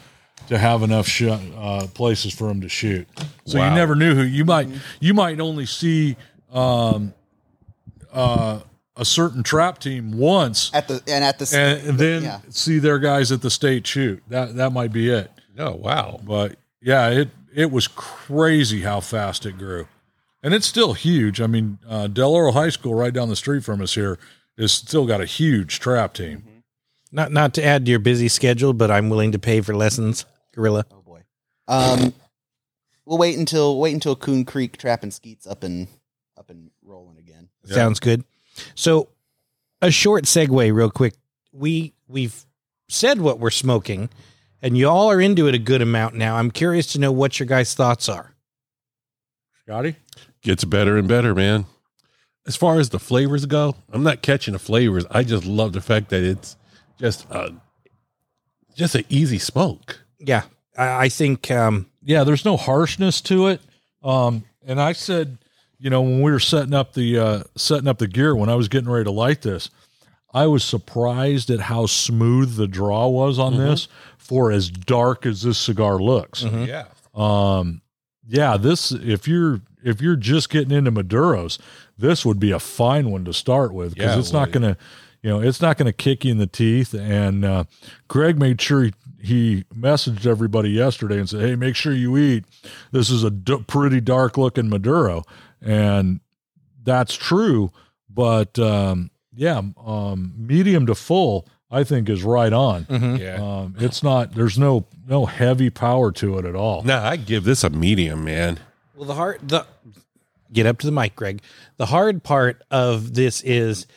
to 0.47 0.57
have 0.57 0.83
enough 0.83 1.07
sh- 1.07 1.23
uh, 1.23 1.87
places 1.93 2.33
for 2.33 2.47
them 2.47 2.61
to 2.61 2.69
shoot. 2.69 3.07
So 3.45 3.59
Wow. 3.59 3.69
you 3.69 3.75
never 3.75 3.95
knew 3.95 4.15
who 4.15 4.23
you 4.23 4.45
might 4.45 4.67
you 4.99 5.13
might 5.13 5.39
only 5.39 5.65
see 5.65 6.15
um, 6.51 7.13
uh, 8.11 8.59
a 8.95 9.05
certain 9.05 9.41
trap 9.43 9.79
team 9.79 10.17
once, 10.17 10.69
At 10.73 10.87
the 10.87 11.01
and 11.07 11.23
at 11.23 11.39
the 11.39 11.51
and, 11.57 11.89
and 11.89 11.99
then 11.99 12.23
yeah. 12.23 12.39
see 12.49 12.79
their 12.79 12.99
guys 12.99 13.31
at 13.31 13.41
the 13.41 13.49
state 13.49 13.87
shoot. 13.87 14.21
That 14.27 14.55
that 14.55 14.71
might 14.71 14.91
be 14.91 15.09
it. 15.09 15.31
oh, 15.57 15.71
wow. 15.75 16.19
But 16.23 16.57
yeah, 16.81 17.09
it 17.09 17.29
it 17.55 17.71
was 17.71 17.87
crazy 17.87 18.81
how 18.81 18.99
fast 18.99 19.45
it 19.45 19.57
grew, 19.57 19.87
and 20.43 20.53
it's 20.53 20.67
still 20.67 20.93
huge. 20.93 21.41
I 21.41 21.47
mean, 21.47 21.79
uh, 21.87 22.07
Del 22.07 22.31
Oro 22.33 22.51
High 22.51 22.69
School, 22.69 22.93
right 22.93 23.13
down 23.13 23.29
the 23.29 23.35
street 23.35 23.63
from 23.63 23.81
us 23.81 23.95
here, 23.95 24.19
is 24.57 24.71
still 24.71 25.05
got 25.07 25.21
a 25.21 25.25
huge 25.25 25.79
trap 25.79 26.13
team. 26.13 26.43
Not 27.11 27.31
not 27.31 27.53
to 27.55 27.63
add 27.63 27.85
to 27.85 27.89
your 27.91 27.99
busy 27.99 28.27
schedule, 28.27 28.73
but 28.73 28.91
I'm 28.91 29.09
willing 29.09 29.31
to 29.31 29.39
pay 29.39 29.61
for 29.61 29.75
lessons, 29.75 30.25
Gorilla. 30.53 30.85
Oh 30.91 31.01
boy. 31.01 31.23
Um, 31.67 32.13
we'll 33.05 33.17
wait 33.17 33.37
until 33.37 33.79
wait 33.79 33.93
until 33.93 34.15
Coon 34.15 34.45
Creek 34.45 34.77
Trap 34.77 35.03
and 35.03 35.13
Skeets 35.13 35.47
up 35.47 35.63
and 35.63 35.87
up 36.37 36.49
and 36.49 36.71
rolling 36.83 37.17
again. 37.17 37.49
Yeah. 37.65 37.75
Sounds 37.75 37.99
good. 37.99 38.23
So, 38.75 39.09
a 39.81 39.91
short 39.91 40.25
segue, 40.25 40.73
real 40.73 40.91
quick. 40.91 41.13
We 41.51 41.93
we've 42.07 42.45
said 42.89 43.19
what 43.19 43.39
we're 43.39 43.49
smoking, 43.49 44.09
and 44.61 44.77
you 44.77 44.87
all 44.87 45.11
are 45.11 45.21
into 45.21 45.47
it 45.47 45.55
a 45.55 45.59
good 45.59 45.81
amount 45.81 46.15
now. 46.15 46.35
I'm 46.37 46.51
curious 46.51 46.93
to 46.93 46.99
know 46.99 47.11
what 47.11 47.39
your 47.39 47.47
guys' 47.47 47.73
thoughts 47.73 48.07
are. 48.09 48.33
Scotty, 49.61 49.95
Gets 50.41 50.65
better 50.65 50.97
and 50.97 51.07
better, 51.07 51.33
man. 51.33 51.65
As 52.45 52.57
far 52.57 52.77
as 52.79 52.89
the 52.89 52.99
flavors 52.99 53.45
go, 53.45 53.75
I'm 53.91 54.03
not 54.03 54.21
catching 54.21 54.51
the 54.51 54.59
flavors. 54.59 55.05
I 55.09 55.23
just 55.23 55.45
love 55.45 55.71
the 55.71 55.79
fact 55.79 56.09
that 56.09 56.21
it's 56.21 56.57
just 56.99 57.25
a 57.29 57.53
just 58.75 58.95
an 58.95 59.05
easy 59.07 59.39
smoke. 59.39 60.02
Yeah, 60.23 60.43
I, 60.77 61.05
I 61.05 61.09
think 61.09 61.49
um, 61.51 61.87
yeah, 62.03 62.23
there's 62.23 62.45
no 62.45 62.57
harshness 62.57 63.21
to 63.21 63.47
it. 63.47 63.61
Um, 64.03 64.43
and 64.65 64.81
I 64.81 64.93
said, 64.93 65.37
you 65.79 65.89
know, 65.89 66.01
when 66.01 66.21
we 66.21 66.31
were 66.31 66.39
setting 66.39 66.73
up 66.73 66.93
the 66.93 67.17
uh, 67.19 67.43
setting 67.55 67.87
up 67.87 67.97
the 67.99 68.07
gear, 68.07 68.35
when 68.35 68.49
I 68.49 68.55
was 68.55 68.67
getting 68.67 68.89
ready 68.89 69.03
to 69.05 69.11
light 69.11 69.41
this, 69.41 69.69
I 70.33 70.47
was 70.47 70.63
surprised 70.63 71.49
at 71.49 71.59
how 71.61 71.85
smooth 71.85 72.55
the 72.55 72.67
draw 72.67 73.07
was 73.07 73.37
on 73.39 73.57
this 73.57 73.87
for 74.17 74.51
as 74.51 74.69
dark 74.69 75.25
as 75.25 75.41
this 75.43 75.57
cigar 75.57 75.97
looks. 75.99 76.43
Mhm. 76.43 76.67
Yeah. 76.67 76.85
Um, 77.13 77.81
yeah, 78.27 78.57
this 78.57 78.91
if 78.91 79.27
you're 79.27 79.61
if 79.83 80.01
you're 80.01 80.15
just 80.15 80.49
getting 80.49 80.71
into 80.71 80.91
Maduros, 80.91 81.59
this 81.97 82.25
would 82.25 82.39
be 82.39 82.51
a 82.51 82.59
fine 82.59 83.11
one 83.11 83.25
to 83.25 83.33
start 83.33 83.73
with 83.73 83.93
because 83.93 84.11
Yeah, 84.11 84.15
it 84.15 84.19
it's 84.19 84.31
not 84.33 84.51
gonna, 84.51 84.77
you 85.21 85.29
know, 85.29 85.41
it's 85.41 85.61
not 85.61 85.77
gonna 85.77 85.91
kick 85.93 86.23
you 86.23 86.31
in 86.31 86.37
the 86.37 86.47
teeth. 86.47 86.93
And 86.93 87.43
uh, 87.43 87.65
Greg 88.07 88.39
made 88.39 88.61
sure 88.61 88.83
he, 88.85 88.93
he 89.23 89.63
messaged 89.73 90.25
everybody 90.27 90.69
yesterday 90.69 91.17
and 91.17 91.29
said, 91.29 91.41
"Hey, 91.41 91.55
make 91.55 91.75
sure 91.77 91.93
you 91.93 92.17
eat. 92.17 92.43
This 92.91 93.09
is 93.09 93.23
a 93.23 93.31
d- 93.31 93.63
pretty 93.67 94.01
dark 94.01 94.37
looking 94.37 94.69
Maduro," 94.69 95.23
and 95.61 96.19
that's 96.83 97.15
true. 97.15 97.71
But 98.09 98.59
um, 98.59 99.09
yeah, 99.33 99.61
um, 99.85 100.33
medium 100.37 100.85
to 100.87 100.95
full, 100.95 101.47
I 101.71 101.83
think 101.85 102.09
is 102.09 102.21
right 102.23 102.51
on. 102.53 102.83
mhm. 102.85 103.17
Yeah. 103.19 103.35
Um, 103.41 103.75
it's 103.79 104.03
not. 104.03 104.33
There's 104.35 104.59
no 104.59 104.85
no 105.07 105.25
heavy 105.25 105.69
power 105.69 106.11
to 106.11 106.37
it 106.37 106.45
at 106.45 106.55
all. 106.55 106.83
Nah, 106.83 107.03
I 107.07 107.15
give 107.15 107.45
this 107.45 107.63
a 107.63 107.69
medium, 107.69 108.23
man. 108.25 108.59
Well, 108.95 109.07
the 109.07 109.15
hard 109.15 109.47
the 109.47 109.65
get 110.51 110.65
up 110.65 110.77
to 110.79 110.85
the 110.85 110.91
mic, 110.91 111.15
Greg. 111.15 111.41
The 111.77 111.85
hard 111.87 112.23
part 112.23 112.61
of 112.69 113.13
this 113.15 113.41
is 113.43 113.87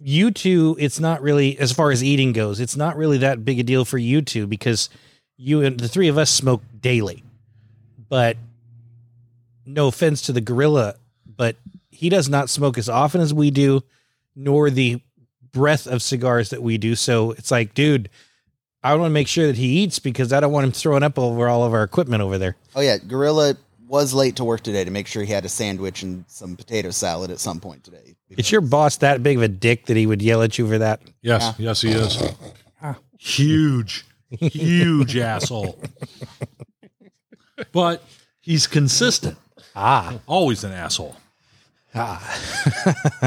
you 0.00 0.30
two. 0.30 0.76
It's 0.78 0.98
not 0.98 1.22
really 1.22 1.58
as 1.58 1.72
far 1.72 1.90
as 1.90 2.02
eating 2.02 2.32
goes. 2.32 2.60
It's 2.60 2.76
not 2.76 2.96
really 2.96 3.18
that 3.18 3.44
big 3.44 3.60
a 3.60 3.62
deal 3.62 3.84
for 3.84 3.98
you 3.98 4.22
two 4.22 4.46
because 4.46 4.88
you 5.36 5.62
and 5.62 5.78
the 5.78 5.88
three 5.88 6.08
of 6.08 6.18
us 6.18 6.30
smoke 6.30 6.62
daily. 6.80 7.22
But 8.08 8.36
no 9.64 9.86
offense 9.86 10.22
to 10.22 10.32
the 10.32 10.40
gorilla, 10.40 10.96
but 11.36 11.56
he 11.90 12.08
does 12.08 12.28
not 12.28 12.50
smoke 12.50 12.78
as 12.78 12.88
often 12.88 13.20
as 13.20 13.32
we 13.32 13.50
do, 13.50 13.82
nor 14.34 14.70
the 14.70 15.00
breadth 15.52 15.86
of 15.86 16.02
cigars 16.02 16.50
that 16.50 16.62
we 16.62 16.78
do. 16.78 16.94
So 16.94 17.32
it's 17.32 17.50
like, 17.50 17.74
dude, 17.74 18.08
I 18.82 18.94
want 18.94 19.10
to 19.10 19.14
make 19.14 19.28
sure 19.28 19.46
that 19.46 19.56
he 19.56 19.80
eats 19.82 19.98
because 19.98 20.32
I 20.32 20.40
don't 20.40 20.52
want 20.52 20.64
him 20.64 20.72
throwing 20.72 21.02
up 21.02 21.18
over 21.18 21.48
all 21.48 21.64
of 21.64 21.74
our 21.74 21.82
equipment 21.82 22.22
over 22.22 22.38
there. 22.38 22.56
Oh 22.74 22.80
yeah, 22.80 22.96
Gorilla 22.98 23.56
was 23.90 24.14
late 24.14 24.36
to 24.36 24.44
work 24.44 24.60
today 24.60 24.84
to 24.84 24.90
make 24.90 25.08
sure 25.08 25.24
he 25.24 25.32
had 25.32 25.44
a 25.44 25.48
sandwich 25.48 26.04
and 26.04 26.24
some 26.28 26.54
potato 26.56 26.90
salad 26.90 27.28
at 27.32 27.40
some 27.40 27.58
point 27.58 27.82
today. 27.82 28.14
Is 28.30 28.52
your 28.52 28.60
boss 28.60 28.98
that 28.98 29.20
big 29.20 29.36
of 29.36 29.42
a 29.42 29.48
dick 29.48 29.86
that 29.86 29.96
he 29.96 30.06
would 30.06 30.22
yell 30.22 30.42
at 30.42 30.56
you 30.58 30.68
for 30.68 30.78
that? 30.78 31.00
Yes, 31.22 31.54
yes, 31.58 31.82
he 31.82 31.90
is. 31.90 32.22
Huge, 33.18 34.06
huge 34.30 35.16
asshole. 35.18 35.76
But 37.72 38.04
he's 38.40 38.68
consistent. 38.68 39.36
Ah. 39.74 40.20
Always 40.28 40.62
an 40.62 40.70
asshole. 40.72 41.16
ah. 41.92 42.18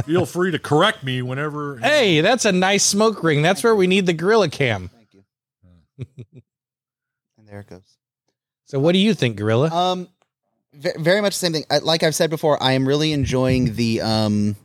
Feel 0.05 0.25
free 0.25 0.51
to 0.51 0.59
correct 0.59 1.03
me 1.03 1.21
whenever. 1.21 1.77
hey, 1.79 2.21
that's 2.21 2.45
a 2.45 2.53
nice 2.53 2.85
smoke 2.85 3.21
ring. 3.21 3.41
That's 3.41 3.61
where 3.65 3.75
we 3.75 3.85
need 3.85 4.05
the 4.05 4.13
gorilla 4.13 4.47
cam. 4.47 4.89
Thank 4.89 5.13
you. 5.13 5.23
and 7.37 7.47
there 7.47 7.59
it 7.59 7.67
goes. 7.67 7.97
So 8.65 8.79
what 8.79 8.93
do 8.93 8.99
you 8.99 9.13
think, 9.13 9.35
gorilla? 9.35 9.69
Um, 9.69 10.03
ve- 10.05 10.09
very 10.73 11.21
much 11.21 11.33
the 11.33 11.39
same 11.39 11.53
thing. 11.53 11.65
I, 11.69 11.79
like 11.79 12.03
I've 12.03 12.15
said 12.15 12.29
before, 12.29 12.61
I 12.61 12.73
am 12.73 12.87
really 12.87 13.11
enjoying 13.13 13.75
the 13.75 14.01
um, 14.01 14.55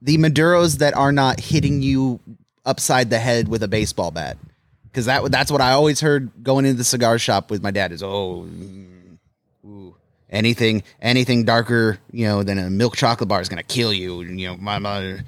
the 0.00 0.18
Maduros 0.18 0.78
that 0.78 0.94
are 0.94 1.12
not 1.12 1.40
hitting 1.40 1.82
you 1.82 2.20
upside 2.64 3.10
the 3.10 3.18
head 3.18 3.48
with 3.48 3.62
a 3.62 3.68
baseball 3.68 4.10
bat. 4.10 4.36
Because 4.84 5.06
that 5.06 5.30
that's 5.30 5.50
what 5.50 5.60
I 5.60 5.72
always 5.72 6.00
heard 6.00 6.30
going 6.42 6.64
into 6.66 6.76
the 6.78 6.84
cigar 6.84 7.18
shop 7.18 7.50
with 7.50 7.62
my 7.62 7.70
dad 7.70 7.92
is 7.92 8.02
oh, 8.02 8.46
mm, 8.46 9.16
ooh, 9.64 9.94
anything 10.28 10.82
anything 11.00 11.44
darker 11.44 11.98
you 12.10 12.26
know 12.26 12.42
than 12.42 12.58
a 12.58 12.68
milk 12.68 12.96
chocolate 12.96 13.28
bar 13.28 13.40
is 13.40 13.48
gonna 13.48 13.62
kill 13.62 13.92
you. 13.92 14.20
You 14.22 14.48
know, 14.48 14.56
my 14.58 14.78
mother. 14.78 15.24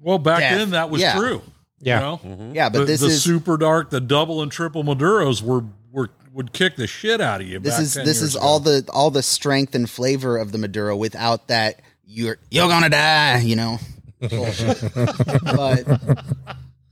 well, 0.00 0.18
back 0.18 0.40
Death. 0.40 0.58
then 0.58 0.70
that 0.70 0.90
was 0.90 1.00
Yeah. 1.00 1.16
true. 1.16 1.42
yeah. 1.80 2.16
You 2.16 2.28
know? 2.28 2.52
Yeah, 2.54 2.68
but 2.68 2.80
the, 2.80 2.84
this 2.84 3.00
the 3.00 3.06
is 3.08 3.22
super 3.22 3.56
dark, 3.56 3.90
the 3.90 4.00
double 4.00 4.42
and 4.42 4.52
triple 4.52 4.84
Maduros 4.84 5.42
were 5.42 5.64
were 5.90 6.10
would 6.34 6.52
kick 6.52 6.76
the 6.76 6.86
shit 6.86 7.20
out 7.20 7.40
of 7.40 7.46
you. 7.46 7.58
this 7.60 7.74
back 7.74 7.82
is 7.82 7.94
10 7.94 8.04
this 8.04 8.16
years 8.18 8.28
is 8.30 8.34
ago. 8.36 8.44
all 8.44 8.60
the 8.60 8.88
all 8.92 9.10
the 9.10 9.22
strength 9.22 9.74
and 9.74 9.88
flavor 9.88 10.36
of 10.36 10.52
the 10.52 10.58
Maduro 10.58 10.94
without 10.96 11.48
that 11.48 11.80
you're 12.04 12.36
you're 12.50 12.68
gonna 12.68 12.90
die, 12.90 13.38
you 13.38 13.56
know. 13.56 13.78
but 14.20 15.84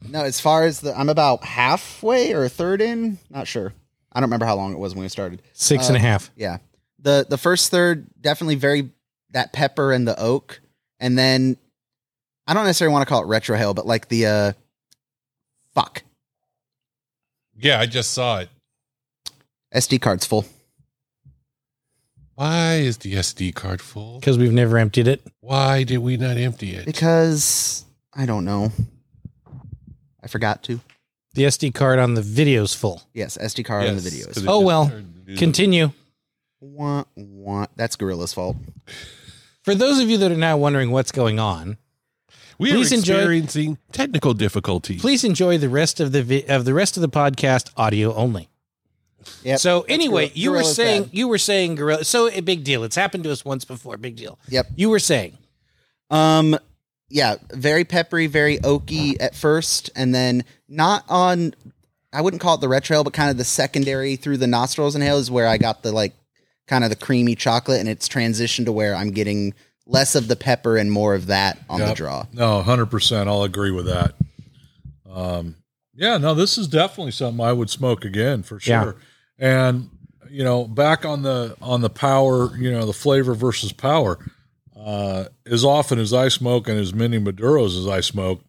no, 0.09 0.23
as 0.23 0.41
far 0.41 0.65
as 0.65 0.81
the 0.81 0.97
I'm 0.99 1.09
about 1.09 1.45
halfway 1.45 2.33
or 2.33 2.45
a 2.45 2.49
third 2.49 2.81
in, 2.81 3.19
not 3.31 3.47
sure. 3.47 3.73
I 4.13 4.21
don't 4.21 4.29
remember 4.29 4.47
how 4.47 4.57
long 4.57 4.73
it 4.73 4.79
was 4.79 4.95
when 4.95 5.03
we 5.03 5.09
started. 5.09 5.43
Six 5.53 5.89
and 5.89 5.97
a 5.97 6.01
Uh, 6.01 6.03
half. 6.03 6.31
Yeah. 6.37 6.59
The 7.01 7.27
the 7.29 7.39
first 7.39 7.71
third 7.71 8.07
definitely 8.21 8.57
very 8.57 8.91
that 9.31 9.53
pepper 9.53 9.93
and 9.93 10.07
the 10.07 10.19
oak. 10.21 10.61
And 11.01 11.19
then 11.19 11.57
I 12.47 12.55
don't 12.55 12.65
necessarily 12.65 12.93
want 12.93 13.07
to 13.07 13.09
call 13.09 13.23
it 13.23 13.27
retrohale, 13.27 13.75
but 13.75 13.87
like 13.87 14.09
the 14.09 14.27
uh 14.27 14.53
fuck. 15.75 16.03
Yeah, 17.59 17.81
I 17.81 17.87
just 17.87 18.13
saw 18.13 18.41
it. 18.41 18.49
SD 19.75 20.01
card's 20.01 20.27
full. 20.27 20.45
Why 22.35 22.77
is 22.77 22.99
the 22.99 23.15
SD 23.15 23.55
card 23.55 23.81
full? 23.81 24.19
Because 24.21 24.39
we've 24.39 24.53
never 24.53 24.79
emptied 24.79 25.07
it. 25.07 25.23
Why 25.41 25.85
did 25.85 25.99
we 25.99 26.17
not 26.17 26.37
empty 26.37 26.75
it? 26.75 26.87
Because 26.87 27.85
I 28.15 28.27
don't 28.27 28.45
know. 28.45 28.73
I 30.23 30.29
forgot 30.29 30.63
to. 30.65 30.81
The 31.35 31.45
SD 31.45 31.75
card 31.75 31.99
on 31.99 32.15
the 32.15 32.23
video's 32.23 32.75
full. 32.75 33.03
Yes, 33.15 33.37
SD 33.39 33.65
card 33.65 33.83
on 33.89 33.97
the 33.97 34.03
Yes, 34.03 34.05
video 34.05 34.27
'cause 34.27 34.37
is 34.39 34.43
it 34.45 34.49
Oh, 34.49 34.61
just 34.61 34.67
well. 34.67 34.89
turned 34.89 35.17
into- 35.27 35.39
Continue. 35.39 35.93
wah, 36.61 37.05
wah. 37.17 37.67
That's 37.77 37.97
Gorilla's 37.97 38.33
fault. 38.33 38.57
For 39.63 39.75
those 39.75 39.99
of 40.01 40.11
you 40.11 40.19
that 40.19 40.31
are 40.33 40.37
now 40.37 40.57
wondering 40.57 40.91
what's 40.91 41.13
going 41.13 41.39
on, 41.39 41.77
We 42.59 42.71
are 42.71 42.75
Please 42.77 42.93
enjoy- 42.93 43.15
experiencing 43.17 43.79
technical 43.91 44.35
difficulties. 44.35 45.01
please 45.01 45.25
enjoy 45.25 45.59
the 45.59 45.69
rest 45.71 45.99
of 45.99 46.13
the 46.13 46.23
vi- 46.23 46.45
of 46.49 46.65
the 46.65 46.73
rest 46.75 46.97
of 46.97 47.01
the 47.01 47.09
podcast 47.09 47.71
audio 47.77 48.15
only. 48.15 48.51
Yep. 49.45 49.59
So 49.61 49.83
anyway, 49.83 50.27
Gorilla- 50.29 50.33
you 50.39 50.51
were 50.53 50.63
saying 50.65 51.03
bad. 51.05 51.15
you 51.15 51.29
were 51.29 51.39
saying 51.39 51.75
gorilla. 51.77 52.05
So 52.05 52.29
a 52.31 52.41
big 52.41 52.65
deal. 52.65 52.85
It's 52.85 52.97
happened 52.97 53.25
to 53.25 53.33
us 53.33 53.45
once 53.45 53.65
before. 53.65 53.97
Big 53.97 54.17
deal. 54.17 54.39
Yep. 54.49 54.67
You 54.77 54.91
were 54.91 54.99
saying 54.99 55.37
Um, 56.11 56.59
yeah, 57.09 57.37
very 57.53 57.85
peppery, 57.85 58.27
very 58.27 58.59
oaky 58.59 59.17
at 59.21 59.35
first, 59.35 59.91
and 59.95 60.15
then 60.15 60.45
not 60.69 61.05
on. 61.09 61.55
I 62.13 62.21
wouldn't 62.21 62.43
call 62.43 62.55
it 62.57 62.61
the 62.61 62.67
retrohale, 62.69 63.05
but 63.05 63.13
kind 63.15 63.31
of 63.31 63.37
the 63.39 63.45
secondary 63.45 64.17
through 64.17 64.37
the 64.39 64.47
nostrils 64.47 64.95
and 64.95 65.03
is 65.05 65.31
where 65.31 65.47
I 65.47 65.57
got 65.59 65.83
the 65.83 65.93
like 65.93 66.13
kind 66.67 66.85
of 66.85 66.91
the 66.91 66.97
creamy 66.97 67.35
chocolate, 67.35 67.81
and 67.81 67.89
it's 67.89 68.09
transitioned 68.09 68.65
to 68.67 68.73
where 68.73 68.95
I'm 68.95 69.11
getting 69.11 69.55
less 69.87 70.15
of 70.15 70.29
the 70.29 70.37
pepper 70.37 70.77
and 70.77 70.91
more 70.93 71.15
of 71.15 71.27
that 71.27 71.59
on 71.69 71.81
the 71.81 71.93
draw. 71.95 72.27
No, 72.33 72.63
hundred 72.63 72.87
percent. 72.87 73.29
I'll 73.29 73.43
agree 73.43 73.71
with 73.73 73.87
that. 73.87 74.15
Um, 75.11 75.57
yeah, 75.95 76.17
no, 76.19 76.35
this 76.35 76.57
is 76.57 76.69
definitely 76.69 77.13
something 77.13 77.45
I 77.45 77.53
would 77.53 77.69
smoke 77.69 78.05
again 78.05 78.43
for 78.43 78.59
Yeah. 78.65 78.93
And 79.39 79.91
you 80.31 80.45
know, 80.45 80.65
back 80.67 81.05
on 81.05 81.23
the 81.23 81.57
on 81.61 81.83
the 81.83 81.91
power, 81.91 82.57
you 82.57 82.71
know, 82.71 82.87
the 82.87 82.93
flavor 82.93 83.35
versus 83.35 83.73
power. 83.73 84.19
Uh, 84.75 85.27
as 85.47 85.65
often 85.65 85.99
as 85.99 86.13
I 86.13 86.29
smoke 86.29 86.69
and 86.69 86.79
as 86.79 86.93
many 86.93 87.19
Maduros 87.19 87.79
as 87.79 87.87
I 87.87 88.01
smoke, 88.01 88.41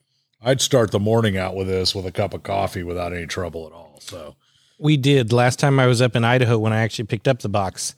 I'd 0.41 0.61
start 0.61 0.91
the 0.91 0.99
morning 0.99 1.37
out 1.37 1.55
with 1.55 1.67
this 1.67 1.93
with 1.93 2.05
a 2.05 2.11
cup 2.11 2.33
of 2.33 2.43
coffee 2.43 2.83
without 2.83 3.13
any 3.13 3.27
trouble 3.27 3.67
at 3.67 3.73
all. 3.73 3.97
So 3.99 4.35
we 4.79 4.97
did 4.97 5.31
last 5.31 5.59
time 5.59 5.79
I 5.79 5.87
was 5.87 6.01
up 6.01 6.15
in 6.15 6.23
Idaho 6.23 6.57
when 6.57 6.73
I 6.73 6.81
actually 6.81 7.05
picked 7.05 7.27
up 7.27 7.39
the 7.39 7.49
box. 7.49 7.95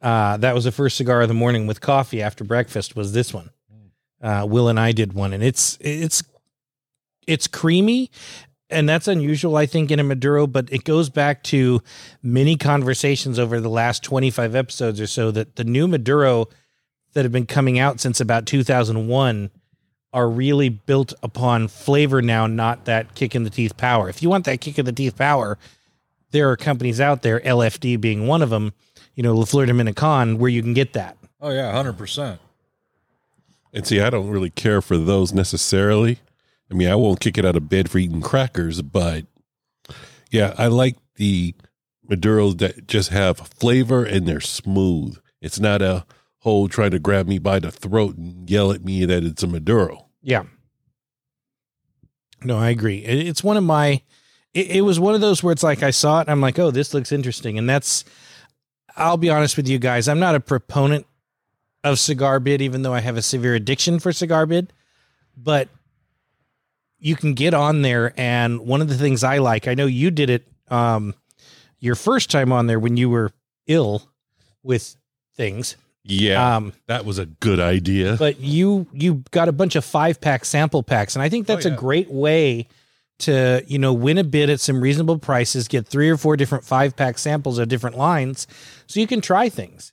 Uh, 0.00 0.36
that 0.38 0.54
was 0.54 0.64
the 0.64 0.72
first 0.72 0.96
cigar 0.96 1.22
of 1.22 1.28
the 1.28 1.34
morning 1.34 1.66
with 1.66 1.80
coffee 1.80 2.22
after 2.22 2.44
breakfast. 2.44 2.96
Was 2.96 3.12
this 3.12 3.34
one? 3.34 3.50
Uh, 4.20 4.46
Will 4.48 4.68
and 4.68 4.80
I 4.80 4.92
did 4.92 5.12
one, 5.12 5.32
and 5.32 5.42
it's 5.44 5.78
it's 5.80 6.22
it's 7.26 7.46
creamy, 7.46 8.10
and 8.70 8.88
that's 8.88 9.08
unusual, 9.08 9.56
I 9.56 9.66
think, 9.66 9.90
in 9.90 9.98
a 9.98 10.04
Maduro. 10.04 10.46
But 10.46 10.72
it 10.72 10.84
goes 10.84 11.08
back 11.08 11.42
to 11.44 11.82
many 12.22 12.56
conversations 12.56 13.38
over 13.38 13.60
the 13.60 13.70
last 13.70 14.02
twenty 14.02 14.30
five 14.30 14.54
episodes 14.54 15.00
or 15.00 15.06
so 15.06 15.30
that 15.30 15.56
the 15.56 15.64
new 15.64 15.88
Maduro 15.88 16.46
that 17.14 17.24
have 17.24 17.32
been 17.32 17.46
coming 17.46 17.78
out 17.78 18.00
since 18.00 18.20
about 18.20 18.46
two 18.46 18.62
thousand 18.62 19.08
one 19.08 19.50
are 20.12 20.28
really 20.28 20.68
built 20.70 21.12
upon 21.22 21.68
flavor 21.68 22.22
now, 22.22 22.46
not 22.46 22.86
that 22.86 23.14
kick 23.14 23.34
in 23.34 23.44
the 23.44 23.50
teeth 23.50 23.76
power. 23.76 24.08
If 24.08 24.22
you 24.22 24.30
want 24.30 24.46
that 24.46 24.60
kick 24.60 24.78
in 24.78 24.86
the 24.86 24.92
teeth 24.92 25.16
power, 25.16 25.58
there 26.30 26.50
are 26.50 26.56
companies 26.56 27.00
out 27.00 27.22
there, 27.22 27.40
LFD 27.40 28.00
being 28.00 28.26
one 28.26 28.40
of 28.40 28.48
them, 28.50 28.72
you 29.14 29.22
know, 29.22 29.34
La 29.34 29.44
Flor 29.44 29.66
Dominican, 29.66 30.38
where 30.38 30.50
you 30.50 30.62
can 30.62 30.72
get 30.74 30.94
that. 30.94 31.16
oh 31.40 31.50
yeah, 31.50 31.70
hundred 31.72 31.98
percent. 31.98 32.40
And 33.72 33.86
see, 33.86 34.00
I 34.00 34.08
don't 34.08 34.28
really 34.28 34.50
care 34.50 34.80
for 34.80 34.96
those 34.96 35.32
necessarily. 35.34 36.20
I 36.70 36.74
mean, 36.74 36.88
I 36.88 36.94
won't 36.94 37.20
kick 37.20 37.38
it 37.38 37.44
out 37.44 37.56
of 37.56 37.68
bed 37.68 37.90
for 37.90 37.98
eating 37.98 38.20
crackers, 38.20 38.82
but 38.82 39.26
yeah, 40.30 40.54
I 40.58 40.66
like 40.66 40.96
the 41.16 41.54
Maduros 42.08 42.58
that 42.58 42.86
just 42.86 43.10
have 43.10 43.38
flavor 43.38 44.04
and 44.04 44.26
they're 44.26 44.40
smooth. 44.40 45.18
It's 45.40 45.60
not 45.60 45.82
a 45.82 46.04
whole 46.40 46.68
trying 46.68 46.90
to 46.92 46.98
grab 46.98 47.26
me 47.26 47.38
by 47.38 47.58
the 47.58 47.70
throat 47.70 48.16
and 48.16 48.48
yell 48.48 48.72
at 48.72 48.84
me 48.84 49.04
that 49.04 49.24
it's 49.24 49.42
a 49.42 49.46
Maduro. 49.46 50.06
Yeah. 50.22 50.44
No, 52.44 52.58
I 52.58 52.70
agree. 52.70 52.98
It's 52.98 53.42
one 53.42 53.56
of 53.56 53.64
my. 53.64 54.02
It, 54.54 54.70
it 54.70 54.80
was 54.82 55.00
one 55.00 55.14
of 55.14 55.20
those 55.20 55.42
where 55.42 55.52
it's 55.52 55.62
like 55.62 55.82
I 55.82 55.90
saw 55.90 56.18
it 56.18 56.22
and 56.22 56.30
I'm 56.30 56.40
like, 56.40 56.58
oh, 56.58 56.70
this 56.70 56.94
looks 56.94 57.12
interesting, 57.12 57.58
and 57.58 57.68
that's. 57.68 58.04
I'll 58.96 59.16
be 59.16 59.30
honest 59.30 59.56
with 59.56 59.68
you 59.68 59.78
guys. 59.78 60.08
I'm 60.08 60.18
not 60.18 60.34
a 60.34 60.40
proponent 60.40 61.06
of 61.84 61.98
cigar 61.98 62.40
bid, 62.40 62.60
even 62.60 62.82
though 62.82 62.94
I 62.94 63.00
have 63.00 63.16
a 63.16 63.22
severe 63.22 63.54
addiction 63.54 63.98
for 63.98 64.12
cigar 64.12 64.46
bid, 64.46 64.72
but 65.36 65.68
you 67.00 67.16
can 67.16 67.34
get 67.34 67.54
on 67.54 67.82
there, 67.82 68.12
and 68.16 68.60
one 68.60 68.80
of 68.80 68.88
the 68.88 68.96
things 68.96 69.22
I 69.24 69.38
like, 69.38 69.68
I 69.68 69.74
know 69.74 69.86
you 69.86 70.10
did 70.10 70.30
it, 70.30 70.46
um, 70.68 71.14
your 71.78 71.94
first 71.94 72.30
time 72.30 72.52
on 72.52 72.66
there 72.66 72.80
when 72.80 72.96
you 72.96 73.08
were 73.10 73.30
ill 73.66 74.02
with 74.62 74.96
things. 75.36 75.76
Yeah, 76.04 76.56
Um, 76.56 76.72
that 76.86 77.04
was 77.04 77.18
a 77.18 77.26
good 77.26 77.60
idea. 77.60 78.16
but 78.18 78.40
you 78.40 78.86
you 78.92 79.22
got 79.30 79.48
a 79.48 79.52
bunch 79.52 79.76
of 79.76 79.84
five 79.84 80.20
pack 80.22 80.44
sample 80.46 80.82
packs 80.82 81.14
and 81.14 81.22
i 81.22 81.28
think 81.28 81.46
that's 81.46 81.66
Oh, 81.66 81.68
yeah. 81.68 81.74
a 81.74 81.78
great 81.78 82.10
way 82.10 82.66
to 83.18 83.62
you 83.66 83.78
know 83.78 83.92
win 83.92 84.16
a 84.16 84.24
bid 84.24 84.48
at 84.48 84.58
some 84.58 84.80
reasonable 84.80 85.18
prices 85.18 85.68
get 85.68 85.86
three 85.86 86.08
or 86.08 86.16
four 86.16 86.34
different 86.36 86.64
five 86.64 86.96
pack 86.96 87.18
samples 87.18 87.58
of 87.58 87.68
different 87.68 87.98
lines 87.98 88.46
so 88.86 89.00
you 89.00 89.06
can 89.06 89.20
try 89.20 89.50
things 89.50 89.92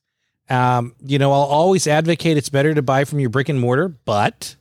um, 0.49 0.95
you 1.05 1.19
know 1.19 1.33
i'll 1.33 1.41
always 1.41 1.85
advocate 1.85 2.37
it's 2.37 2.49
better 2.49 2.73
to 2.73 2.81
buy 2.81 3.03
from 3.03 3.19
your 3.19 3.29
brick 3.29 3.49
and 3.49 3.59
mortar 3.59 3.89
but 3.89 4.55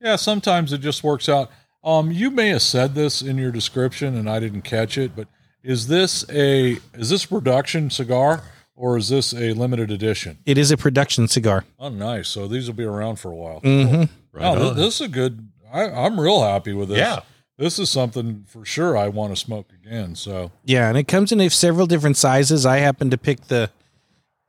Yeah, 0.00 0.16
sometimes 0.16 0.72
it 0.72 0.78
just 0.78 1.02
works 1.02 1.28
out. 1.28 1.50
Um, 1.82 2.10
you 2.10 2.30
may 2.30 2.48
have 2.48 2.62
said 2.62 2.94
this 2.94 3.22
in 3.22 3.38
your 3.38 3.50
description 3.50 4.16
and 4.16 4.28
I 4.28 4.40
didn't 4.40 4.62
catch 4.62 4.98
it, 4.98 5.16
but 5.16 5.28
is 5.62 5.86
this 5.88 6.24
a 6.30 6.78
is 6.94 7.10
this 7.10 7.24
a 7.24 7.28
production 7.28 7.90
cigar 7.90 8.42
or 8.76 8.96
is 8.96 9.08
this 9.08 9.32
a 9.32 9.52
limited 9.54 9.90
edition? 9.90 10.38
it 10.46 10.56
is 10.58 10.70
a 10.70 10.76
production 10.76 11.26
cigar 11.28 11.64
Oh, 11.78 11.88
nice. 11.88 12.28
So 12.28 12.46
these 12.46 12.66
will 12.68 12.74
be 12.76 12.84
around 12.84 13.16
for 13.16 13.30
a 13.32 13.34
while. 13.36 13.60
mm-hmm. 13.60 14.04
Right 14.32 14.54
no, 14.54 14.72
this 14.74 14.96
is 14.96 15.00
a 15.02 15.08
good. 15.08 15.48
I, 15.72 15.84
I'm 15.84 16.18
real 16.20 16.42
happy 16.42 16.72
with 16.72 16.88
this. 16.90 16.98
Yeah. 16.98 17.20
this 17.56 17.78
is 17.78 17.90
something 17.90 18.44
for 18.46 18.64
sure 18.64 18.96
I 18.96 19.08
want 19.08 19.32
to 19.32 19.36
smoke 19.36 19.70
again. 19.82 20.14
So 20.14 20.50
yeah 20.64 20.88
and 20.88 20.96
it 20.98 21.08
comes 21.08 21.32
in 21.32 21.50
several 21.50 21.86
different 21.86 22.16
sizes 22.16 22.64
i 22.66 22.78
happen 22.78 23.10
to 23.10 23.18
pick 23.18 23.46
the 23.48 23.70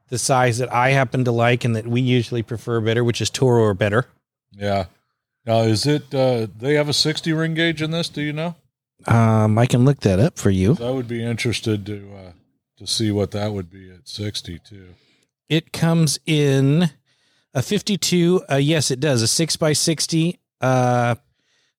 the 0.09 0.17
size 0.17 0.57
that 0.57 0.71
i 0.73 0.89
happen 0.89 1.23
to 1.25 1.31
like 1.31 1.63
and 1.65 1.75
that 1.75 1.87
we 1.87 2.01
usually 2.01 2.43
prefer 2.43 2.81
better 2.81 3.03
which 3.03 3.21
is 3.21 3.29
toro 3.29 3.63
or 3.63 3.73
better 3.73 4.05
yeah. 4.51 4.85
Now 5.49 5.61
is 5.61 5.87
it? 5.87 6.13
Uh, 6.13 6.45
they 6.55 6.75
have 6.75 6.89
a 6.89 6.93
60 6.93 7.33
ring 7.33 7.55
gauge 7.55 7.81
in 7.81 7.89
this. 7.89 8.07
Do 8.07 8.21
you 8.21 8.33
know? 8.33 8.55
um, 9.07 9.57
i 9.57 9.65
can 9.65 9.85
look 9.85 10.01
that 10.01 10.19
up 10.19 10.37
for 10.37 10.49
you 10.49 10.75
I 10.81 10.89
would 10.89 11.07
be 11.07 11.23
interested 11.23 11.85
to 11.85 12.11
uh, 12.13 12.31
to 12.77 12.85
see 12.85 13.11
what 13.11 13.31
that 13.31 13.53
would 13.53 13.69
be 13.71 13.89
at 13.89 14.07
60 14.07 14.59
too. 14.59 14.89
It 15.49 15.73
comes 15.73 16.19
in 16.25 16.91
a 17.53 17.61
52. 17.61 18.43
Uh, 18.49 18.55
yes, 18.55 18.91
it 18.91 18.99
does. 18.99 19.21
A 19.21 19.27
6 19.27 19.55
by 19.55 19.73
60. 19.73 20.39
Uh, 20.61 21.15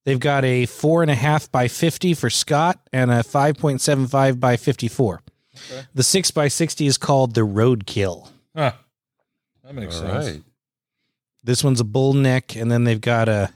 they've 0.04 0.18
got 0.18 0.44
a 0.44 0.66
4.5 0.66 1.50
by 1.52 1.68
50 1.68 2.14
for 2.14 2.28
Scott 2.28 2.80
and 2.92 3.10
a 3.10 3.22
5.75 3.22 4.40
by 4.40 4.56
54. 4.56 5.22
Okay. 5.54 5.86
The 5.94 6.02
6 6.02 6.30
by 6.32 6.48
60 6.48 6.86
is 6.86 6.98
called 6.98 7.34
the 7.34 7.42
Roadkill. 7.42 8.28
Huh. 8.56 8.72
That 9.62 9.74
makes 9.74 9.94
All 10.00 10.08
sense. 10.08 10.26
right. 10.26 10.42
This 11.44 11.64
one's 11.64 11.80
a 11.80 11.84
bull 11.84 12.12
neck, 12.12 12.56
and 12.56 12.70
then 12.70 12.84
they've 12.84 13.00
got 13.00 13.28
a 13.28 13.50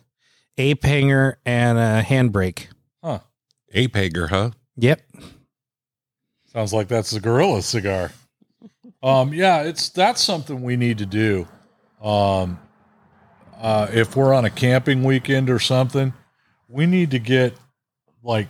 ape 0.59 0.85
hanger 0.85 1.39
and 1.45 1.79
a 1.79 2.03
handbrake. 2.03 2.67
Huh. 3.03 3.21
Ape 3.73 3.97
hanger, 3.97 4.29
huh? 4.29 4.51
Yep. 4.77 5.01
Sounds 6.53 6.73
like 6.73 6.89
that's 6.89 7.13
a 7.13 7.21
gorilla 7.21 7.63
cigar. 7.63 8.13
Um, 9.03 9.35
yeah, 9.35 9.63
it's 9.63 9.89
that's 9.91 10.23
something 10.23 10.63
we 10.63 10.77
need 10.77 10.99
to 10.99 11.07
do. 11.07 11.47
Um, 12.03 12.59
uh, 13.59 13.89
if 13.93 14.17
we're 14.17 14.33
on 14.33 14.45
a 14.45 14.51
camping 14.51 15.05
weekend 15.05 15.51
or 15.51 15.59
something, 15.59 16.13
we 16.69 16.87
need 16.87 17.11
to 17.11 17.19
get 17.19 17.55
like 18.23 18.49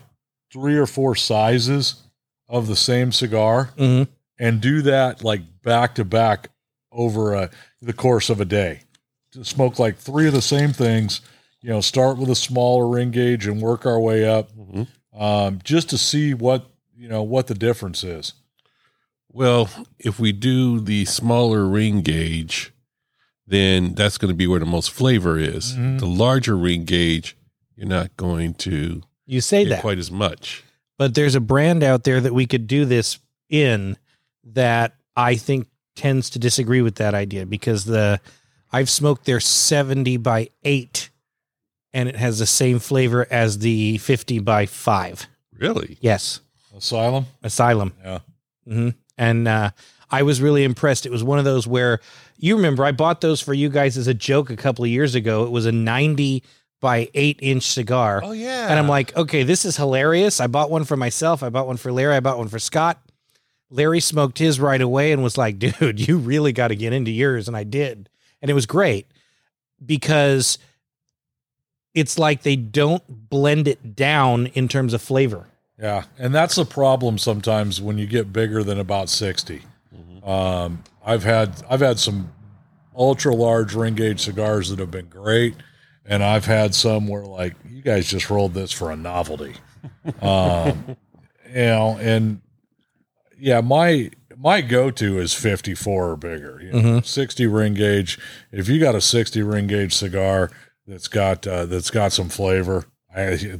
three 0.52 0.76
or 0.76 0.86
four 0.86 1.14
sizes 1.14 2.02
of 2.48 2.66
the 2.66 2.76
same 2.76 3.10
cigar 3.10 3.70
hmm 3.76 4.02
and 4.38 4.60
do 4.60 4.82
that 4.82 5.24
like 5.24 5.40
back 5.62 5.94
to 5.94 6.04
back 6.04 6.50
over 6.92 7.34
uh 7.34 7.48
the 7.80 7.92
course 7.92 8.30
of 8.30 8.40
a 8.40 8.44
day. 8.44 8.80
To 9.32 9.44
smoke 9.44 9.78
like 9.78 9.96
three 9.96 10.26
of 10.28 10.32
the 10.32 10.42
same 10.42 10.72
things. 10.72 11.20
You 11.64 11.70
know, 11.70 11.80
start 11.80 12.18
with 12.18 12.28
a 12.28 12.34
smaller 12.34 12.86
ring 12.86 13.10
gauge 13.10 13.46
and 13.46 13.58
work 13.62 13.86
our 13.86 13.98
way 13.98 14.28
up, 14.28 14.50
Mhm. 14.54 14.86
um, 15.18 15.60
just 15.64 15.88
to 15.90 15.96
see 15.98 16.34
what 16.34 16.70
you 16.94 17.08
know 17.08 17.22
what 17.22 17.46
the 17.46 17.54
difference 17.54 18.04
is. 18.04 18.34
Well, 19.32 19.70
if 19.98 20.20
we 20.20 20.30
do 20.32 20.78
the 20.78 21.06
smaller 21.06 21.66
ring 21.66 22.02
gauge, 22.02 22.70
then 23.46 23.94
that's 23.94 24.18
going 24.18 24.28
to 24.28 24.36
be 24.36 24.46
where 24.46 24.60
the 24.60 24.66
most 24.66 24.90
flavor 24.90 25.38
is. 25.38 25.72
Mhm. 25.72 26.00
The 26.00 26.06
larger 26.06 26.54
ring 26.56 26.84
gauge, 26.84 27.34
you're 27.76 27.88
not 27.88 28.14
going 28.18 28.52
to 28.54 29.02
You 29.26 29.40
say 29.40 29.64
get 29.64 29.70
that. 29.70 29.80
quite 29.80 29.98
as 29.98 30.10
much. 30.10 30.62
but 30.98 31.14
there's 31.14 31.34
a 31.34 31.40
brand 31.40 31.82
out 31.82 32.04
there 32.04 32.20
that 32.20 32.34
we 32.34 32.46
could 32.46 32.66
do 32.66 32.84
this 32.84 33.18
in 33.48 33.96
that 34.44 34.94
I 35.16 35.34
think 35.36 35.66
tends 35.96 36.28
to 36.30 36.38
disagree 36.38 36.82
with 36.82 36.96
that 36.96 37.14
idea 37.14 37.46
because 37.46 37.86
the 37.86 38.20
I've 38.70 38.90
smoked 38.90 39.24
their 39.24 39.40
70 39.40 40.16
by 40.18 40.50
8 40.62 41.08
and 41.94 42.08
it 42.08 42.16
has 42.16 42.38
the 42.38 42.46
same 42.46 42.78
flavor 42.78 43.26
as 43.30 43.60
the 43.60 43.96
50 43.98 44.40
by 44.40 44.66
5. 44.66 45.26
Really? 45.58 45.96
Yes, 46.00 46.40
Asylum. 46.76 47.26
Asylum. 47.42 47.94
Yeah. 48.04 48.18
hmm 48.66 48.88
And 49.16 49.48
uh, 49.48 49.70
I 50.10 50.22
was 50.22 50.42
really 50.42 50.64
impressed. 50.64 51.06
It 51.06 51.12
was 51.12 51.24
one 51.24 51.38
of 51.38 51.44
those 51.44 51.66
where 51.66 52.00
you 52.36 52.56
remember 52.56 52.84
I 52.84 52.92
bought 52.92 53.20
those 53.20 53.40
for 53.40 53.54
you 53.54 53.68
guys 53.68 53.96
as 53.96 54.08
a 54.08 54.14
joke 54.14 54.50
a 54.50 54.56
couple 54.56 54.84
of 54.84 54.90
years 54.90 55.14
ago. 55.14 55.44
It 55.44 55.50
was 55.50 55.64
a 55.66 55.72
90 55.72 56.42
by 56.80 57.08
8 57.14 57.38
inch 57.40 57.62
cigar. 57.62 58.20
Oh 58.22 58.32
yeah. 58.32 58.68
And 58.68 58.78
I'm 58.78 58.88
like, 58.88 59.16
okay, 59.16 59.44
this 59.44 59.64
is 59.64 59.76
hilarious. 59.76 60.40
I 60.40 60.48
bought 60.48 60.70
one 60.70 60.84
for 60.84 60.96
myself. 60.96 61.42
I 61.42 61.48
bought 61.48 61.66
one 61.66 61.76
for 61.78 61.92
Larry. 61.92 62.14
I 62.16 62.20
bought 62.20 62.38
one 62.38 62.48
for 62.48 62.58
Scott. 62.58 63.00
Larry 63.70 64.00
smoked 64.00 64.38
his 64.38 64.60
right 64.60 64.80
away 64.80 65.12
and 65.12 65.22
was 65.22 65.38
like, 65.38 65.58
dude, 65.60 66.06
you 66.06 66.18
really 66.18 66.52
got 66.52 66.68
to 66.68 66.76
get 66.76 66.92
into 66.92 67.10
yours. 67.12 67.46
And 67.48 67.56
I 67.56 67.64
did. 67.64 68.10
And 68.42 68.50
it 68.50 68.54
was 68.54 68.66
great 68.66 69.06
because 69.84 70.58
it's 71.94 72.18
like 72.18 72.42
they 72.42 72.56
don't 72.56 73.02
blend 73.30 73.68
it 73.68 73.96
down 73.96 74.46
in 74.48 74.68
terms 74.68 74.92
of 74.92 75.00
flavor. 75.00 75.46
Yeah, 75.78 76.04
and 76.18 76.34
that's 76.34 76.54
the 76.56 76.64
problem 76.64 77.18
sometimes 77.18 77.80
when 77.80 77.98
you 77.98 78.06
get 78.06 78.32
bigger 78.32 78.62
than 78.62 78.78
about 78.78 79.08
60 79.08 79.62
Um, 80.22 80.82
I've 81.04 81.24
had 81.24 81.62
I've 81.68 81.80
had 81.80 81.98
some 81.98 82.32
ultra 82.96 83.34
large 83.34 83.74
ring 83.74 83.94
gauge 83.94 84.20
cigars 84.20 84.70
that 84.70 84.78
have 84.78 84.90
been 84.90 85.08
great, 85.08 85.54
and 86.06 86.22
I've 86.22 86.46
had 86.46 86.74
some 86.74 87.08
where 87.08 87.24
like 87.24 87.54
you 87.68 87.82
guys 87.82 88.06
just 88.06 88.30
rolled 88.30 88.54
this 88.54 88.72
for 88.72 88.90
a 88.90 88.96
novelty, 88.96 89.54
um, 90.22 90.96
you 91.48 91.54
know, 91.54 91.98
and 92.00 92.40
yeah, 93.38 93.60
my 93.60 94.10
my 94.36 94.60
go 94.60 94.90
to 94.90 95.18
is 95.18 95.34
54 95.34 96.10
or 96.10 96.16
bigger, 96.16 96.60
you 96.62 96.72
know, 96.72 97.00
60 97.00 97.46
ring 97.46 97.74
gauge. 97.74 98.18
If 98.50 98.68
you 98.68 98.80
got 98.80 98.94
a 98.94 99.00
60 99.00 99.42
ring 99.42 99.66
gauge 99.66 99.94
cigar 99.94 100.50
that's 100.86 101.08
got 101.08 101.46
uh, 101.46 101.66
that's 101.66 101.90
got 101.90 102.12
some 102.12 102.28
flavor, 102.28 102.86
I 103.14 103.58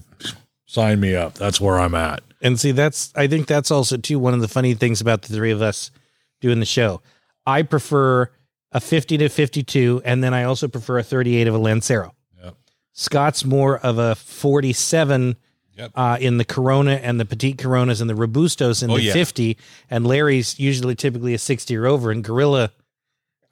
sign 0.66 1.01
me 1.01 1.14
up. 1.14 1.35
That's 1.35 1.61
where 1.61 1.79
I'm 1.79 1.95
at. 1.95 2.22
And 2.41 2.59
see, 2.61 2.72
that's 2.72 3.12
I 3.16 3.27
think 3.27 3.47
that's 3.47 3.70
also 3.70 3.97
too 3.97 4.18
one 4.18 4.35
of 4.35 4.41
the 4.41 4.49
funny 4.49 4.75
things 4.75 5.01
about 5.01 5.22
the 5.22 5.35
three 5.35 5.51
of 5.51 5.62
us 5.62 5.91
doing 6.41 6.61
the 6.61 6.66
show. 6.66 7.01
I 7.47 7.62
prefer 7.62 8.31
a 8.72 8.81
50 8.81 9.18
to 9.18 9.29
52, 9.29 10.03
and 10.05 10.22
then 10.25 10.35
I 10.35 10.45
also 10.45 10.66
prefer 10.68 10.99
a 10.99 11.03
38 11.03 11.47
of 11.47 11.55
a 11.55 11.59
Lancero. 11.59 12.14
Yep. 12.43 12.55
Scott's 12.93 13.45
more 13.45 13.79
of 13.79 13.99
a 13.99 14.14
47 14.16 15.37
Yep. 15.77 15.91
uh, 15.97 16.16
in 16.20 16.39
the 16.39 16.45
Corona 16.45 16.93
and 17.03 17.18
the 17.18 17.25
Petite 17.25 17.59
Coronas 17.59 18.01
and 18.01 18.09
the 18.09 18.14
Robustos 18.14 18.85
in 18.85 18.93
Oh, 18.93 18.97
the 18.97 19.03
yeah. 19.03 19.12
50, 19.12 19.57
and 19.91 20.07
Larry's 20.07 20.57
usually 20.61 20.95
typically 20.95 21.35
a 21.35 21.39
60 21.39 21.77
or 21.77 21.87
over. 21.87 22.12
And 22.12 22.22
Gorilla, 22.22 22.70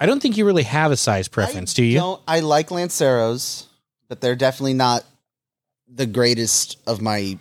I 0.03 0.07
don't 0.07 0.21
think 0.21 0.37
you 0.37 0.45
really 0.45 0.65
have 0.65 0.91
a 0.91 0.97
size 0.97 1.29
preference, 1.29 1.75
I 1.75 1.77
do 1.77 1.85
you? 1.85 1.97
Don't, 1.99 2.21
I 2.27 2.41
like 2.41 2.71
Lanceros, 2.71 3.67
but 4.09 4.21
they're 4.21 4.35
definitely 4.35 4.75
not 4.75 5.05
the 5.87 6.07
greatest 6.07 6.77
of 6.89 7.01
my 7.01 7.39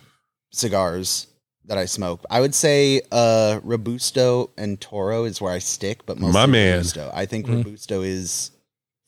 cigars 0.52 1.26
that 1.64 1.76
I 1.76 1.86
smoke. 1.86 2.24
I 2.30 2.40
would 2.40 2.54
say 2.54 3.00
uh, 3.10 3.58
Robusto 3.64 4.50
and 4.56 4.80
Toro 4.80 5.24
is 5.24 5.40
where 5.40 5.52
I 5.52 5.58
stick, 5.58 6.06
but 6.06 6.20
mostly 6.20 6.34
My 6.34 6.46
man. 6.46 6.76
Robusto. 6.76 7.10
I 7.12 7.26
think 7.26 7.46
Mhm. 7.46 7.64
Robusto 7.64 8.02
is 8.02 8.52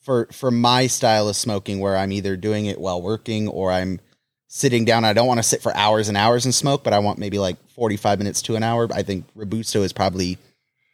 for 0.00 0.26
for 0.32 0.50
my 0.50 0.88
style 0.88 1.28
of 1.28 1.36
smoking, 1.36 1.78
where 1.78 1.96
I'm 1.96 2.10
either 2.10 2.36
doing 2.36 2.66
it 2.66 2.80
while 2.80 3.00
working 3.00 3.46
or 3.46 3.70
I'm 3.70 4.00
sitting 4.48 4.84
down. 4.84 5.04
I 5.04 5.12
don't 5.12 5.28
want 5.28 5.38
to 5.38 5.44
sit 5.44 5.62
for 5.62 5.72
hours 5.76 6.08
and 6.08 6.16
hours 6.16 6.44
and 6.44 6.52
smoke, 6.52 6.82
but 6.82 6.92
I 6.92 6.98
want 6.98 7.20
maybe 7.20 7.38
like 7.38 7.56
45 7.70 8.18
minutes 8.18 8.42
to 8.42 8.56
an 8.56 8.64
hour. 8.64 8.88
I 8.92 9.04
think 9.04 9.26
Robusto 9.36 9.84
is 9.84 9.92
probably 9.92 10.38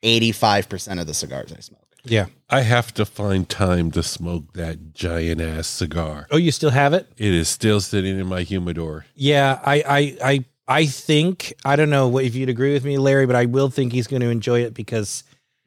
85% 0.05 1.01
of 1.01 1.07
the 1.07 1.15
cigars 1.15 1.55
I 1.57 1.61
smoke. 1.61 1.87
Yeah. 2.05 2.27
I 2.49 2.63
have 2.63 2.93
to 2.95 3.05
find 3.05 3.49
time 3.49 3.91
to 3.93 4.03
smoke 4.03 4.55
that 4.55 4.93
giant 4.93 5.41
ass 5.41 5.67
cigar. 5.69 6.27
Oh, 6.31 6.37
you 6.37 6.51
still 6.51 6.71
have 6.71 6.93
it? 6.93 7.07
It 7.17 7.33
is 7.33 7.49
still 7.49 7.81
sitting 7.81 8.19
in 8.19 8.27
my 8.27 8.43
humidor. 8.43 9.07
Yeah, 9.15 9.61
I, 9.65 9.83
I, 9.87 10.17
I, 10.25 10.45
I 10.67 10.87
think 10.87 11.53
I 11.65 11.77
don't 11.77 11.91
know 11.91 12.19
if 12.19 12.35
you'd 12.35 12.49
agree 12.49 12.73
with 12.73 12.85
me, 12.85 12.99
Larry, 12.99 13.27
but 13.27 13.37
I 13.37 13.45
will 13.47 13.71
think 13.71 13.93
he's 13.93 14.07
going 14.07 14.23
to 14.23 14.29
enjoy 14.31 14.61
it 14.63 14.75
because 14.75 15.25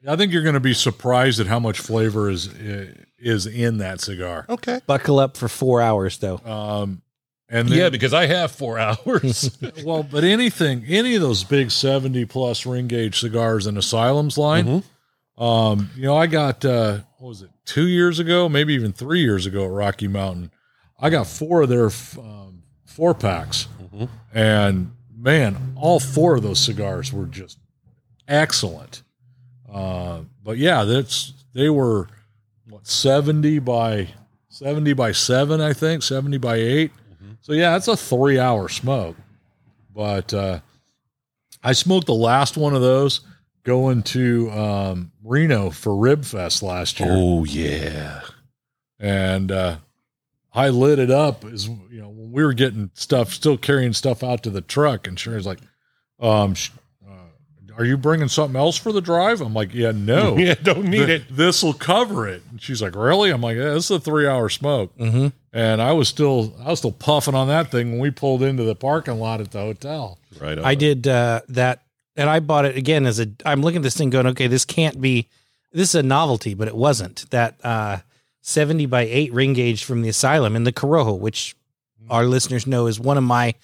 I 0.07 0.15
think 0.15 0.33
you're 0.33 0.43
going 0.43 0.53
to 0.55 0.59
be 0.59 0.73
surprised 0.73 1.39
at 1.39 1.47
how 1.47 1.59
much 1.59 1.79
flavor 1.79 2.29
is 2.29 2.47
is 3.17 3.45
in 3.47 3.77
that 3.77 4.01
cigar. 4.01 4.45
Okay. 4.49 4.81
buckle 4.85 5.19
up 5.19 5.37
for 5.37 5.47
four 5.47 5.81
hours 5.81 6.17
though. 6.17 6.39
Um, 6.39 7.01
and 7.49 7.69
then, 7.69 7.77
Yeah, 7.77 7.89
because 7.89 8.13
I 8.13 8.25
have 8.25 8.51
four 8.51 8.79
hours. 8.79 9.57
well, 9.85 10.03
but 10.03 10.23
anything, 10.23 10.83
any 10.87 11.15
of 11.15 11.21
those 11.21 11.43
big 11.43 11.71
seventy 11.71 12.25
plus 12.25 12.65
ring 12.65 12.87
gauge 12.87 13.19
cigars 13.19 13.67
in 13.67 13.77
Asylum's 13.77 14.37
line, 14.37 14.83
um, 15.37 15.89
you 15.95 16.03
know, 16.03 16.15
I 16.15 16.27
got 16.27 16.63
uh, 16.63 16.99
what 17.17 17.29
was 17.29 17.41
it 17.41 17.49
two 17.65 17.87
years 17.87 18.19
ago, 18.19 18.47
maybe 18.47 18.73
even 18.73 18.93
three 18.93 19.21
years 19.21 19.45
ago 19.45 19.65
at 19.65 19.71
Rocky 19.71 20.07
Mountain. 20.07 20.51
I 20.99 21.09
got 21.09 21.27
four 21.27 21.63
of 21.63 21.69
their 21.69 21.89
um, 22.19 22.63
four 22.85 23.13
packs, 23.13 23.67
and 24.33 24.91
man, 25.15 25.73
all 25.75 25.99
four 25.99 26.35
of 26.35 26.43
those 26.43 26.59
cigars 26.59 27.11
were 27.11 27.25
just 27.25 27.57
excellent. 28.27 29.03
Uh, 29.71 30.21
but 30.43 30.57
yeah, 30.57 30.83
that's 30.83 31.33
they 31.53 31.69
were 31.69 32.07
what 32.69 32.87
seventy 32.87 33.59
by 33.59 34.09
seventy 34.49 34.93
by 34.93 35.11
seven, 35.11 35.59
I 35.61 35.73
think, 35.73 36.03
seventy 36.03 36.37
by 36.37 36.55
8 36.55 36.91
So 37.41 37.53
yeah, 37.53 37.71
that's 37.71 37.87
a 37.87 37.97
three 37.97 38.39
hour 38.39 38.69
smoke. 38.69 39.17
But 39.93 40.33
uh, 40.33 40.59
I 41.63 41.73
smoked 41.73 42.07
the 42.07 42.13
last 42.13 42.55
one 42.55 42.75
of 42.75 42.81
those 42.81 43.21
going 43.63 44.03
to 44.03 44.51
um, 44.51 45.11
Reno 45.23 45.69
for 45.69 45.95
Rib 45.95 46.25
Fest 46.25 46.61
last 46.63 46.99
year, 46.99 47.09
oh 47.11 47.43
yeah. 47.43 48.21
and 48.99 49.51
uh, 49.51 49.77
I 50.53 50.69
lit 50.69 50.99
it 50.99 51.11
up 51.11 51.45
as 51.45 51.67
you 51.67 52.01
know 52.01 52.09
when 52.09 52.31
we 52.31 52.43
were 52.43 52.53
getting 52.53 52.91
stuff, 52.93 53.33
still 53.33 53.57
carrying 53.57 53.93
stuff 53.93 54.23
out 54.23 54.43
to 54.43 54.49
the 54.49 54.61
truck, 54.61 55.07
and 55.07 55.19
Sherry's 55.19 55.45
like, 55.45 55.59
um. 56.19 56.53
sh- 56.55 56.71
uh, 57.07 57.75
Are 57.77 57.85
you 57.85 57.97
bringing 57.97 58.27
something 58.27 58.55
else 58.55 58.77
for 58.77 58.91
the 58.91 59.01
drive? 59.01 59.41
I'm 59.41 59.53
like, 59.53 59.73
yeah, 59.73 59.91
no. 59.91 60.37
Yeah, 60.43 60.55
don't 60.61 60.85
need 60.85 61.09
it. 61.09 61.23
This 61.29 61.63
will 61.63 61.73
cover 61.73 62.27
it. 62.27 62.43
And 62.51 62.61
she's 62.61 62.81
like, 62.81 62.95
really? 62.95 63.31
I'm 63.31 63.41
like, 63.41 63.57
yeah, 63.57 63.73
this 63.73 63.85
is 63.85 63.91
a 63.91 63.99
three 63.99 64.27
hour 64.27 64.47
smoke. 64.49 64.95
Mm-hmm. 64.97 65.27
And 65.53 65.81
I 65.81 65.91
was 65.93 66.07
still, 66.07 66.55
I 66.63 66.69
was 66.69 66.79
still 66.79 66.91
puffing 66.91 67.35
on 67.35 67.47
that 67.47 67.71
thing 67.71 67.91
when 67.91 67.99
we 67.99 68.11
pulled 68.11 68.41
into 68.43 68.63
the 68.63 68.75
parking 68.75 69.19
lot 69.19 69.41
at 69.41 69.51
the 69.51 69.59
hotel. 69.59 70.19
Right. 70.39 70.57
On. 70.57 70.65
I 70.65 70.75
did 70.75 71.07
uh, 71.07 71.41
that, 71.49 71.83
and 72.15 72.29
I 72.29 72.39
bought 72.39 72.65
it 72.65 72.77
again 72.77 73.05
as 73.05 73.19
a. 73.19 73.27
I'm 73.45 73.61
looking 73.61 73.77
at 73.77 73.83
this 73.83 73.97
thing 73.97 74.09
going, 74.09 74.27
okay, 74.27 74.47
this 74.47 74.65
can't 74.65 74.99
be. 75.01 75.27
This 75.71 75.89
is 75.89 75.95
a 75.95 76.03
novelty, 76.03 76.53
but 76.53 76.67
it 76.67 76.75
wasn't 76.75 77.29
that 77.31 77.55
uh, 77.63 77.97
70 78.41 78.85
by 78.85 79.01
eight 79.01 79.33
ring 79.33 79.53
gauge 79.53 79.83
from 79.83 80.01
the 80.01 80.09
Asylum 80.09 80.55
in 80.55 80.65
the 80.65 80.71
Corojo, 80.71 81.17
which 81.17 81.55
our 82.09 82.25
listeners 82.25 82.67
know 82.67 82.87
is 82.87 82.99
one 82.99 83.17
of 83.17 83.23
my 83.23 83.55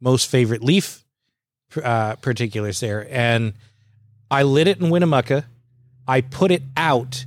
most 0.00 0.28
favorite 0.28 0.62
leaf 0.62 1.04
uh, 1.82 2.16
particulars 2.16 2.80
there. 2.80 3.06
And 3.10 3.54
I 4.30 4.42
lit 4.42 4.68
it 4.68 4.80
in 4.80 4.90
Winnemucca. 4.90 5.46
I 6.06 6.20
put 6.20 6.50
it 6.50 6.62
out 6.76 7.24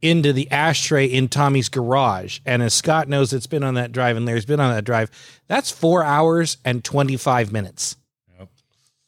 into 0.00 0.32
the 0.32 0.50
ashtray 0.50 1.06
in 1.06 1.28
Tommy's 1.28 1.68
garage. 1.68 2.40
And 2.44 2.62
as 2.62 2.74
Scott 2.74 3.08
knows, 3.08 3.32
it's 3.32 3.46
been 3.46 3.62
on 3.62 3.74
that 3.74 3.92
drive, 3.92 4.16
and 4.16 4.26
Larry's 4.26 4.44
been 4.44 4.60
on 4.60 4.74
that 4.74 4.84
drive. 4.84 5.10
That's 5.46 5.70
four 5.70 6.02
hours 6.02 6.56
and 6.64 6.82
25 6.82 7.52
minutes. 7.52 7.96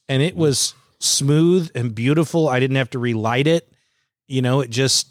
And 0.09 0.23
it 0.23 0.37
was 0.37 0.75
smooth 1.01 1.71
and 1.75 1.95
beautiful. 1.95 2.49
I 2.49 2.61
didn't 2.61 2.77
have 2.77 2.91
to 2.91 2.99
relight 2.99 3.47
it. 3.47 3.71
You 4.27 4.43
know, 4.43 4.61
it 4.61 4.71
just 4.71 5.09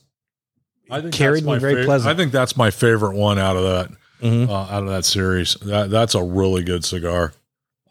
I 0.89 1.02
think 1.02 1.14
Carried 1.14 1.46
me 1.46 1.58
very 1.60 1.76
fav- 1.84 1.86
pleasant. 1.86 2.14
I 2.14 2.18
think 2.18 2.32
that's 2.32 2.58
my 2.58 2.70
favorite 2.72 3.16
one 3.16 3.39
out 3.39 3.56
of 3.56 3.64
that, 3.64 3.98
Mhm. 4.22 4.50
uh, 4.50 4.54
out 4.54 4.84
of 4.84 4.89
that 4.89 5.06
series. 5.06 5.56
That 5.62 5.89
that's 5.89 6.16
a 6.16 6.24
really 6.24 6.64
good 6.64 6.84
cigar. 6.86 7.34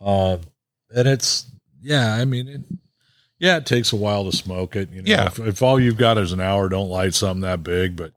Um, 0.01 0.41
and 0.95 1.09
it's 1.09 1.47
yeah, 1.81 2.15
I 2.15 2.25
mean, 2.25 2.49
it, 2.49 2.61
yeah, 3.39 3.57
it 3.57 3.67
takes 3.67 3.93
a 3.93 3.97
while 3.97 4.31
to 4.31 4.37
smoke 4.37 4.77
it. 4.77 4.91
You 4.91 5.03
know, 5.03 5.11
Yeah. 5.11 5.27
if, 5.27 5.39
if 5.41 5.63
all 5.63 5.81
you've 5.81 5.97
got 5.97 6.19
is 6.19 6.33
an 6.33 6.41
hour, 6.41 6.69
don't 6.69 6.89
light 6.91 7.15
something 7.15 7.41
that 7.43 7.63
big. 7.65 7.97
But 7.97 8.13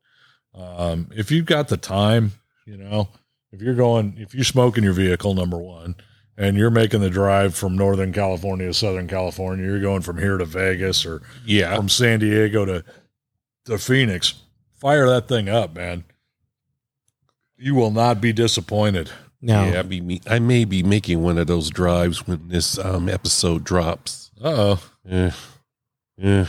um, 0.53 1.09
if 1.15 1.31
you've 1.31 1.47
got 1.47 1.67
the 1.67 1.77
time, 1.77 2.33
you 2.65 2.77
know, 2.77 3.09
if 3.51 3.61
you're 3.61 3.73
going, 3.75 4.15
if 4.19 4.35
you 4.35 4.43
smoke 4.43 4.77
in 4.77 4.83
your 4.83 4.93
vehicle, 4.93 5.33
number 5.33 5.57
one, 5.57 5.95
and 6.37 6.57
you're 6.57 6.71
making 6.71 7.01
the 7.01 7.09
drive 7.09 7.55
from 7.55 7.75
Northern 7.75 8.11
California 8.11 8.67
to 8.67 8.73
Southern 8.73 9.07
California, 9.07 9.65
you're 9.65 9.79
going 9.79 10.01
from 10.01 10.17
here 10.17 10.37
to 10.37 10.45
Vegas 10.45 11.05
or 11.05 11.21
yeah. 11.45 11.75
from 11.75 11.89
San 11.89 12.19
Diego 12.19 12.65
to 12.65 12.83
to 13.65 13.77
Phoenix, 13.77 14.35
fire 14.79 15.07
that 15.07 15.27
thing 15.27 15.49
up, 15.49 15.75
man. 15.75 16.03
You 17.57 17.73
will 17.73 17.91
not 17.91 18.21
be 18.21 18.33
disappointed. 18.33 19.09
no. 19.41 19.65
Yeah, 19.65 19.79
I, 19.79 19.81
be, 19.83 20.21
I 20.27 20.39
may 20.39 20.65
be 20.65 20.83
making 20.83 21.23
one 21.23 21.37
of 21.37 21.47
those 21.47 21.69
drives 21.69 22.27
when 22.27 22.47
this 22.49 22.77
um, 22.77 23.09
episode 23.09 23.63
drops. 23.63 24.31
Uh 24.41 24.53
oh. 24.55 24.83
Yeah. 25.03 25.31
Yeah. 26.17 26.47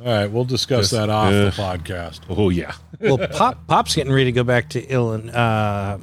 All 0.00 0.06
right, 0.06 0.26
we'll 0.26 0.44
discuss 0.44 0.90
Just, 0.90 0.92
that 0.92 1.08
off 1.08 1.32
uh, 1.32 1.44
the 1.44 1.50
podcast. 1.50 2.20
Oh, 2.28 2.50
yeah. 2.50 2.74
Well, 3.00 3.18
Pop 3.28 3.66
Pop's 3.68 3.94
getting 3.94 4.12
ready 4.12 4.26
to 4.26 4.32
go 4.32 4.42
back 4.42 4.70
to 4.70 4.84
Illinois, 4.84 5.30
uh, 5.32 5.98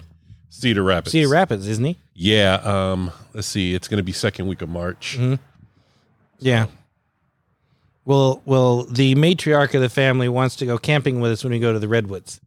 Cedar 0.54 0.84
Rapids. 0.84 1.12
Cedar 1.14 1.30
Rapids, 1.30 1.68
isn't 1.68 1.84
he? 1.86 1.98
Yeah. 2.14 2.56
Um, 2.56 3.12
let's 3.34 3.48
see. 3.48 3.74
It's 3.74 3.88
going 3.88 3.98
to 4.00 4.04
be 4.04 4.12
second 4.12 4.48
week 4.48 4.62
of 4.62 4.70
March. 4.70 5.18
Mhm. 5.18 5.40
Yeah. 6.40 6.68
Well, 8.04 8.42
well, 8.46 8.84
the 8.84 9.16
matriarch 9.16 9.74
of 9.74 9.82
the 9.82 9.90
family 9.90 10.28
wants 10.28 10.56
to 10.58 10.66
go 10.66 10.78
camping 10.78 11.22
with 11.22 11.32
us 11.32 11.44
when 11.44 11.54
we 11.54 11.60
go 11.60 11.72
to 11.72 11.80
the 11.80 11.88
redwoods. 11.88 12.42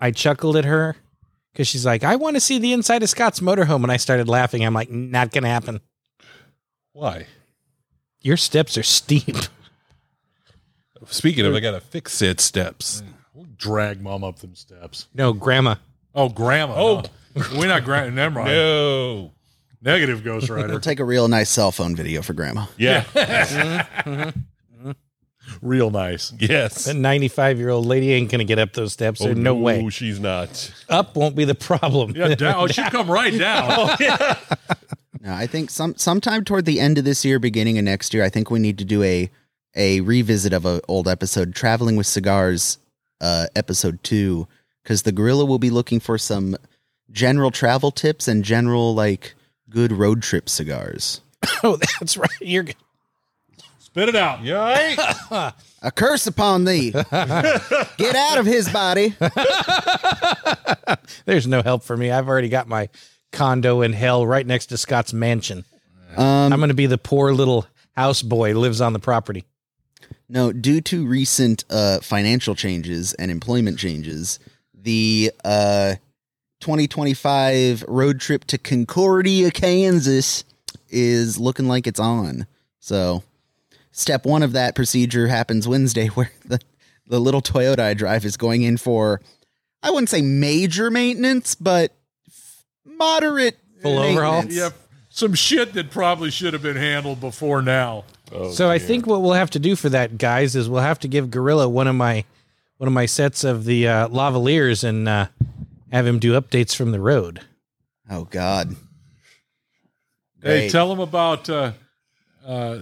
I 0.00 0.10
chuckled 0.10 0.56
at 0.56 0.64
her 0.64 0.96
because 1.52 1.68
she's 1.68 1.86
like, 1.86 2.02
"I 2.02 2.16
want 2.16 2.34
to 2.36 2.40
see 2.40 2.58
the 2.58 2.72
inside 2.72 3.02
of 3.04 3.08
Scott's 3.10 3.38
motorhome," 3.40 3.82
and 3.84 3.92
I 3.92 3.98
started 3.98 4.28
laughing. 4.28 4.64
I'm 4.64 4.74
like, 4.74 4.90
"Not 4.90 5.30
gonna 5.30 5.48
happen. 5.48 5.80
Why? 6.92 7.26
Your 8.20 8.36
steps 8.36 8.76
are 8.76 8.82
steep." 8.82 9.36
Speaking 11.06 11.44
of, 11.46 11.54
I 11.54 11.60
got 11.60 11.72
to 11.72 11.80
fix 11.80 12.20
it 12.22 12.40
steps. 12.40 13.02
We'll 13.34 13.46
drag 13.56 14.00
mom 14.00 14.24
up 14.24 14.38
them 14.40 14.54
steps. 14.54 15.06
No, 15.14 15.32
Grandma. 15.32 15.76
Oh, 16.14 16.28
grandma. 16.28 16.74
Oh. 16.76 17.02
no. 17.34 17.42
we're 17.56 17.66
not 17.66 17.84
grandma. 17.84 18.14
Never 18.14 18.40
mind. 18.40 18.48
No. 18.48 19.32
Negative 19.80 20.22
Ghost 20.22 20.48
Rider. 20.48 20.68
We'll 20.68 20.80
take 20.80 21.00
a 21.00 21.04
real 21.04 21.26
nice 21.28 21.50
cell 21.50 21.72
phone 21.72 21.96
video 21.96 22.22
for 22.22 22.34
grandma. 22.34 22.66
Yeah. 22.76 23.04
Real 25.60 25.90
nice. 25.90 26.32
yes. 26.38 26.84
That 26.86 26.94
95 26.94 27.58
year 27.58 27.68
old 27.70 27.84
lady 27.84 28.12
ain't 28.12 28.30
gonna 28.30 28.44
get 28.44 28.58
up 28.58 28.72
those 28.72 28.92
steps. 28.92 29.20
There's 29.20 29.36
no, 29.36 29.54
way. 29.54 29.88
she's 29.90 30.18
not. 30.18 30.72
Up 30.88 31.14
won't 31.16 31.36
be 31.36 31.44
the 31.44 31.54
problem. 31.54 32.14
Yeah, 32.16 32.34
down. 32.34 32.54
Oh, 32.56 32.66
she'll 32.68 32.90
come 32.90 33.10
right 33.10 33.36
down. 33.36 33.96
No, 35.24 35.32
I 35.32 35.46
think 35.46 35.70
some 35.70 35.94
sometime 35.94 36.42
toward 36.42 36.64
the 36.64 36.80
end 36.80 36.98
of 36.98 37.04
this 37.04 37.24
year, 37.24 37.38
beginning 37.38 37.78
of 37.78 37.84
next 37.84 38.12
year, 38.12 38.24
I 38.24 38.28
think 38.28 38.50
we 38.50 38.58
need 38.58 38.76
to 38.78 38.84
do 38.84 39.04
a 39.04 39.30
a 39.76 40.00
revisit 40.00 40.52
of 40.52 40.66
an 40.66 40.80
old 40.88 41.06
episode, 41.06 41.54
traveling 41.54 41.94
with 41.94 42.08
cigars, 42.08 42.78
uh, 43.20 43.46
episode 43.54 44.02
two, 44.02 44.48
because 44.82 45.02
the 45.02 45.12
gorilla 45.12 45.44
will 45.44 45.58
be 45.58 45.70
looking 45.70 46.00
for 46.00 46.18
some 46.18 46.56
general 47.10 47.50
travel 47.50 47.90
tips 47.90 48.26
and 48.28 48.44
general 48.44 48.94
like 48.94 49.34
good 49.68 49.92
road 49.92 50.22
trip 50.22 50.48
cigars. 50.48 51.20
Oh, 51.64 51.76
that's 51.76 52.16
right. 52.16 52.30
You're 52.40 52.62
good. 52.62 52.76
Spit 53.78 54.08
it 54.08 54.16
out. 54.16 54.42
Yeah. 54.42 55.50
A 55.82 55.90
curse 55.90 56.26
upon 56.28 56.64
thee! 56.64 56.90
Get 57.10 58.14
out 58.14 58.38
of 58.38 58.46
his 58.46 58.68
body. 58.68 59.14
There's 61.24 61.46
no 61.48 61.62
help 61.62 61.82
for 61.82 61.96
me. 61.96 62.10
I've 62.10 62.28
already 62.28 62.48
got 62.48 62.68
my 62.68 62.88
condo 63.32 63.82
in 63.82 63.92
hell 63.92 64.24
right 64.26 64.46
next 64.46 64.66
to 64.66 64.78
Scott's 64.78 65.12
mansion. 65.12 65.64
Um, 66.16 66.52
I'm 66.52 66.60
going 66.60 66.68
to 66.68 66.74
be 66.74 66.86
the 66.86 66.98
poor 66.98 67.32
little 67.32 67.66
houseboy 67.96 68.54
lives 68.54 68.80
on 68.80 68.92
the 68.92 68.98
property. 69.00 69.44
No, 70.28 70.52
due 70.52 70.80
to 70.82 71.06
recent 71.06 71.64
uh, 71.68 72.00
financial 72.00 72.54
changes 72.54 73.14
and 73.14 73.30
employment 73.30 73.78
changes, 73.78 74.38
the 74.82 75.32
uh, 75.44 75.94
2025 76.60 77.84
road 77.88 78.20
trip 78.20 78.44
to 78.46 78.58
Concordia, 78.58 79.50
Kansas 79.50 80.44
is 80.88 81.38
looking 81.38 81.68
like 81.68 81.86
it's 81.86 82.00
on. 82.00 82.46
So, 82.80 83.22
step 83.90 84.24
one 84.24 84.42
of 84.42 84.52
that 84.52 84.74
procedure 84.74 85.28
happens 85.28 85.66
Wednesday, 85.68 86.06
where 86.14 86.30
the, 86.44 86.60
the 87.06 87.20
little 87.20 87.42
Toyota 87.42 87.80
I 87.80 87.94
drive 87.94 88.24
is 88.24 88.36
going 88.36 88.62
in 88.62 88.76
for, 88.76 89.20
I 89.82 89.90
wouldn't 89.90 90.08
say 90.10 90.22
major 90.22 90.90
maintenance, 90.90 91.54
but 91.54 91.92
moderate 92.84 93.58
Full 93.82 93.98
overhaul? 93.98 94.42
maintenance. 94.42 94.56
Yeah, 94.56 94.70
some 95.08 95.34
shit 95.34 95.72
that 95.74 95.90
probably 95.90 96.30
should 96.30 96.52
have 96.52 96.62
been 96.62 96.76
handled 96.76 97.20
before 97.20 97.62
now. 97.62 98.04
so 98.52 98.70
I 98.70 98.78
think 98.78 99.06
what 99.06 99.20
we'll 99.22 99.32
have 99.32 99.50
to 99.50 99.58
do 99.58 99.76
for 99.76 99.88
that, 99.90 100.16
guys, 100.18 100.56
is 100.56 100.68
we'll 100.68 100.80
have 100.82 101.00
to 101.00 101.08
give 101.08 101.30
Gorilla 101.30 101.68
one 101.68 101.86
of 101.86 101.94
my 101.94 102.24
one 102.82 102.88
of 102.88 102.92
my 102.92 103.06
sets 103.06 103.44
of 103.44 103.64
the 103.64 103.86
uh, 103.86 104.08
lavaliers 104.08 104.82
and 104.82 105.08
uh, 105.08 105.28
have 105.92 106.04
him 106.04 106.18
do 106.18 106.32
updates 106.32 106.74
from 106.74 106.90
the 106.90 106.98
road. 106.98 107.40
Oh, 108.10 108.24
God. 108.24 108.74
Hey, 110.42 110.68
tell 110.68 110.90
him 110.90 110.98
about 110.98 111.48
uh, 111.48 111.70
uh, 112.44 112.80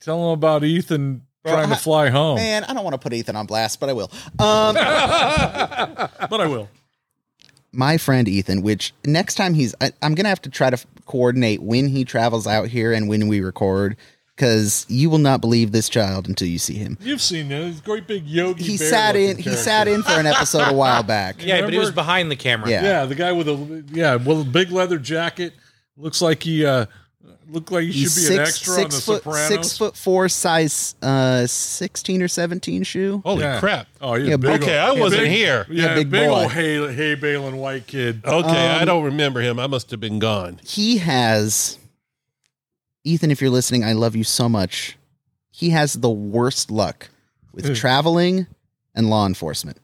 tell 0.00 0.24
him 0.24 0.30
about 0.30 0.64
Ethan 0.64 1.26
trying 1.44 1.68
to 1.68 1.76
fly 1.76 2.08
home. 2.08 2.36
Man, 2.36 2.64
I 2.64 2.72
don't 2.72 2.84
want 2.84 2.94
to 2.94 2.98
put 2.98 3.12
Ethan 3.12 3.36
on 3.36 3.44
blast, 3.44 3.80
but 3.80 3.90
I 3.90 3.92
will. 3.92 4.10
Um, 4.38 4.74
But 6.30 6.40
I 6.40 6.46
will. 6.46 6.70
my 7.72 7.98
friend 7.98 8.26
Ethan, 8.26 8.62
which 8.62 8.94
next 9.04 9.34
time 9.34 9.52
he's, 9.52 9.74
I, 9.78 9.92
I'm 10.00 10.14
gonna 10.14 10.30
have 10.30 10.40
to 10.40 10.48
try 10.48 10.70
to 10.70 10.82
coordinate 11.04 11.60
when 11.60 11.88
he 11.88 12.06
travels 12.06 12.46
out 12.46 12.68
here 12.68 12.94
and 12.94 13.10
when 13.10 13.28
we 13.28 13.42
record, 13.42 13.98
because 14.36 14.84
you 14.88 15.08
will 15.08 15.18
not 15.18 15.40
believe 15.40 15.72
this 15.72 15.88
child 15.88 16.28
until 16.28 16.46
you 16.46 16.58
see 16.58 16.74
him. 16.74 16.98
You've 17.00 17.22
seen 17.22 17.46
him. 17.46 17.68
He's 17.68 17.80
a 17.80 17.82
great 17.82 18.06
big 18.06 18.26
yogi. 18.26 18.64
He 18.64 18.76
sat 18.76 19.16
in. 19.16 19.36
looking 19.38 19.44
He 19.44 19.56
sat 19.56 19.88
in 19.88 20.02
for 20.02 20.12
an 20.12 20.26
episode 20.26 20.68
a 20.68 20.74
while 20.74 21.02
back. 21.04 21.36
Yeah, 21.44 21.62
but 21.62 21.72
he 21.72 21.78
was 21.78 21.90
behind 21.90 22.30
the 22.30 22.36
camera. 22.36 22.68
Yeah. 22.68 22.82
Yeah, 22.82 23.04
the 23.06 23.14
guy 23.14 23.32
with 23.32 23.48
a 23.48 23.84
yeah, 23.92 24.16
well, 24.16 24.44
big 24.44 24.70
leather 24.70 24.98
jacket 24.98 25.54
looks 25.96 26.20
like 26.20 26.42
he 26.42 26.66
uh 26.66 26.84
looked 27.48 27.70
like 27.70 27.84
he 27.84 27.92
He's 27.92 28.12
should 28.12 28.28
be 28.34 28.40
an 28.40 28.46
six, 28.46 28.58
extra 28.58 28.74
on 28.84 28.90
the 28.90 28.96
foot, 28.96 29.22
Sopranos. 29.22 29.48
six 29.48 29.78
foot 29.78 29.96
four, 29.96 30.28
size 30.28 30.96
uh, 31.00 31.46
sixteen 31.46 32.20
or 32.20 32.28
seventeen 32.28 32.82
shoe. 32.82 33.22
Holy 33.24 33.40
Yeah. 33.42 33.58
crap. 33.60 33.86
Oh, 34.02 34.16
yeah, 34.16 34.30
Yeah, 34.30 34.36
big 34.36 34.62
Okay, 34.62 34.76
I 34.76 34.90
wasn't 34.92 35.22
big- 35.22 35.30
here. 35.32 35.64
Yeah, 35.70 35.94
big 35.94 36.10
big, 36.10 36.28
boy. 36.28 36.42
old 36.42 36.52
hay, 36.52 36.92
hay 36.92 37.14
baling 37.14 37.56
white 37.56 37.86
kid. 37.86 38.20
Okay, 38.24 38.48
Um, 38.48 38.82
I 38.82 38.84
don't 38.84 39.04
remember 39.04 39.40
him. 39.40 39.58
I 39.60 39.66
must 39.68 39.90
have 39.92 40.00
been 40.00 40.18
gone. 40.18 40.60
He 40.66 40.98
has, 40.98 41.78
Ethan. 43.06 43.30
If 43.30 43.40
you're 43.40 43.50
listening, 43.50 43.84
I 43.84 43.92
love 43.92 44.16
you 44.16 44.24
so 44.24 44.48
much. 44.48 44.96
He 45.50 45.70
has 45.70 45.94
the 45.94 46.10
worst 46.10 46.70
luck 46.70 47.08
with 47.52 47.64
mm. 47.66 47.76
traveling 47.76 48.46
and 48.94 49.08
law 49.08 49.26
enforcement. 49.26 49.78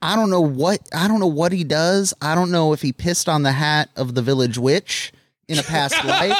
I 0.00 0.16
don't 0.16 0.30
know 0.30 0.40
what 0.40 0.80
I 0.94 1.08
don't 1.08 1.20
know 1.20 1.26
what 1.26 1.52
he 1.52 1.64
does. 1.64 2.14
I 2.20 2.34
don't 2.34 2.50
know 2.50 2.72
if 2.72 2.82
he 2.82 2.92
pissed 2.92 3.28
on 3.28 3.42
the 3.42 3.52
hat 3.52 3.88
of 3.96 4.14
the 4.14 4.22
village 4.22 4.58
witch 4.58 5.12
in 5.48 5.58
a 5.58 5.62
past 5.62 5.94
life. 6.04 6.36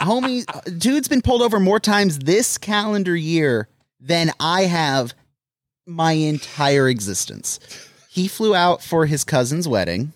Homie, 0.00 0.44
dude's 0.78 1.08
been 1.08 1.22
pulled 1.22 1.40
over 1.40 1.58
more 1.58 1.80
times 1.80 2.18
this 2.18 2.58
calendar 2.58 3.16
year 3.16 3.68
than 3.98 4.30
I 4.38 4.62
have 4.62 5.14
my 5.86 6.12
entire 6.12 6.88
existence. 6.88 7.58
He 8.10 8.28
flew 8.28 8.54
out 8.54 8.82
for 8.82 9.06
his 9.06 9.24
cousin's 9.24 9.66
wedding, 9.66 10.12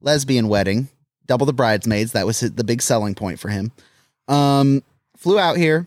lesbian 0.00 0.48
wedding, 0.48 0.88
double 1.26 1.46
the 1.46 1.52
bridesmaids. 1.52 2.12
That 2.12 2.26
was 2.26 2.40
the 2.40 2.64
big 2.64 2.82
selling 2.82 3.14
point 3.14 3.38
for 3.38 3.48
him. 3.48 3.72
Um, 4.28 4.82
flew 5.16 5.38
out 5.38 5.56
here. 5.56 5.86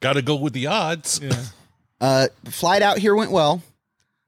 Got 0.00 0.14
to 0.14 0.22
go 0.22 0.36
with 0.36 0.52
the 0.52 0.66
odds. 0.66 1.20
Yeah. 1.22 1.44
Uh, 2.00 2.28
flight 2.46 2.82
out 2.82 2.98
here 2.98 3.14
went 3.14 3.30
well. 3.30 3.62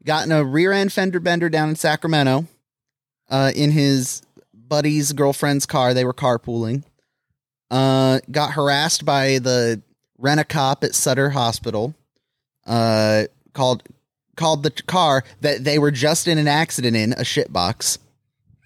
Got 0.05 0.27
in 0.27 0.33
a 0.33 0.45
rear 0.45 0.73
end 0.73 0.93
fender 0.93 1.21
bender 1.21 1.49
down 1.49 1.69
in 1.69 1.77
Sacramento. 1.77 2.47
Uh, 3.29 3.51
in 3.55 3.73
his 3.73 4.23
buddy's 4.55 5.13
girlfriend's 5.13 5.67
car, 5.67 5.93
they 5.93 6.05
were 6.05 6.15
carpooling. 6.15 6.85
Uh, 7.71 8.21
got 8.31 8.53
harassed 8.53 9.05
by 9.05 9.39
the 9.39 9.83
rent 10.17 10.41
a 10.41 10.45
cop 10.45 10.85
at 10.85 10.95
Sutter 10.95 11.31
Hospital. 11.31 11.95
Uh, 12.65 13.25
called 13.53 13.83
called 14.37 14.63
the 14.63 14.71
car 14.71 15.25
that 15.41 15.65
they 15.65 15.79
were 15.79 15.91
just 15.91 16.29
in 16.29 16.39
an 16.39 16.49
accident 16.49 16.97
in 16.97 17.13
a 17.15 17.23
shitbox. 17.23 17.99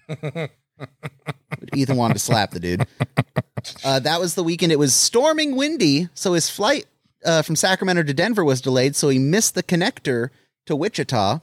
Ethan 1.73 1.97
wanted 1.97 2.15
to 2.15 2.19
slap 2.19 2.51
the 2.51 2.59
dude. 2.59 2.85
Uh, 3.83 3.99
that 3.99 4.19
was 4.19 4.35
the 4.35 4.43
weekend. 4.43 4.71
It 4.71 4.79
was 4.79 4.93
storming 4.93 5.55
windy, 5.55 6.09
so 6.13 6.33
his 6.33 6.49
flight 6.49 6.85
uh, 7.23 7.41
from 7.41 7.55
Sacramento 7.55 8.03
to 8.03 8.13
Denver 8.13 8.43
was 8.43 8.61
delayed. 8.61 8.95
So 8.95 9.09
he 9.09 9.19
missed 9.19 9.55
the 9.55 9.63
connector 9.63 10.29
to 10.65 10.75
Wichita. 10.75 11.39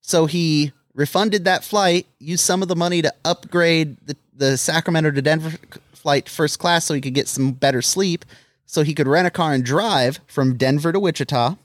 So 0.00 0.26
he 0.26 0.72
refunded 0.94 1.44
that 1.44 1.64
flight, 1.64 2.06
used 2.18 2.44
some 2.44 2.62
of 2.62 2.68
the 2.68 2.76
money 2.76 3.02
to 3.02 3.12
upgrade 3.24 3.96
the, 4.06 4.16
the 4.34 4.56
Sacramento 4.56 5.12
to 5.12 5.22
Denver 5.22 5.56
flight 5.92 6.28
first 6.28 6.58
class 6.58 6.84
so 6.84 6.94
he 6.94 7.00
could 7.00 7.14
get 7.14 7.28
some 7.28 7.52
better 7.52 7.82
sleep. 7.82 8.24
So 8.66 8.82
he 8.82 8.94
could 8.94 9.06
rent 9.06 9.26
a 9.26 9.30
car 9.30 9.52
and 9.52 9.64
drive 9.64 10.18
from 10.26 10.56
Denver 10.56 10.92
to 10.92 10.98
Wichita, 10.98 11.56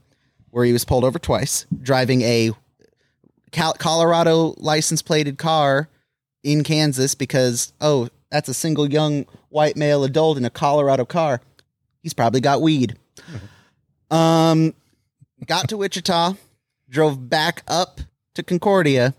where 0.52 0.66
he 0.66 0.74
was 0.74 0.86
pulled 0.86 1.04
over 1.04 1.18
twice, 1.18 1.66
driving 1.82 2.22
a 2.22 2.52
Colorado 3.52 4.54
license 4.58 5.02
plated 5.02 5.38
car 5.38 5.88
in 6.48 6.64
Kansas 6.64 7.14
because, 7.14 7.74
oh, 7.82 8.08
that's 8.32 8.48
a 8.48 8.54
single 8.54 8.90
young 8.90 9.26
white 9.50 9.76
male 9.76 10.06
adult 10.06 10.38
in 10.38 10.46
a 10.46 10.50
Colorado 10.50 11.04
car. 11.04 11.42
He's 12.02 12.14
probably 12.14 12.42
got 12.42 12.62
weed. 12.62 12.98
Um, 14.10 14.74
got 15.46 15.68
to 15.68 15.76
Wichita, 15.76 16.36
drove 16.90 17.30
back 17.30 17.62
up 17.68 18.00
to 18.36 18.42
Concordia, 18.42 19.14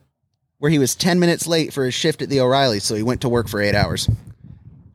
where 0.56 0.70
he 0.70 0.78
was 0.78 0.94
10 0.94 1.20
minutes 1.20 1.46
late 1.46 1.74
for 1.74 1.84
his 1.84 1.92
shift 1.92 2.22
at 2.22 2.30
the 2.30 2.40
O'Reilly, 2.40 2.78
so 2.78 2.94
he 2.94 3.02
went 3.02 3.20
to 3.20 3.28
work 3.28 3.48
for 3.48 3.60
eight 3.60 3.74
hours. 3.74 4.08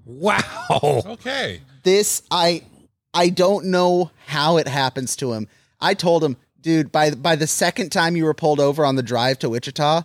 Wow. 0.04 1.04
Okay. 1.06 1.62
This, 1.84 2.24
I, 2.32 2.64
I 3.14 3.30
don't 3.30 3.66
know 3.66 4.10
how 4.26 4.58
it 4.58 4.68
happens 4.68 5.16
to 5.18 5.34
him. 5.34 5.48
I 5.80 5.94
told 5.94 6.24
him, 6.24 6.38
dude, 6.60 6.92
by, 6.92 7.12
by 7.12 7.36
the 7.36 7.46
second 7.46 7.92
time 7.92 8.16
you 8.16 8.24
were 8.24 8.34
pulled 8.34 8.60
over 8.60 8.84
on 8.84 8.96
the 8.96 9.04
drive 9.04 9.38
to 9.40 9.50
Wichita, 9.50 10.02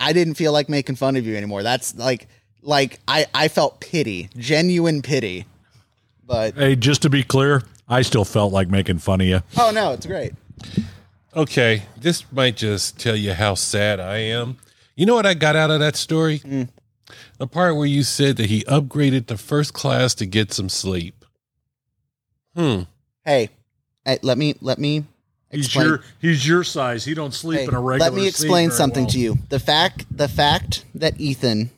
I 0.00 0.12
didn't 0.12 0.34
feel 0.34 0.52
like 0.52 0.68
making 0.68 0.96
fun 0.96 1.16
of 1.16 1.26
you 1.26 1.36
anymore. 1.36 1.62
That's 1.62 1.94
like, 1.96 2.28
like 2.62 3.00
I, 3.08 3.26
I 3.34 3.48
felt 3.48 3.80
pity, 3.80 4.30
genuine 4.36 5.02
pity. 5.02 5.46
But 6.24 6.54
Hey, 6.54 6.76
just 6.76 7.02
to 7.02 7.10
be 7.10 7.22
clear, 7.22 7.62
I 7.88 8.02
still 8.02 8.24
felt 8.24 8.52
like 8.52 8.68
making 8.68 8.98
fun 8.98 9.20
of 9.20 9.26
you. 9.26 9.40
oh 9.56 9.70
no, 9.74 9.92
it's 9.92 10.06
great. 10.06 10.32
Okay. 11.34 11.84
This 11.96 12.30
might 12.32 12.56
just 12.56 12.98
tell 12.98 13.16
you 13.16 13.32
how 13.32 13.54
sad 13.54 14.00
I 14.00 14.18
am. 14.18 14.56
You 14.96 15.06
know 15.06 15.14
what 15.14 15.26
I 15.26 15.34
got 15.34 15.56
out 15.56 15.70
of 15.70 15.80
that 15.80 15.96
story? 15.96 16.42
The 17.38 17.46
part 17.46 17.76
where 17.76 17.86
you 17.86 18.02
said 18.02 18.36
that 18.36 18.46
he 18.46 18.64
upgraded 18.64 19.26
to 19.26 19.38
first 19.38 19.72
class 19.72 20.14
to 20.16 20.26
get 20.26 20.52
some 20.52 20.68
sleep. 20.68 21.24
Hmm. 22.54 22.82
Hey, 23.24 23.50
hey 24.04 24.18
let 24.22 24.36
me 24.36 24.56
let 24.60 24.78
me 24.78 25.04
He's 25.50 25.74
your 25.74 26.02
he's 26.20 26.46
your 26.46 26.62
size. 26.64 27.04
He 27.04 27.14
don't 27.14 27.32
sleep 27.32 27.60
Hey, 27.60 27.64
in 27.66 27.74
a 27.74 27.80
regular. 27.80 28.10
let 28.10 28.14
me 28.20 28.28
explain 28.28 28.68
very 28.68 28.76
something 28.76 29.04
well. 29.04 29.10
to 29.12 29.18
you. 29.18 29.38
The 29.48 29.58
fact 29.60 30.04
the 30.10 30.28
fact 30.28 30.84
that 30.94 31.18
Ethan 31.20 31.70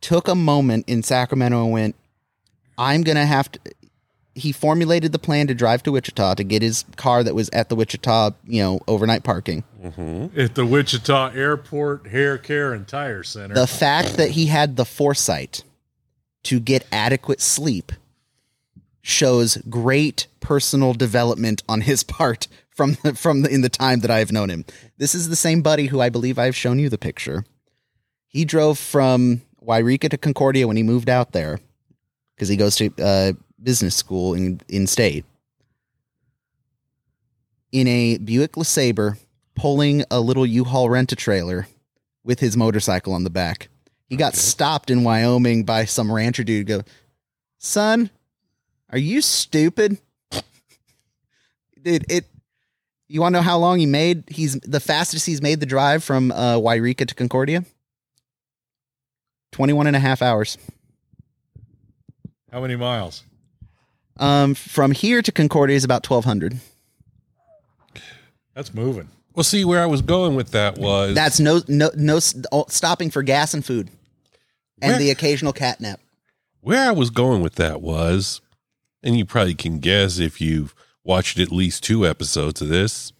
took 0.00 0.28
a 0.28 0.34
moment 0.34 0.84
in 0.88 1.02
Sacramento 1.02 1.64
and 1.64 1.72
went, 1.72 1.96
I'm 2.78 3.02
gonna 3.02 3.26
have 3.26 3.50
to 3.52 3.60
he 4.36 4.50
formulated 4.50 5.12
the 5.12 5.18
plan 5.18 5.46
to 5.46 5.54
drive 5.54 5.82
to 5.84 5.92
Wichita 5.92 6.34
to 6.34 6.42
get 6.44 6.60
his 6.60 6.84
car 6.96 7.22
that 7.22 7.36
was 7.36 7.48
at 7.50 7.68
the 7.68 7.76
Wichita, 7.76 8.32
you 8.44 8.60
know, 8.62 8.80
overnight 8.88 9.22
parking. 9.22 9.62
Mm-hmm. 9.80 10.40
at 10.40 10.54
the 10.56 10.66
Wichita 10.66 11.32
Airport 11.34 12.08
Hair 12.08 12.38
Care 12.38 12.72
and 12.72 12.86
Tire 12.88 13.22
Center. 13.22 13.54
The 13.54 13.66
fact 13.68 14.16
that 14.16 14.30
he 14.30 14.46
had 14.46 14.74
the 14.76 14.84
foresight 14.84 15.62
to 16.44 16.58
get 16.58 16.84
adequate 16.90 17.40
sleep 17.40 17.92
shows 19.06 19.58
great 19.68 20.26
personal 20.40 20.94
development 20.94 21.62
on 21.68 21.82
his 21.82 22.02
part 22.02 22.48
from 22.70 22.96
the, 23.02 23.14
from 23.14 23.42
the, 23.42 23.50
in 23.50 23.60
the 23.60 23.68
time 23.68 24.00
that 24.00 24.10
I 24.10 24.18
have 24.18 24.32
known 24.32 24.48
him. 24.48 24.64
This 24.96 25.14
is 25.14 25.28
the 25.28 25.36
same 25.36 25.60
buddy 25.60 25.86
who 25.86 26.00
I 26.00 26.08
believe 26.08 26.38
I've 26.38 26.56
shown 26.56 26.78
you 26.78 26.88
the 26.88 26.96
picture 26.96 27.44
He 28.28 28.46
drove 28.46 28.78
from 28.78 29.42
Yreka 29.62 30.08
to 30.08 30.16
Concordia 30.16 30.66
when 30.66 30.78
he 30.78 30.82
moved 30.82 31.10
out 31.10 31.32
there 31.32 31.60
because 32.34 32.48
he 32.48 32.56
goes 32.56 32.76
to 32.76 32.90
uh, 32.98 33.32
business 33.62 33.94
school 33.94 34.32
in 34.34 34.60
in 34.68 34.86
state 34.86 35.24
in 37.70 37.86
a 37.88 38.18
Buick 38.18 38.52
LeSabre, 38.52 39.18
pulling 39.54 40.04
a 40.10 40.20
little 40.20 40.46
U-Haul 40.46 40.88
rent-a-trailer 40.88 41.66
with 42.22 42.40
his 42.40 42.56
motorcycle 42.56 43.12
on 43.12 43.24
the 43.24 43.30
back. 43.30 43.68
He 44.08 44.16
got 44.16 44.34
stopped 44.34 44.90
in 44.90 45.04
Wyoming 45.04 45.64
by 45.64 45.84
some 45.84 46.10
rancher 46.10 46.44
dude. 46.44 46.68
Go, 46.68 46.82
son, 47.58 48.10
are 48.94 48.98
you 48.98 49.20
stupid? 49.20 49.98
Dude, 51.82 52.06
it. 52.08 52.26
You 53.08 53.20
want 53.20 53.34
to 53.34 53.40
know 53.40 53.42
how 53.42 53.58
long 53.58 53.78
he 53.80 53.86
made? 53.86 54.24
He's 54.28 54.54
the 54.60 54.78
fastest 54.80 55.26
he's 55.26 55.42
made 55.42 55.58
the 55.60 55.66
drive 55.66 56.02
from 56.04 56.30
uh, 56.30 56.56
Yreka 56.58 57.06
to 57.08 57.14
Concordia. 57.14 57.64
21 59.52 59.88
and 59.88 59.96
a 59.96 59.98
half 59.98 60.22
hours. 60.22 60.56
How 62.52 62.60
many 62.60 62.76
miles? 62.76 63.24
Um, 64.16 64.54
from 64.54 64.92
here 64.92 65.20
to 65.22 65.32
Concordia 65.32 65.74
is 65.76 65.82
about 65.84 66.08
1200. 66.08 66.58
That's 68.54 68.72
moving. 68.72 69.08
Well, 69.34 69.42
see 69.42 69.64
where 69.64 69.82
I 69.82 69.86
was 69.86 70.00
going 70.02 70.36
with 70.36 70.52
that 70.52 70.78
was 70.78 71.14
That's 71.16 71.40
no 71.40 71.60
no 71.66 71.90
no 71.96 72.20
stopping 72.20 73.10
for 73.10 73.24
gas 73.24 73.52
and 73.52 73.64
food, 73.64 73.90
and 74.80 74.92
Where- 74.92 74.98
the 74.98 75.10
occasional 75.10 75.52
cat 75.52 75.80
nap. 75.80 75.98
where 76.60 76.88
I 76.88 76.92
was 76.92 77.10
going 77.10 77.42
with 77.42 77.56
that 77.56 77.82
was, 77.82 78.40
and 79.04 79.16
you 79.16 79.24
probably 79.24 79.54
can 79.54 79.78
guess 79.78 80.18
if 80.18 80.40
you've 80.40 80.74
watched 81.04 81.38
at 81.38 81.52
least 81.52 81.84
two 81.84 82.04
episodes 82.06 82.60
of 82.60 82.68
this. 82.68 83.12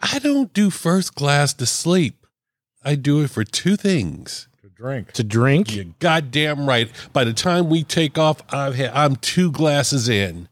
I 0.00 0.18
don't 0.18 0.52
do 0.52 0.70
first 0.70 1.14
class 1.14 1.52
to 1.54 1.66
sleep. 1.66 2.26
I 2.82 2.94
do 2.94 3.22
it 3.22 3.28
for 3.30 3.44
two 3.44 3.76
things. 3.76 4.48
To 4.62 4.70
drink. 4.70 5.12
To 5.12 5.22
drink? 5.22 5.76
You 5.76 5.94
goddamn 5.98 6.66
right. 6.66 6.90
By 7.12 7.24
the 7.24 7.34
time 7.34 7.68
we 7.68 7.84
take 7.84 8.16
off, 8.16 8.40
I've 8.52 8.74
had, 8.74 8.92
I'm 8.94 9.16
two 9.16 9.52
glasses 9.52 10.08
in, 10.08 10.48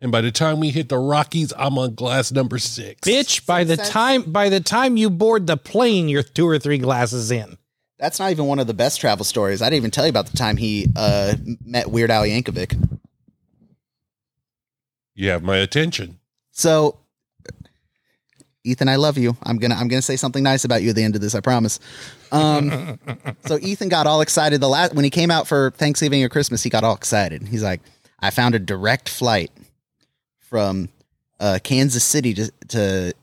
and 0.00 0.10
by 0.10 0.22
the 0.22 0.32
time 0.32 0.60
we 0.60 0.70
hit 0.70 0.88
the 0.88 0.96
Rockies, 0.98 1.52
I'm 1.58 1.76
on 1.76 1.94
glass 1.94 2.32
number 2.32 2.58
six. 2.58 3.06
Bitch, 3.06 3.44
by 3.44 3.64
the 3.64 3.76
That's- 3.76 3.90
time 3.90 4.22
by 4.22 4.48
the 4.48 4.60
time 4.60 4.96
you 4.96 5.10
board 5.10 5.46
the 5.46 5.58
plane, 5.58 6.08
you're 6.08 6.22
two 6.22 6.48
or 6.48 6.58
three 6.58 6.78
glasses 6.78 7.30
in. 7.30 7.58
That's 7.98 8.18
not 8.18 8.30
even 8.30 8.46
one 8.46 8.58
of 8.58 8.66
the 8.66 8.74
best 8.74 9.00
travel 9.00 9.24
stories. 9.24 9.60
I 9.60 9.66
didn't 9.66 9.78
even 9.78 9.90
tell 9.90 10.04
you 10.06 10.10
about 10.10 10.26
the 10.26 10.36
time 10.36 10.56
he 10.56 10.86
uh, 10.96 11.34
met 11.64 11.90
Weird 11.90 12.10
Al 12.10 12.24
Yankovic. 12.24 12.98
You 15.16 15.30
have 15.30 15.42
my 15.42 15.56
attention. 15.56 16.20
So, 16.52 16.98
Ethan, 18.62 18.88
I 18.88 18.96
love 18.96 19.16
you. 19.18 19.36
I'm 19.42 19.58
gonna 19.58 19.74
I'm 19.74 19.88
gonna 19.88 20.02
say 20.02 20.16
something 20.16 20.42
nice 20.42 20.64
about 20.64 20.82
you 20.82 20.90
at 20.90 20.96
the 20.96 21.02
end 21.02 21.16
of 21.16 21.20
this. 21.22 21.34
I 21.34 21.40
promise. 21.40 21.80
Um, 22.30 22.98
so 23.46 23.58
Ethan 23.58 23.88
got 23.88 24.06
all 24.06 24.20
excited 24.20 24.60
the 24.60 24.68
last 24.68 24.94
when 24.94 25.04
he 25.04 25.10
came 25.10 25.30
out 25.30 25.48
for 25.48 25.70
Thanksgiving 25.72 26.22
or 26.22 26.28
Christmas. 26.28 26.62
He 26.62 26.70
got 26.70 26.84
all 26.84 26.94
excited. 26.94 27.48
He's 27.48 27.62
like, 27.62 27.80
I 28.20 28.30
found 28.30 28.54
a 28.54 28.58
direct 28.58 29.08
flight 29.08 29.50
from 30.38 30.90
uh, 31.40 31.58
Kansas 31.62 32.04
City 32.04 32.34
to, 32.34 32.52
to 32.68 33.14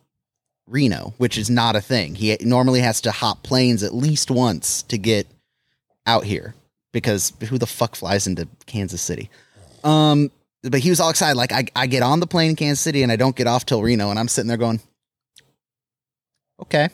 Reno, 0.68 1.14
which 1.18 1.38
is 1.38 1.50
not 1.50 1.76
a 1.76 1.82
thing. 1.82 2.16
He 2.16 2.36
normally 2.42 2.80
has 2.80 3.02
to 3.02 3.12
hop 3.12 3.44
planes 3.44 3.84
at 3.84 3.94
least 3.94 4.32
once 4.32 4.84
to 4.84 4.98
get 4.98 5.28
out 6.06 6.24
here 6.24 6.56
because 6.92 7.34
who 7.50 7.58
the 7.58 7.68
fuck 7.68 7.96
flies 7.96 8.28
into 8.28 8.48
Kansas 8.66 9.02
City? 9.02 9.30
Um, 9.84 10.32
but 10.64 10.80
he 10.80 10.90
was 10.90 11.00
all 11.00 11.10
excited. 11.10 11.38
Like 11.38 11.52
I, 11.52 11.66
I 11.76 11.88
get 11.88 12.04
on 12.04 12.20
the 12.20 12.28
plane 12.28 12.52
in 12.52 12.56
Kansas 12.56 12.80
City 12.80 13.04
and 13.04 13.12
I 13.12 13.16
don't 13.16 13.36
get 13.36 13.48
off 13.48 13.66
till 13.66 13.82
Reno, 13.82 14.10
and 14.10 14.18
I'm 14.18 14.28
sitting 14.28 14.48
there 14.48 14.58
going, 14.58 14.80
okay. 16.62 16.90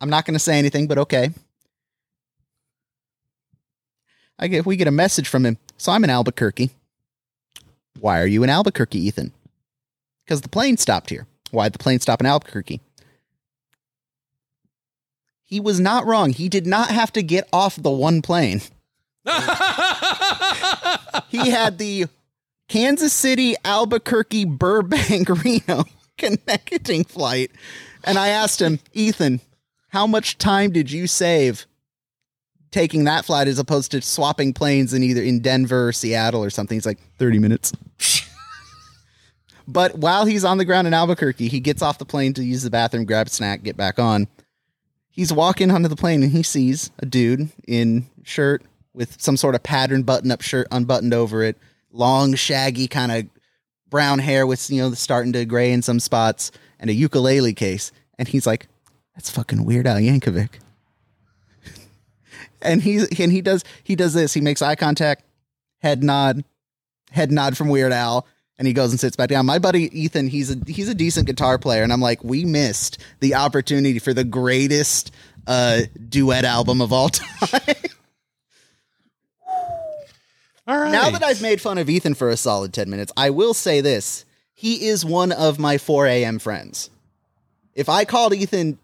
I'm 0.00 0.10
not 0.10 0.24
going 0.24 0.34
to 0.34 0.40
say 0.40 0.58
anything, 0.58 0.86
but 0.86 0.98
okay. 0.98 1.30
I 4.38 4.48
get 4.48 4.66
we 4.66 4.76
get 4.76 4.88
a 4.88 4.92
message 4.92 5.28
from 5.28 5.46
him. 5.46 5.58
So 5.76 5.92
I'm 5.92 6.04
in 6.04 6.10
Albuquerque. 6.10 6.70
Why 8.00 8.20
are 8.20 8.26
you 8.26 8.42
in 8.42 8.50
Albuquerque, 8.50 8.98
Ethan? 8.98 9.32
Because 10.24 10.40
the 10.40 10.48
plane 10.48 10.76
stopped 10.76 11.10
here. 11.10 11.26
Why'd 11.50 11.72
the 11.72 11.78
plane 11.78 12.00
stop 12.00 12.20
in 12.20 12.26
Albuquerque? 12.26 12.80
He 15.44 15.60
was 15.60 15.78
not 15.78 16.06
wrong. 16.06 16.32
He 16.32 16.48
did 16.48 16.66
not 16.66 16.90
have 16.90 17.12
to 17.12 17.22
get 17.22 17.48
off 17.52 17.76
the 17.76 17.90
one 17.90 18.22
plane. 18.22 18.60
he 21.28 21.50
had 21.50 21.78
the 21.78 22.06
Kansas 22.68 23.12
City, 23.12 23.54
Albuquerque, 23.64 24.44
Burbank, 24.44 25.28
Reno 25.44 25.84
connecting 26.18 27.04
flight. 27.04 27.50
And 28.04 28.18
I 28.18 28.28
asked 28.28 28.60
him, 28.60 28.80
Ethan, 28.92 29.40
how 29.88 30.06
much 30.06 30.38
time 30.38 30.72
did 30.72 30.90
you 30.90 31.06
save 31.06 31.66
taking 32.70 33.04
that 33.04 33.24
flight 33.24 33.48
as 33.48 33.58
opposed 33.58 33.92
to 33.92 34.02
swapping 34.02 34.52
planes 34.52 34.92
in 34.92 35.02
either 35.02 35.22
in 35.22 35.40
Denver 35.40 35.88
or 35.88 35.92
Seattle 35.92 36.44
or 36.44 36.50
something? 36.50 36.76
He's 36.76 36.86
like, 36.86 36.98
30 37.18 37.38
minutes. 37.38 37.72
but 39.68 39.96
while 39.96 40.26
he's 40.26 40.44
on 40.44 40.58
the 40.58 40.64
ground 40.64 40.86
in 40.86 40.94
Albuquerque, 40.94 41.48
he 41.48 41.60
gets 41.60 41.80
off 41.80 41.98
the 41.98 42.04
plane 42.04 42.34
to 42.34 42.44
use 42.44 42.62
the 42.62 42.70
bathroom, 42.70 43.04
grab 43.04 43.28
a 43.28 43.30
snack, 43.30 43.62
get 43.62 43.76
back 43.76 43.98
on. 43.98 44.28
He's 45.10 45.32
walking 45.32 45.70
onto 45.70 45.88
the 45.88 45.96
plane 45.96 46.24
and 46.24 46.32
he 46.32 46.42
sees 46.42 46.90
a 46.98 47.06
dude 47.06 47.48
in 47.68 48.06
shirt 48.24 48.64
with 48.94 49.20
some 49.20 49.36
sort 49.36 49.54
of 49.54 49.62
pattern 49.62 50.02
button 50.02 50.30
up 50.30 50.40
shirt 50.40 50.66
unbuttoned 50.70 51.12
over 51.12 51.42
it, 51.42 51.58
long, 51.90 52.34
shaggy 52.34 52.88
kind 52.88 53.12
of 53.12 53.26
brown 53.90 54.18
hair 54.18 54.46
with 54.46 54.70
you 54.70 54.82
know 54.82 54.92
starting 54.94 55.32
to 55.32 55.44
gray 55.44 55.72
in 55.72 55.82
some 55.82 56.00
spots, 56.00 56.50
and 56.78 56.90
a 56.90 56.94
ukulele 56.94 57.52
case. 57.52 57.92
And 58.18 58.28
he's 58.28 58.46
like, 58.46 58.68
"That's 59.14 59.30
fucking 59.30 59.64
Weird 59.64 59.86
Al 59.86 59.96
Yankovic." 59.96 60.50
and 62.62 62.82
he's 62.82 63.08
and 63.18 63.32
he 63.32 63.40
does 63.40 63.64
he 63.82 63.96
does 63.96 64.14
this. 64.14 64.34
He 64.34 64.40
makes 64.40 64.62
eye 64.62 64.76
contact, 64.76 65.24
head 65.80 66.02
nod, 66.02 66.44
head 67.10 67.30
nod 67.30 67.56
from 67.56 67.68
Weird 67.68 67.92
Al, 67.92 68.26
and 68.58 68.66
he 68.68 68.74
goes 68.74 68.90
and 68.90 69.00
sits 69.00 69.16
back 69.16 69.28
down. 69.28 69.46
My 69.46 69.58
buddy 69.58 69.96
Ethan, 69.98 70.28
he's 70.28 70.50
a 70.50 70.56
he's 70.66 70.88
a 70.88 70.94
decent 70.94 71.26
guitar 71.26 71.58
player, 71.58 71.82
and 71.82 71.92
I'm 71.92 72.00
like, 72.00 72.22
we 72.22 72.44
missed 72.44 72.98
the 73.20 73.34
opportunity 73.34 73.98
for 73.98 74.14
the 74.14 74.24
greatest 74.24 75.12
uh, 75.46 75.82
duet 76.08 76.44
album 76.44 76.80
of 76.80 76.92
all 76.92 77.08
time. 77.10 77.74
All 80.66 80.78
right. 80.78 80.90
Now 80.92 81.10
that 81.10 81.22
I've 81.22 81.42
made 81.42 81.60
fun 81.60 81.78
of 81.78 81.90
Ethan 81.90 82.14
for 82.14 82.28
a 82.30 82.36
solid 82.36 82.72
10 82.72 82.88
minutes, 82.88 83.12
I 83.16 83.30
will 83.30 83.54
say 83.54 83.80
this. 83.80 84.24
He 84.54 84.86
is 84.86 85.04
one 85.04 85.32
of 85.32 85.58
my 85.58 85.78
4 85.78 86.06
a.m. 86.06 86.38
friends. 86.38 86.88
If 87.74 87.88
I 87.88 88.04
called 88.04 88.32
Ethan 88.32 88.78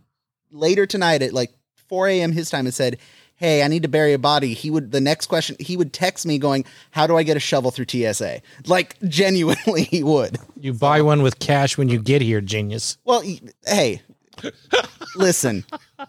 later 0.51 0.85
tonight 0.85 1.22
at 1.22 1.33
like 1.33 1.53
4 1.89 2.09
a.m. 2.09 2.33
his 2.33 2.51
time 2.51 2.66
and 2.66 2.74
said, 2.74 2.99
Hey, 3.37 3.62
I 3.62 3.68
need 3.68 3.85
to 3.85 3.89
bury 3.89 4.12
a 4.12 4.18
body, 4.18 4.53
he 4.53 4.70
would, 4.70 4.93
the 4.93 5.01
next 5.01 5.26
question, 5.26 5.57
he 5.59 5.74
would 5.74 5.95
text 5.95 6.26
me 6.26 6.39
going, 6.39 6.66
How 6.91 7.07
do 7.07 7.16
I 7.16 7.22
get 7.22 7.39
a 7.39 7.41
shovel 7.41 7.70
through 7.70 7.87
TSA? 7.89 8.43
Like, 8.66 8.97
genuinely, 9.09 9.85
he 9.85 10.03
would. 10.03 10.39
You 10.59 10.74
buy 10.74 11.01
one 11.01 11.22
with 11.22 11.39
cash 11.39 11.78
when 11.78 11.89
you 11.89 11.99
get 11.99 12.20
here, 12.20 12.43
genius. 12.43 12.99
Well, 13.05 13.22
hey, 13.64 14.03
listen, 15.16 15.64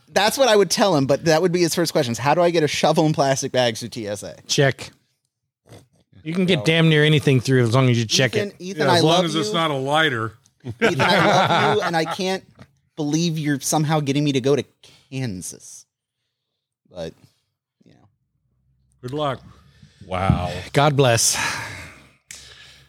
that's 0.09 0.37
what 0.37 0.49
I 0.49 0.55
would 0.55 0.69
tell 0.69 0.95
him, 0.95 1.05
but 1.05 1.25
that 1.25 1.41
would 1.41 1.51
be 1.51 1.61
his 1.61 1.73
first 1.73 1.93
questions. 1.93 2.17
How 2.17 2.33
do 2.33 2.41
I 2.41 2.49
get 2.49 2.63
a 2.63 2.67
shovel 2.67 3.05
and 3.05 3.15
plastic 3.15 3.51
bags 3.51 3.79
through 3.79 3.91
TSA? 3.93 4.37
Check. 4.47 4.91
You 6.23 6.33
can 6.33 6.45
get 6.45 6.65
damn 6.65 6.89
near 6.89 7.03
anything 7.03 7.39
through 7.39 7.63
as 7.63 7.73
long 7.73 7.89
as 7.89 7.97
you 7.97 8.05
check 8.05 8.35
Ethan, 8.35 8.49
it. 8.49 8.55
Ethan, 8.59 8.81
Yeah, 8.85 8.91
I 8.93 8.97
as 8.97 9.03
long 9.03 9.13
love 9.15 9.25
as 9.25 9.35
you. 9.35 9.41
it's 9.41 9.53
not 9.53 9.71
a 9.71 9.75
lighter. 9.75 10.33
Ethan, 10.63 11.01
I 11.01 11.25
love 11.25 11.75
you, 11.77 11.81
and 11.83 11.97
I 11.97 12.05
can't 12.05 12.43
believe 12.95 13.39
you're 13.39 13.59
somehow 13.59 13.99
getting 13.99 14.23
me 14.23 14.31
to 14.33 14.41
go 14.41 14.55
to 14.55 14.63
Kansas. 15.09 15.85
But 16.89 17.13
you 17.83 17.93
know, 17.93 18.07
Good 19.01 19.13
luck. 19.13 19.41
wow. 20.05 20.53
God 20.73 20.95
bless. 20.95 21.35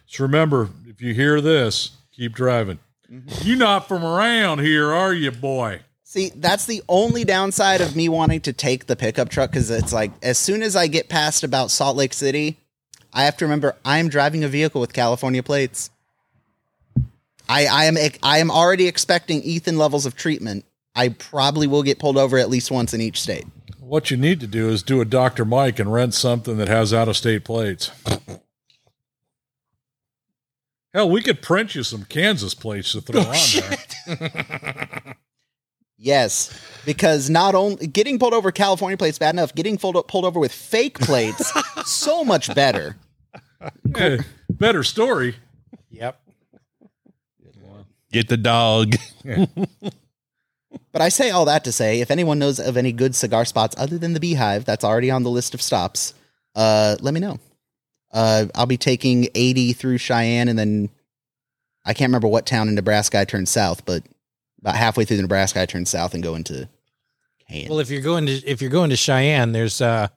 Just 0.07 0.19
remember, 0.19 0.69
if 0.87 1.01
you 1.01 1.13
hear 1.13 1.41
this, 1.41 1.91
keep 2.11 2.33
driving. 2.33 2.79
Mm-hmm. 3.11 3.47
You're 3.47 3.57
not 3.57 3.87
from 3.87 4.03
around 4.05 4.59
here, 4.59 4.91
are 4.91 5.13
you, 5.13 5.31
boy? 5.31 5.81
see, 6.03 6.29
that's 6.35 6.67
the 6.67 6.83
only 6.87 7.23
downside 7.23 7.81
of 7.81 7.95
me 7.95 8.07
wanting 8.07 8.39
to 8.39 8.53
take 8.53 8.85
the 8.85 8.95
pickup 8.95 9.29
truck 9.29 9.49
because 9.49 9.71
it's 9.71 9.91
like 9.91 10.11
as 10.21 10.37
soon 10.37 10.61
as 10.61 10.75
I 10.75 10.85
get 10.85 11.09
past 11.09 11.43
about 11.43 11.71
Salt 11.71 11.97
Lake 11.97 12.13
City, 12.13 12.59
I 13.13 13.25
have 13.25 13.37
to 13.37 13.45
remember 13.45 13.75
I'm 13.85 14.09
driving 14.09 14.43
a 14.43 14.47
vehicle 14.47 14.81
with 14.81 14.93
California 14.93 15.43
plates. 15.43 15.89
I, 17.47 17.65
I 17.65 17.85
am 17.85 17.97
I 18.23 18.39
am 18.39 18.49
already 18.49 18.87
expecting 18.87 19.41
Ethan 19.43 19.77
levels 19.77 20.05
of 20.05 20.15
treatment. 20.15 20.65
I 20.95 21.09
probably 21.09 21.67
will 21.67 21.83
get 21.83 21.99
pulled 21.99 22.17
over 22.17 22.37
at 22.37 22.49
least 22.49 22.71
once 22.71 22.93
in 22.93 23.01
each 23.01 23.21
state. 23.21 23.45
What 23.79 24.09
you 24.09 24.17
need 24.17 24.39
to 24.39 24.47
do 24.47 24.69
is 24.69 24.81
do 24.81 25.01
a 25.01 25.05
Dr. 25.05 25.45
Mike 25.45 25.79
and 25.79 25.91
rent 25.91 26.13
something 26.13 26.57
that 26.57 26.67
has 26.67 26.93
out 26.93 27.07
of 27.07 27.17
state 27.17 27.43
plates. 27.43 27.91
Hell, 30.93 31.09
we 31.09 31.21
could 31.21 31.41
print 31.41 31.75
you 31.75 31.83
some 31.83 32.05
Kansas 32.05 32.53
plates 32.53 32.91
to 32.93 33.01
throw 33.01 33.21
oh, 33.21 33.33
on 34.07 34.19
there. 34.19 35.15
Yes, 36.03 36.59
because 36.85 37.29
not 37.29 37.55
only 37.55 37.87
getting 37.87 38.19
pulled 38.19 38.33
over 38.33 38.51
California 38.51 38.97
plates 38.97 39.17
bad 39.17 39.35
enough, 39.35 39.55
getting 39.55 39.77
pulled 39.77 40.05
pulled 40.09 40.25
over 40.25 40.37
with 40.37 40.51
fake 40.51 40.99
plates 40.99 41.49
so 41.85 42.25
much 42.25 42.53
better. 42.53 42.97
Eh, 43.95 44.17
better 44.49 44.83
story. 44.83 45.35
Yep. 45.89 46.19
Get 48.11 48.27
the 48.27 48.37
dog. 48.37 48.95
But 50.91 51.01
I 51.01 51.09
say 51.09 51.31
all 51.31 51.45
that 51.45 51.63
to 51.63 51.71
say, 51.71 52.01
if 52.01 52.11
anyone 52.11 52.39
knows 52.39 52.59
of 52.59 52.77
any 52.77 52.91
good 52.91 53.15
cigar 53.15 53.45
spots 53.45 53.75
other 53.77 53.97
than 53.97 54.13
the 54.13 54.19
Beehive, 54.19 54.63
that's 54.63 54.83
already 54.83 55.09
on 55.09 55.23
the 55.23 55.29
list 55.29 55.53
of 55.53 55.61
stops. 55.61 56.13
Uh, 56.55 56.95
let 57.01 57.13
me 57.13 57.19
know. 57.19 57.39
Uh, 58.11 58.45
I'll 58.53 58.67
be 58.67 58.77
taking 58.77 59.27
80 59.33 59.73
through 59.73 59.97
Cheyenne, 59.97 60.47
and 60.49 60.57
then 60.57 60.89
I 61.83 61.93
can't 61.93 62.09
remember 62.09 62.27
what 62.27 62.45
town 62.45 62.67
in 62.69 62.75
Nebraska 62.75 63.19
I 63.19 63.25
turned 63.25 63.49
south, 63.49 63.85
but 63.85 64.03
about 64.61 64.75
halfway 64.75 65.03
through 65.03 65.21
Nebraska 65.21 65.61
I 65.61 65.65
turned 65.65 65.87
south 65.87 66.13
and 66.13 66.21
go 66.21 66.35
into 66.35 66.69
Cayenne. 67.49 67.69
Well, 67.69 67.79
if 67.79 67.89
you're 67.89 68.01
going 68.01 68.27
to 68.27 68.33
if 68.45 68.61
you're 68.61 68.69
going 68.69 68.91
to 68.91 68.95
Cheyenne, 68.95 69.51
there's 69.51 69.81
uh 69.81 70.09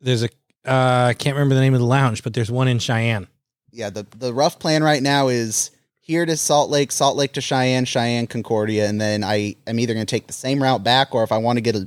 there's 0.00 0.22
a 0.22 0.30
uh 0.68 1.06
I 1.08 1.14
can't 1.14 1.34
remember 1.34 1.54
the 1.54 1.60
name 1.60 1.74
of 1.74 1.80
the 1.80 1.86
lounge, 1.86 2.22
but 2.22 2.34
there's 2.34 2.50
one 2.50 2.68
in 2.68 2.78
Cheyenne. 2.78 3.26
yeah, 3.72 3.90
the 3.90 4.06
the 4.16 4.32
rough 4.34 4.58
plan 4.58 4.82
right 4.82 5.02
now 5.02 5.28
is 5.28 5.70
here 6.00 6.24
to 6.26 6.36
Salt 6.36 6.70
Lake, 6.70 6.90
Salt 6.92 7.16
Lake 7.16 7.32
to 7.34 7.40
Cheyenne, 7.40 7.84
Cheyenne 7.84 8.26
Concordia, 8.26 8.88
and 8.88 9.00
then 9.00 9.22
I 9.22 9.56
am 9.66 9.78
either 9.78 9.92
going 9.94 10.06
to 10.06 10.10
take 10.10 10.26
the 10.26 10.32
same 10.32 10.62
route 10.62 10.82
back, 10.82 11.14
or 11.14 11.22
if 11.22 11.30
I 11.32 11.38
want 11.38 11.58
to 11.58 11.60
get 11.60 11.74
a, 11.76 11.86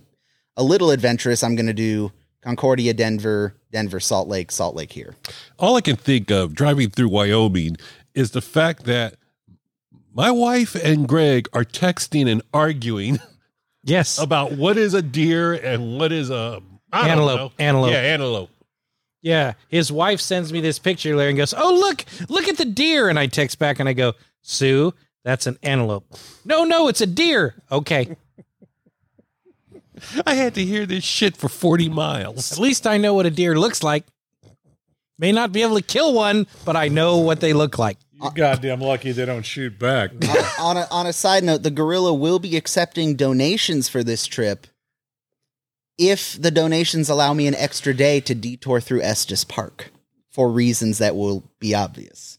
a 0.57 0.63
little 0.63 0.91
adventurous, 0.91 1.43
I'm 1.43 1.55
going 1.55 1.65
to 1.65 1.73
do 1.73 2.11
Concordia, 2.43 2.93
Denver, 2.93 3.55
Denver, 3.71 3.99
Salt 3.99 4.27
Lake, 4.27 4.51
Salt 4.51 4.75
Lake 4.75 4.91
here. 4.91 5.15
All 5.57 5.75
I 5.75 5.81
can 5.81 5.95
think 5.95 6.29
of 6.29 6.53
driving 6.53 6.91
through 6.91 7.09
Wyoming 7.09 7.77
is 8.13 8.29
the 8.31 8.41
fact 8.41 8.83
that 8.85 9.15
my 10.13 10.29
wife 10.29 10.75
and 10.75 11.07
Greg 11.07 11.47
are 11.53 11.63
texting 11.63 12.31
and 12.31 12.41
arguing 12.53 13.19
Yes. 13.83 14.19
about 14.19 14.51
what 14.51 14.77
is 14.77 14.93
a 14.93 15.01
deer 15.01 15.53
and 15.53 15.97
what 15.99 16.11
is 16.11 16.29
a 16.29 16.61
I 16.93 17.01
don't 17.07 17.09
Antelope. 17.11 17.39
know. 17.39 17.51
Antelope. 17.65 17.91
Yeah, 17.91 17.97
antelope. 18.01 18.49
Yeah, 19.21 19.53
his 19.67 19.91
wife 19.91 20.19
sends 20.19 20.51
me 20.51 20.61
this 20.61 20.79
picture 20.79 21.15
Larry 21.15 21.29
and 21.29 21.37
goes, 21.37 21.53
"Oh 21.55 21.73
look, 21.73 22.05
look 22.29 22.47
at 22.47 22.57
the 22.57 22.65
deer." 22.65 23.07
And 23.07 23.19
I 23.19 23.27
text 23.27 23.59
back 23.59 23.79
and 23.79 23.87
I 23.87 23.93
go, 23.93 24.13
"Sue, 24.41 24.93
that's 25.23 25.45
an 25.47 25.57
antelope." 25.61 26.05
No, 26.43 26.63
no, 26.63 26.87
it's 26.87 27.01
a 27.01 27.07
deer. 27.07 27.55
Okay, 27.71 28.15
I 30.25 30.33
had 30.33 30.55
to 30.55 30.65
hear 30.65 30.85
this 30.85 31.03
shit 31.03 31.37
for 31.37 31.49
40 31.49 31.89
miles. 31.89 32.51
at 32.51 32.57
least 32.57 32.87
I 32.87 32.97
know 32.97 33.13
what 33.13 33.25
a 33.25 33.29
deer 33.29 33.57
looks 33.57 33.83
like. 33.83 34.05
May 35.19 35.31
not 35.31 35.51
be 35.51 35.61
able 35.61 35.75
to 35.75 35.83
kill 35.83 36.13
one, 36.13 36.47
but 36.65 36.75
I 36.75 36.87
know 36.87 37.17
what 37.17 37.41
they 37.41 37.53
look 37.53 37.77
like. 37.77 37.97
You're 38.19 38.31
goddamn 38.31 38.81
lucky 38.81 39.11
they 39.11 39.25
don't 39.25 39.45
shoot 39.45 39.77
back. 39.77 40.11
on 40.59 40.77
a 40.77 40.87
on 40.89 41.05
a 41.05 41.13
side 41.13 41.43
note, 41.43 41.61
the 41.61 41.71
gorilla 41.71 42.13
will 42.13 42.39
be 42.39 42.57
accepting 42.57 43.15
donations 43.15 43.87
for 43.87 44.03
this 44.03 44.25
trip 44.25 44.65
if 45.97 46.41
the 46.41 46.51
donations 46.51 47.09
allow 47.09 47.33
me 47.33 47.47
an 47.47 47.55
extra 47.55 47.93
day 47.93 48.19
to 48.21 48.35
detour 48.35 48.79
through 48.81 49.01
Estes 49.01 49.43
Park 49.43 49.91
for 50.29 50.49
reasons 50.49 50.97
that 50.99 51.15
will 51.15 51.43
be 51.59 51.75
obvious. 51.75 52.37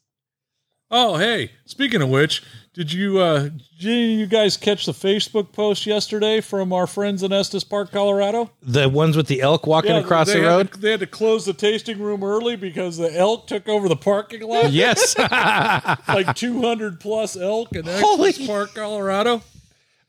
Oh, 0.94 1.16
hey, 1.16 1.52
speaking 1.64 2.02
of 2.02 2.10
which, 2.10 2.42
did 2.74 2.92
you 2.92 3.18
uh 3.18 3.48
did 3.78 3.82
you 3.82 4.26
guys 4.26 4.58
catch 4.58 4.84
the 4.84 4.92
Facebook 4.92 5.52
post 5.52 5.86
yesterday 5.86 6.42
from 6.42 6.70
our 6.72 6.86
friends 6.86 7.22
in 7.22 7.32
Estes 7.32 7.64
Park, 7.64 7.90
Colorado? 7.90 8.50
The 8.62 8.90
ones 8.90 9.16
with 9.16 9.26
the 9.26 9.40
elk 9.40 9.66
walking 9.66 9.92
across 9.96 10.26
they 10.26 10.34
the 10.34 10.40
had 10.40 10.46
road. 10.48 10.72
to- 10.72 10.78
they 10.80 10.90
had 10.90 11.00
to 11.00 11.06
close 11.06 11.46
the 11.46 11.54
tasting 11.54 11.98
room 11.98 12.22
early 12.22 12.56
because 12.56 12.98
the 12.98 13.14
elk 13.16 13.46
took 13.46 13.68
over 13.68 13.88
the 13.88 13.96
parking 13.96 14.42
lot. 14.42 14.70
yes. 14.70 15.16
like 16.08 16.34
200 16.36 17.00
plus 17.00 17.36
elk 17.36 17.72
in 17.72 17.84
Holy- 17.86 18.28
Estes 18.30 18.46
Park, 18.46 18.74
Colorado. 18.74 19.42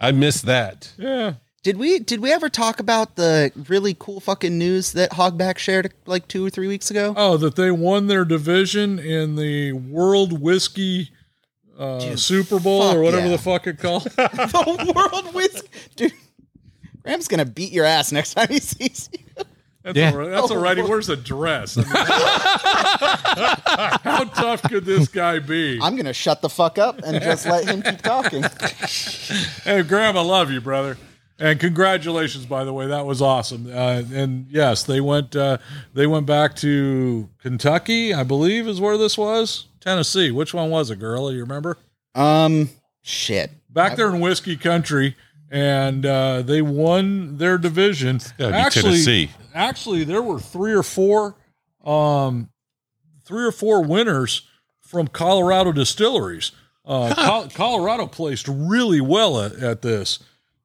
I 0.01 0.11
missed 0.11 0.45
that. 0.47 0.91
Yeah. 0.97 1.35
Did 1.63 1.77
we 1.77 1.99
did 1.99 2.19
we 2.19 2.33
ever 2.33 2.49
talk 2.49 2.81
about 2.81 3.15
the 3.15 3.49
really 3.69 3.95
cool 3.97 4.19
fucking 4.19 4.57
news 4.57 4.91
that 4.93 5.11
Hogback 5.11 5.57
shared 5.57 5.93
like 6.05 6.27
two 6.27 6.45
or 6.45 6.49
three 6.49 6.67
weeks 6.67 6.91
ago? 6.91 7.13
Oh, 7.15 7.37
that 7.37 7.55
they 7.55 7.71
won 7.71 8.07
their 8.07 8.25
division 8.25 8.99
in 8.99 9.37
the 9.37 9.71
World 9.71 10.41
Whiskey 10.41 11.11
uh, 11.79 12.17
Super 12.17 12.59
Bowl 12.59 12.81
or 12.81 13.01
whatever 13.01 13.27
yeah. 13.27 13.31
the 13.31 13.37
fuck 13.37 13.65
it 13.65 13.79
called. 13.79 14.03
the 14.11 14.93
world 14.93 15.33
whiskey, 15.33 15.69
dude. 15.95 16.11
Graham's 17.01 17.29
gonna 17.29 17.45
beat 17.45 17.71
your 17.71 17.85
ass 17.85 18.11
next 18.11 18.33
time 18.33 18.49
he 18.49 18.59
sees 18.59 19.09
you. 19.13 19.19
That's 19.83 19.97
Yeah. 19.97 20.11
all 20.11 20.17
right. 20.17 20.31
That's 20.31 20.51
all 20.51 20.57
right. 20.57 20.75
He 20.75 20.83
wears 20.83 21.07
a 21.07 21.15
dress. 21.15 21.77
I 21.77 21.81
mean, 21.81 21.91
how 24.03 24.25
tough 24.25 24.63
could 24.63 24.83
this 24.83 25.07
guy 25.07 25.39
be? 25.39 25.79
I'm 25.81 25.95
gonna 25.95 26.11
shut 26.11 26.41
the 26.41 26.49
fuck 26.49 26.77
up 26.77 26.99
and 27.03 27.23
just 27.23 27.45
let 27.45 27.69
him 27.69 27.81
keep 27.81 28.01
talking. 28.01 28.43
Hey, 29.63 29.81
Graham, 29.83 30.17
I 30.17 30.21
love 30.21 30.51
you, 30.51 30.59
brother. 30.59 30.97
And 31.43 31.59
congratulations, 31.59 32.45
by 32.45 32.63
the 32.63 32.71
way, 32.71 32.87
that 32.87 33.05
was 33.05 33.21
awesome. 33.21 33.67
Uh, 33.67 34.03
and 34.13 34.47
yes, 34.49 34.83
they 34.83 35.01
went 35.01 35.35
uh, 35.35 35.57
they 35.93 36.07
went 36.07 36.25
back 36.25 36.55
to 36.57 37.29
Kentucky, 37.41 38.13
I 38.13 38.23
believe, 38.23 38.65
is 38.65 38.79
where 38.79 38.97
this 38.97 39.17
was. 39.17 39.67
Tennessee. 39.81 40.31
Which 40.31 40.53
one 40.53 40.69
was 40.69 40.89
it, 40.89 40.99
girl? 40.99 41.29
You 41.33 41.41
remember? 41.41 41.77
Um, 42.15 42.69
shit. 43.01 43.51
Back 43.69 43.97
there 43.97 44.07
in 44.15 44.21
whiskey 44.21 44.55
country, 44.55 45.17
and 45.51 46.05
uh, 46.05 46.43
they 46.43 46.61
won 46.61 47.37
their 47.39 47.57
division. 47.57 48.21
gotta 48.37 48.81
Tennessee. 48.81 49.29
actually, 49.53 50.05
there 50.05 50.21
were 50.21 50.39
three 50.39 50.71
or 50.71 50.83
four, 50.83 51.35
um, 51.83 52.51
three 53.25 53.43
or 53.43 53.51
four 53.51 53.83
winners 53.83 54.47
from 54.79 55.07
Colorado 55.07 55.73
distilleries. 55.73 56.53
Uh, 56.85 57.13
Col- 57.15 57.49
Colorado 57.49 58.07
placed 58.07 58.47
really 58.47 59.01
well 59.01 59.41
at, 59.41 59.53
at 59.55 59.81
this, 59.81 60.19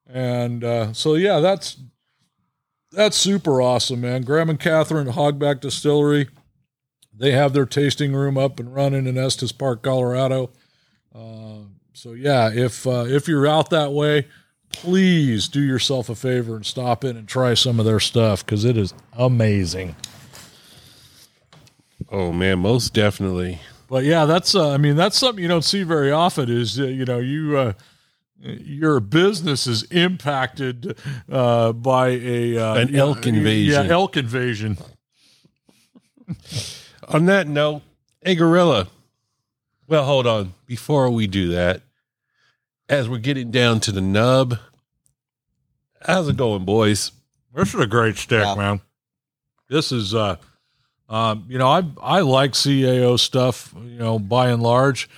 and 0.08 0.64
uh, 0.64 0.92
so 0.92 1.14
yeah, 1.14 1.40
that's 1.40 1.76
that's 2.92 3.16
super 3.16 3.60
awesome, 3.60 4.00
man. 4.00 4.22
Graham 4.22 4.50
and 4.50 4.58
Catherine 4.60 5.08
Hogback 5.08 5.60
Distillery, 5.60 6.28
they 7.12 7.32
have 7.32 7.52
their 7.52 7.66
tasting 7.66 8.14
room 8.14 8.38
up 8.38 8.58
and 8.58 8.74
running 8.74 9.06
in 9.06 9.18
Estes 9.18 9.52
Park, 9.52 9.82
Colorado. 9.82 10.50
Uh, 11.14 11.64
so 11.92 12.12
yeah, 12.12 12.50
if 12.52 12.86
uh, 12.86 13.04
if 13.06 13.28
you're 13.28 13.46
out 13.46 13.70
that 13.70 13.92
way, 13.92 14.26
please 14.72 15.48
do 15.48 15.60
yourself 15.60 16.08
a 16.08 16.14
favor 16.14 16.56
and 16.56 16.64
stop 16.64 17.04
in 17.04 17.16
and 17.16 17.28
try 17.28 17.54
some 17.54 17.78
of 17.78 17.86
their 17.86 18.00
stuff 18.00 18.44
because 18.44 18.64
it 18.64 18.76
is 18.76 18.94
amazing. 19.14 19.96
Oh, 22.10 22.32
man, 22.32 22.60
most 22.60 22.94
definitely. 22.94 23.60
But 23.88 24.04
yeah, 24.04 24.24
that's 24.26 24.54
uh, 24.54 24.72
I 24.72 24.76
mean 24.76 24.96
that's 24.96 25.18
something 25.18 25.42
you 25.42 25.48
don't 25.48 25.64
see 25.64 25.82
very 25.82 26.12
often. 26.12 26.50
Is 26.50 26.78
uh, 26.78 26.84
you 26.84 27.06
know 27.06 27.18
you 27.18 27.56
uh, 27.56 27.72
your 28.40 29.00
business 29.00 29.66
is 29.66 29.82
impacted 29.84 30.96
uh, 31.30 31.72
by 31.72 32.08
a 32.08 32.56
uh, 32.56 32.74
An 32.76 32.94
elk 32.94 33.26
invasion. 33.26 33.86
Yeah, 33.86 33.92
elk 33.92 34.16
invasion. 34.16 34.78
On 37.08 37.26
that 37.26 37.48
note, 37.48 37.82
hey, 38.22 38.34
Gorilla. 38.34 38.88
Well, 39.86 40.04
hold 40.04 40.26
on. 40.26 40.54
Before 40.66 41.08
we 41.08 41.26
do 41.26 41.48
that, 41.48 41.82
as 42.88 43.08
we're 43.08 43.18
getting 43.18 43.50
down 43.50 43.80
to 43.80 43.92
the 43.92 44.02
nub, 44.02 44.58
how's 46.02 46.28
it 46.28 46.36
going, 46.36 46.64
boys? 46.66 47.12
This 47.54 47.74
is 47.74 47.80
a 47.80 47.86
great 47.86 48.16
stick, 48.18 48.44
Yeah. 48.44 48.54
man. 48.54 48.80
This 49.70 49.92
is 49.92 50.14
uh 50.14 50.36
um, 51.10 51.46
you 51.48 51.56
know, 51.56 51.68
I 51.68 51.82
I 52.02 52.20
like 52.20 52.52
CAO 52.52 53.18
stuff, 53.18 53.74
you 53.82 53.96
know, 53.98 54.18
by 54.18 54.50
and 54.50 54.62
large, 54.62 55.08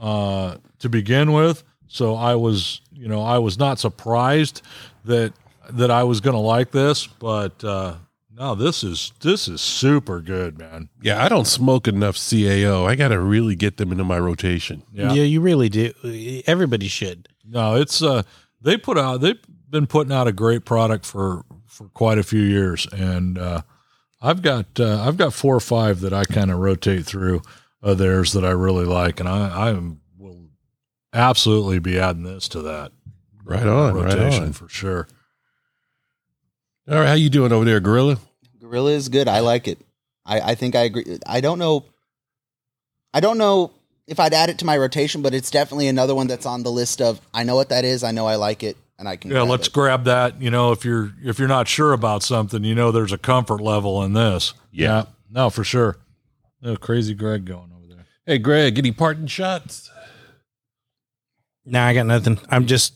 uh, 0.00 0.56
to 0.80 0.88
begin 0.88 1.32
with. 1.32 1.62
So 1.88 2.14
I 2.14 2.34
was, 2.34 2.80
you 2.92 3.08
know, 3.08 3.22
I 3.22 3.38
was 3.38 3.58
not 3.58 3.78
surprised 3.78 4.62
that 5.04 5.32
that 5.70 5.90
I 5.90 6.04
was 6.04 6.20
gonna 6.20 6.40
like 6.40 6.70
this, 6.70 7.06
but 7.06 7.62
uh 7.64 7.96
no, 8.36 8.54
this 8.54 8.84
is 8.84 9.12
this 9.20 9.48
is 9.48 9.60
super 9.60 10.20
good, 10.20 10.58
man. 10.58 10.90
Yeah, 11.00 11.24
I 11.24 11.28
don't 11.28 11.46
smoke 11.46 11.88
enough 11.88 12.16
CAO. 12.16 12.86
I 12.86 12.94
got 12.94 13.08
to 13.08 13.18
really 13.18 13.56
get 13.56 13.78
them 13.78 13.92
into 13.92 14.04
my 14.04 14.18
rotation. 14.18 14.82
Yeah. 14.92 15.14
yeah, 15.14 15.22
you 15.22 15.40
really 15.40 15.70
do. 15.70 15.92
Everybody 16.46 16.86
should. 16.88 17.28
No, 17.48 17.76
it's 17.76 18.02
uh 18.02 18.24
they 18.60 18.76
put 18.76 18.98
out 18.98 19.22
they've 19.22 19.38
been 19.70 19.86
putting 19.86 20.12
out 20.12 20.28
a 20.28 20.32
great 20.32 20.64
product 20.64 21.06
for 21.06 21.44
for 21.66 21.88
quite 21.88 22.18
a 22.18 22.22
few 22.22 22.42
years 22.42 22.86
and 22.92 23.38
uh 23.38 23.62
I've 24.20 24.42
got 24.42 24.80
uh, 24.80 25.02
I've 25.06 25.16
got 25.16 25.32
four 25.34 25.54
or 25.54 25.60
five 25.60 26.00
that 26.00 26.12
I 26.12 26.24
kind 26.24 26.50
of 26.50 26.58
rotate 26.58 27.04
through 27.04 27.42
of 27.82 27.98
theirs 27.98 28.32
that 28.32 28.44
I 28.44 28.50
really 28.50 28.84
like 28.86 29.20
and 29.20 29.28
I 29.28 29.48
I 29.48 29.72
will 29.72 29.98
absolutely 31.16 31.78
be 31.78 31.98
adding 31.98 32.22
this 32.24 32.48
to 32.48 32.62
that 32.62 32.92
Right 33.44 33.66
on, 33.66 33.94
right 33.94 34.18
on. 34.18 34.52
for 34.52 34.68
sure. 34.68 35.06
All 36.88 36.96
right, 36.96 37.06
how 37.06 37.14
you 37.14 37.30
doing 37.30 37.52
over 37.52 37.64
there, 37.64 37.78
Gorilla? 37.80 38.18
Gorilla 38.60 38.90
is 38.92 39.08
good. 39.08 39.28
I 39.28 39.38
like 39.40 39.68
it. 39.68 39.78
I, 40.24 40.40
I 40.40 40.54
think 40.56 40.74
I 40.74 40.82
agree. 40.82 41.18
I 41.26 41.40
don't 41.40 41.58
know. 41.60 41.84
I 43.14 43.20
don't 43.20 43.38
know 43.38 43.72
if 44.08 44.18
I'd 44.18 44.34
add 44.34 44.50
it 44.50 44.58
to 44.58 44.64
my 44.64 44.76
rotation, 44.76 45.22
but 45.22 45.32
it's 45.32 45.50
definitely 45.50 45.86
another 45.88 46.12
one 46.14 46.26
that's 46.26 46.44
on 46.46 46.64
the 46.64 46.70
list 46.72 47.00
of. 47.00 47.20
I 47.32 47.44
know 47.44 47.54
what 47.54 47.68
that 47.68 47.84
is. 47.84 48.02
I 48.02 48.10
know 48.10 48.26
I 48.26 48.34
like 48.34 48.64
it, 48.64 48.76
and 48.98 49.08
I 49.08 49.14
can. 49.16 49.30
Yeah, 49.30 49.38
grab 49.38 49.48
let's 49.48 49.68
it. 49.68 49.72
grab 49.72 50.04
that, 50.04 50.40
you 50.42 50.50
know, 50.50 50.72
if 50.72 50.84
you're 50.84 51.12
if 51.24 51.38
you're 51.38 51.46
not 51.48 51.68
sure 51.68 51.92
about 51.92 52.24
something, 52.24 52.64
you 52.64 52.74
know 52.74 52.90
there's 52.90 53.12
a 53.12 53.18
comfort 53.18 53.60
level 53.60 54.02
in 54.02 54.12
this. 54.12 54.54
Yeah. 54.72 55.04
No, 55.30 55.50
for 55.50 55.62
sure. 55.64 55.98
No 56.60 56.76
crazy 56.76 57.14
Greg 57.14 57.44
going 57.44 57.70
over 57.76 57.86
there. 57.86 58.06
Hey, 58.26 58.38
Greg, 58.38 58.76
any 58.78 58.90
parting 58.90 59.26
shots? 59.28 59.90
Nah, 61.66 61.86
I 61.86 61.94
got 61.94 62.06
nothing. 62.06 62.38
I'm 62.48 62.66
just 62.66 62.94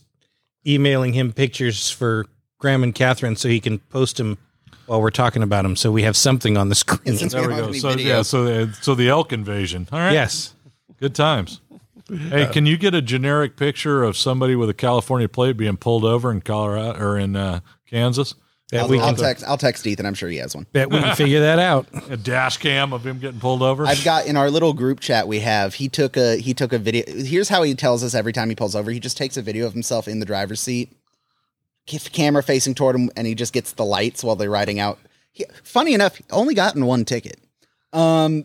emailing 0.66 1.12
him 1.12 1.32
pictures 1.32 1.90
for 1.90 2.26
Graham 2.58 2.82
and 2.82 2.94
Catherine 2.94 3.36
so 3.36 3.48
he 3.48 3.60
can 3.60 3.78
post 3.78 4.16
them 4.16 4.38
while 4.86 5.00
we're 5.00 5.10
talking 5.10 5.42
about 5.42 5.62
them, 5.62 5.76
so 5.76 5.92
we 5.92 6.02
have 6.02 6.16
something 6.16 6.56
on 6.56 6.68
the 6.68 6.74
screen. 6.74 7.16
Since 7.16 7.32
There 7.32 7.42
we 7.42 7.54
don't 7.54 7.66
go. 7.66 7.72
So 7.72 7.90
video. 7.90 8.16
yeah, 8.16 8.22
so 8.22 8.44
the, 8.44 8.72
so 8.80 8.94
the 8.94 9.08
elk 9.08 9.32
invasion. 9.32 9.88
All 9.92 9.98
right. 9.98 10.12
yes. 10.12 10.54
Good 10.98 11.14
times. 11.14 11.60
Hey, 12.10 12.48
can 12.52 12.66
you 12.66 12.76
get 12.76 12.92
a 12.92 13.00
generic 13.00 13.56
picture 13.56 14.02
of 14.02 14.16
somebody 14.16 14.56
with 14.56 14.68
a 14.68 14.74
California 14.74 15.28
plate 15.28 15.56
being 15.56 15.76
pulled 15.76 16.04
over 16.04 16.32
in 16.32 16.40
Colorado 16.40 16.98
or 16.98 17.16
in 17.16 17.36
uh, 17.36 17.60
Kansas? 17.86 18.34
Bet 18.70 18.82
I'll, 18.82 18.88
we 18.88 19.00
I'll 19.00 19.14
can 19.14 19.16
text. 19.16 19.44
I'll 19.46 19.56
text 19.56 19.86
Ethan. 19.86 20.06
I'm 20.06 20.14
sure 20.14 20.28
he 20.28 20.36
has 20.36 20.54
one. 20.54 20.66
bet 20.72 20.90
we 20.90 21.00
can 21.00 21.16
figure 21.16 21.40
that 21.40 21.58
out. 21.58 21.88
A 22.10 22.16
dash 22.16 22.58
cam 22.58 22.92
of 22.92 23.04
him 23.04 23.18
getting 23.18 23.40
pulled 23.40 23.62
over? 23.62 23.84
I've 23.84 24.04
got 24.04 24.26
in 24.26 24.36
our 24.36 24.50
little 24.50 24.72
group 24.72 25.00
chat 25.00 25.26
we 25.26 25.40
have. 25.40 25.74
He 25.74 25.88
took 25.88 26.16
a 26.16 26.36
he 26.36 26.54
took 26.54 26.72
a 26.72 26.78
video. 26.78 27.04
Here's 27.06 27.48
how 27.48 27.62
he 27.62 27.74
tells 27.74 28.04
us 28.04 28.14
every 28.14 28.32
time 28.32 28.48
he 28.48 28.54
pulls 28.54 28.76
over. 28.76 28.90
He 28.90 29.00
just 29.00 29.16
takes 29.16 29.36
a 29.36 29.42
video 29.42 29.66
of 29.66 29.72
himself 29.72 30.06
in 30.06 30.20
the 30.20 30.26
driver's 30.26 30.60
seat, 30.60 30.92
camera 32.12 32.42
facing 32.42 32.74
toward 32.74 32.94
him, 32.94 33.10
and 33.16 33.26
he 33.26 33.34
just 33.34 33.52
gets 33.52 33.72
the 33.72 33.84
lights 33.84 34.22
while 34.22 34.36
they're 34.36 34.50
riding 34.50 34.78
out. 34.78 34.98
He, 35.32 35.44
funny 35.64 35.94
enough, 35.94 36.20
only 36.30 36.54
gotten 36.54 36.86
one 36.86 37.04
ticket. 37.04 37.40
Um, 37.92 38.44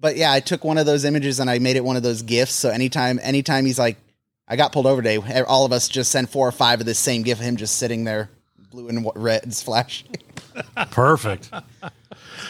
but 0.00 0.16
yeah, 0.16 0.32
I 0.32 0.40
took 0.40 0.64
one 0.64 0.78
of 0.78 0.86
those 0.86 1.04
images 1.04 1.40
and 1.40 1.50
I 1.50 1.58
made 1.58 1.76
it 1.76 1.84
one 1.84 1.96
of 1.96 2.02
those 2.02 2.22
gifs. 2.22 2.52
So 2.52 2.70
anytime, 2.70 3.20
anytime 3.22 3.66
he's 3.66 3.78
like, 3.78 3.98
"I 4.46 4.56
got 4.56 4.72
pulled 4.72 4.86
over 4.86 5.02
today," 5.02 5.42
all 5.42 5.66
of 5.66 5.72
us 5.72 5.88
just 5.88 6.10
send 6.10 6.30
four 6.30 6.48
or 6.48 6.52
five 6.52 6.80
of 6.80 6.86
this 6.86 6.98
same 6.98 7.22
gif 7.22 7.38
of 7.38 7.44
him 7.44 7.56
just 7.56 7.76
sitting 7.76 8.04
there, 8.04 8.30
blue 8.70 8.88
and 8.88 9.04
wh- 9.04 9.16
reds 9.16 9.62
flashing. 9.62 10.16
Perfect. 10.90 11.50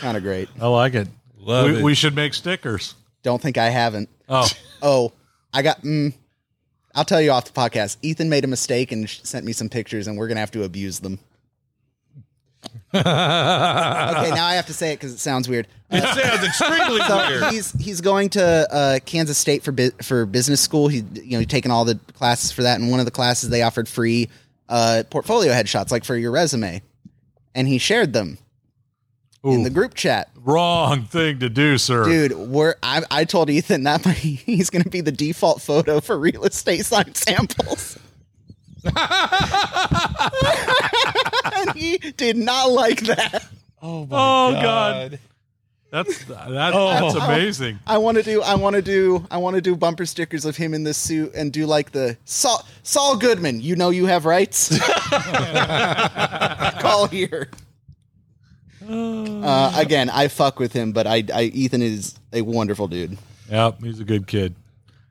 kind 0.01 0.17
of 0.17 0.23
great. 0.23 0.49
I 0.61 0.67
like 0.67 0.95
it. 0.95 1.09
Love 1.39 1.67
we, 1.71 1.77
it. 1.79 1.83
we 1.83 1.95
should 1.95 2.15
make 2.15 2.35
stickers. 2.35 2.95
Don't 3.23 3.41
think 3.41 3.59
I 3.59 3.69
haven't. 3.71 4.09
Oh, 4.29 4.49
Oh, 4.83 5.13
I 5.53 5.63
got. 5.63 5.83
Mm, 5.83 6.13
I'll 6.95 7.05
tell 7.05 7.21
you 7.21 7.31
off 7.33 7.45
the 7.47 7.53
podcast. 7.53 7.97
Ethan 8.03 8.29
made 8.29 8.45
a 8.45 8.49
mistake 8.49 8.93
and 8.93 9.09
sent 9.09 9.45
me 9.45 9.53
some 9.53 9.69
pictures, 9.69 10.07
and 10.07 10.17
we're 10.19 10.29
gonna 10.29 10.41
have 10.41 10.51
to 10.53 10.63
abuse 10.65 11.01
them. 11.01 11.19
okay, 12.95 13.03
now 13.05 14.47
I 14.47 14.55
have 14.55 14.67
to 14.67 14.73
say 14.75 14.93
it 14.93 14.97
because 14.97 15.13
it 15.13 15.19
sounds 15.19 15.49
weird. 15.49 15.69
it 15.91 16.03
sounds 16.03 16.45
extremely 16.45 17.01
So 17.03 17.17
weird. 17.29 17.53
he's 17.53 17.73
he's 17.73 18.01
going 18.01 18.31
to 18.31 18.43
uh, 18.75 18.99
Kansas 19.05 19.39
State 19.39 19.63
for 19.63 19.73
bu- 19.73 19.91
for 20.03 20.27
business 20.27 20.61
school. 20.61 20.89
He 20.89 21.05
you 21.23 21.39
know 21.39 21.45
taking 21.45 21.71
all 21.71 21.85
the 21.85 21.97
classes 22.15 22.51
for 22.53 22.63
that, 22.63 22.81
and 22.81 22.91
one 22.91 22.99
of 23.01 23.07
the 23.07 23.13
classes 23.13 23.49
they 23.51 23.63
offered 23.63 23.89
free 23.89 24.29
uh, 24.69 25.03
portfolio 25.11 25.53
headshots, 25.53 25.91
like 25.91 26.05
for 26.05 26.17
your 26.17 26.31
resume, 26.31 26.83
and 27.55 27.67
he 27.69 27.79
shared 27.79 28.13
them 28.13 28.39
in 29.45 29.61
Ooh. 29.61 29.65
the 29.65 29.71
group 29.71 29.95
chat. 29.95 30.31
wrong 30.45 31.05
thing 31.05 31.39
to 31.41 31.49
do, 31.49 31.79
sir. 31.79 32.05
Dude, 32.05 32.33
we're 32.33 32.75
I, 32.83 33.03
I 33.11 33.25
told 33.25 33.51
Ethan 33.51 33.85
that 33.85 34.05
might, 34.05 34.17
he's 34.17 34.69
going 34.71 34.83
to 34.85 34.91
be 34.91 35.01
the 35.01 35.13
default 35.13 35.63
photo 35.63 36.01
for 36.01 36.19
real 36.19 36.45
estate 36.45 36.85
sign 36.85 37.15
samples. 37.15 37.99
and 41.55 41.73
he 41.75 41.99
did 41.99 42.37
not 42.37 42.71
like 42.71 43.01
that. 43.03 43.45
oh 43.83 44.07
my 44.07 44.17
Oh, 44.17 44.53
God. 44.53 45.19
That's 45.91 46.25
that, 46.27 46.51
that's 46.51 47.15
amazing. 47.15 47.79
I 47.87 47.97
want 47.97 48.19
to 48.19 48.23
do 48.23 48.43
I 48.43 48.57
want 48.57 48.77
to 48.77 48.83
do 48.83 49.27
I 49.31 49.39
want 49.39 49.57
to 49.57 49.63
do 49.63 49.75
bumper 49.75 50.05
stickers 50.05 50.45
of 50.45 50.57
him 50.57 50.75
in 50.75 50.85
this 50.85 50.99
suit 50.99 51.33
and 51.35 51.51
do 51.51 51.65
like 51.65 51.93
the 51.93 52.19
Saul 52.27 52.63
Saul 52.83 53.17
Goodman. 53.17 53.63
You 53.63 53.75
know 53.75 53.89
you 53.89 54.05
have 54.07 54.27
rights. 54.27 54.79
Call 56.81 57.07
here. 57.09 57.49
Uh, 58.91 59.71
again, 59.77 60.09
I 60.09 60.29
fuck 60.29 60.59
with 60.59 60.73
him, 60.73 60.93
but 60.93 61.07
I, 61.07 61.23
I 61.35 61.43
Ethan 61.43 61.83
is 61.83 62.15
a 62.33 62.41
wonderful 62.41 62.89
dude. 62.89 63.19
Yep, 63.51 63.83
he's 63.83 64.01
a 64.01 64.05
good 64.05 64.27
kid. 64.27 64.55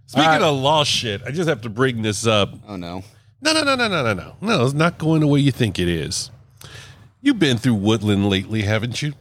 Speaking 0.08 0.26
All 0.26 0.32
right. 0.32 0.42
of 0.42 0.56
law 0.56 0.84
shit, 0.84 1.22
I 1.24 1.30
just 1.30 1.48
have 1.48 1.62
to 1.62 1.70
bring 1.70 2.02
this 2.02 2.26
up. 2.26 2.56
Oh 2.68 2.76
no. 2.76 3.04
No, 3.40 3.54
no, 3.54 3.64
no, 3.64 3.76
no, 3.76 3.88
no, 3.88 4.04
no, 4.04 4.14
no. 4.14 4.36
No, 4.42 4.66
it's 4.66 4.74
not 4.74 4.98
going 4.98 5.22
the 5.22 5.28
way 5.28 5.42
you 5.42 5.52
think 5.52 5.78
it 5.78 5.88
is. 5.88 6.32
You've 7.22 7.38
been 7.38 7.58
through 7.58 7.76
Woodland 7.76 8.28
lately, 8.28 8.64
haven't 8.64 9.04
you? 9.04 9.14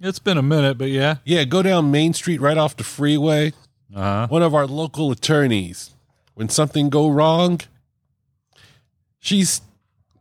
It's 0.00 0.18
been 0.18 0.38
a 0.38 0.42
minute, 0.42 0.78
but 0.78 0.90
yeah. 0.90 1.16
Yeah, 1.24 1.44
go 1.44 1.62
down 1.62 1.90
Main 1.90 2.14
Street 2.14 2.40
right 2.40 2.56
off 2.56 2.76
the 2.76 2.84
freeway. 2.84 3.52
Uh 3.94 4.00
huh. 4.00 4.26
One 4.28 4.42
of 4.42 4.54
our 4.54 4.66
local 4.66 5.10
attorneys. 5.10 5.94
When 6.34 6.48
something 6.48 6.88
go 6.88 7.08
wrong, 7.08 7.60
she's 9.18 9.60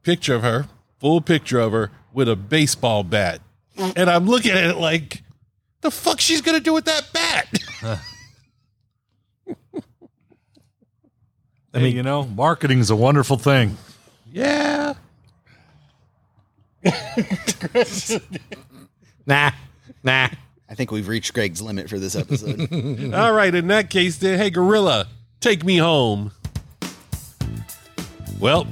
picture 0.01 0.33
of 0.33 0.41
her, 0.41 0.67
full 0.99 1.21
picture 1.21 1.59
of 1.59 1.73
her 1.73 1.91
with 2.11 2.27
a 2.27 2.35
baseball 2.35 3.03
bat. 3.03 3.39
And 3.77 4.09
I'm 4.09 4.25
looking 4.25 4.51
at 4.51 4.63
it 4.63 4.77
like, 4.77 5.21
the 5.81 5.91
fuck 5.91 6.19
she's 6.19 6.41
gonna 6.41 6.59
do 6.59 6.73
with 6.73 6.85
that 6.85 7.07
bat? 7.13 7.47
I 11.73 11.79
mean, 11.79 11.95
you 11.95 12.01
know, 12.01 12.23
marketing's 12.25 12.89
a 12.89 12.95
wonderful 12.95 13.37
thing. 13.37 13.77
yeah. 14.31 14.95
Nah, 19.27 19.51
nah. 20.03 20.29
I 20.69 20.75
think 20.75 20.91
we've 20.91 21.07
reached 21.07 21.33
Greg's 21.33 21.61
limit 21.61 21.89
for 21.89 21.97
this 21.97 22.15
episode. 22.15 23.13
All 23.13 23.31
right, 23.31 23.55
in 23.55 23.67
that 23.67 23.89
case, 23.89 24.17
then, 24.17 24.37
hey, 24.37 24.49
Gorilla, 24.49 25.07
take 25.39 25.63
me 25.63 25.77
home. 25.77 26.31
Well, 28.39 28.67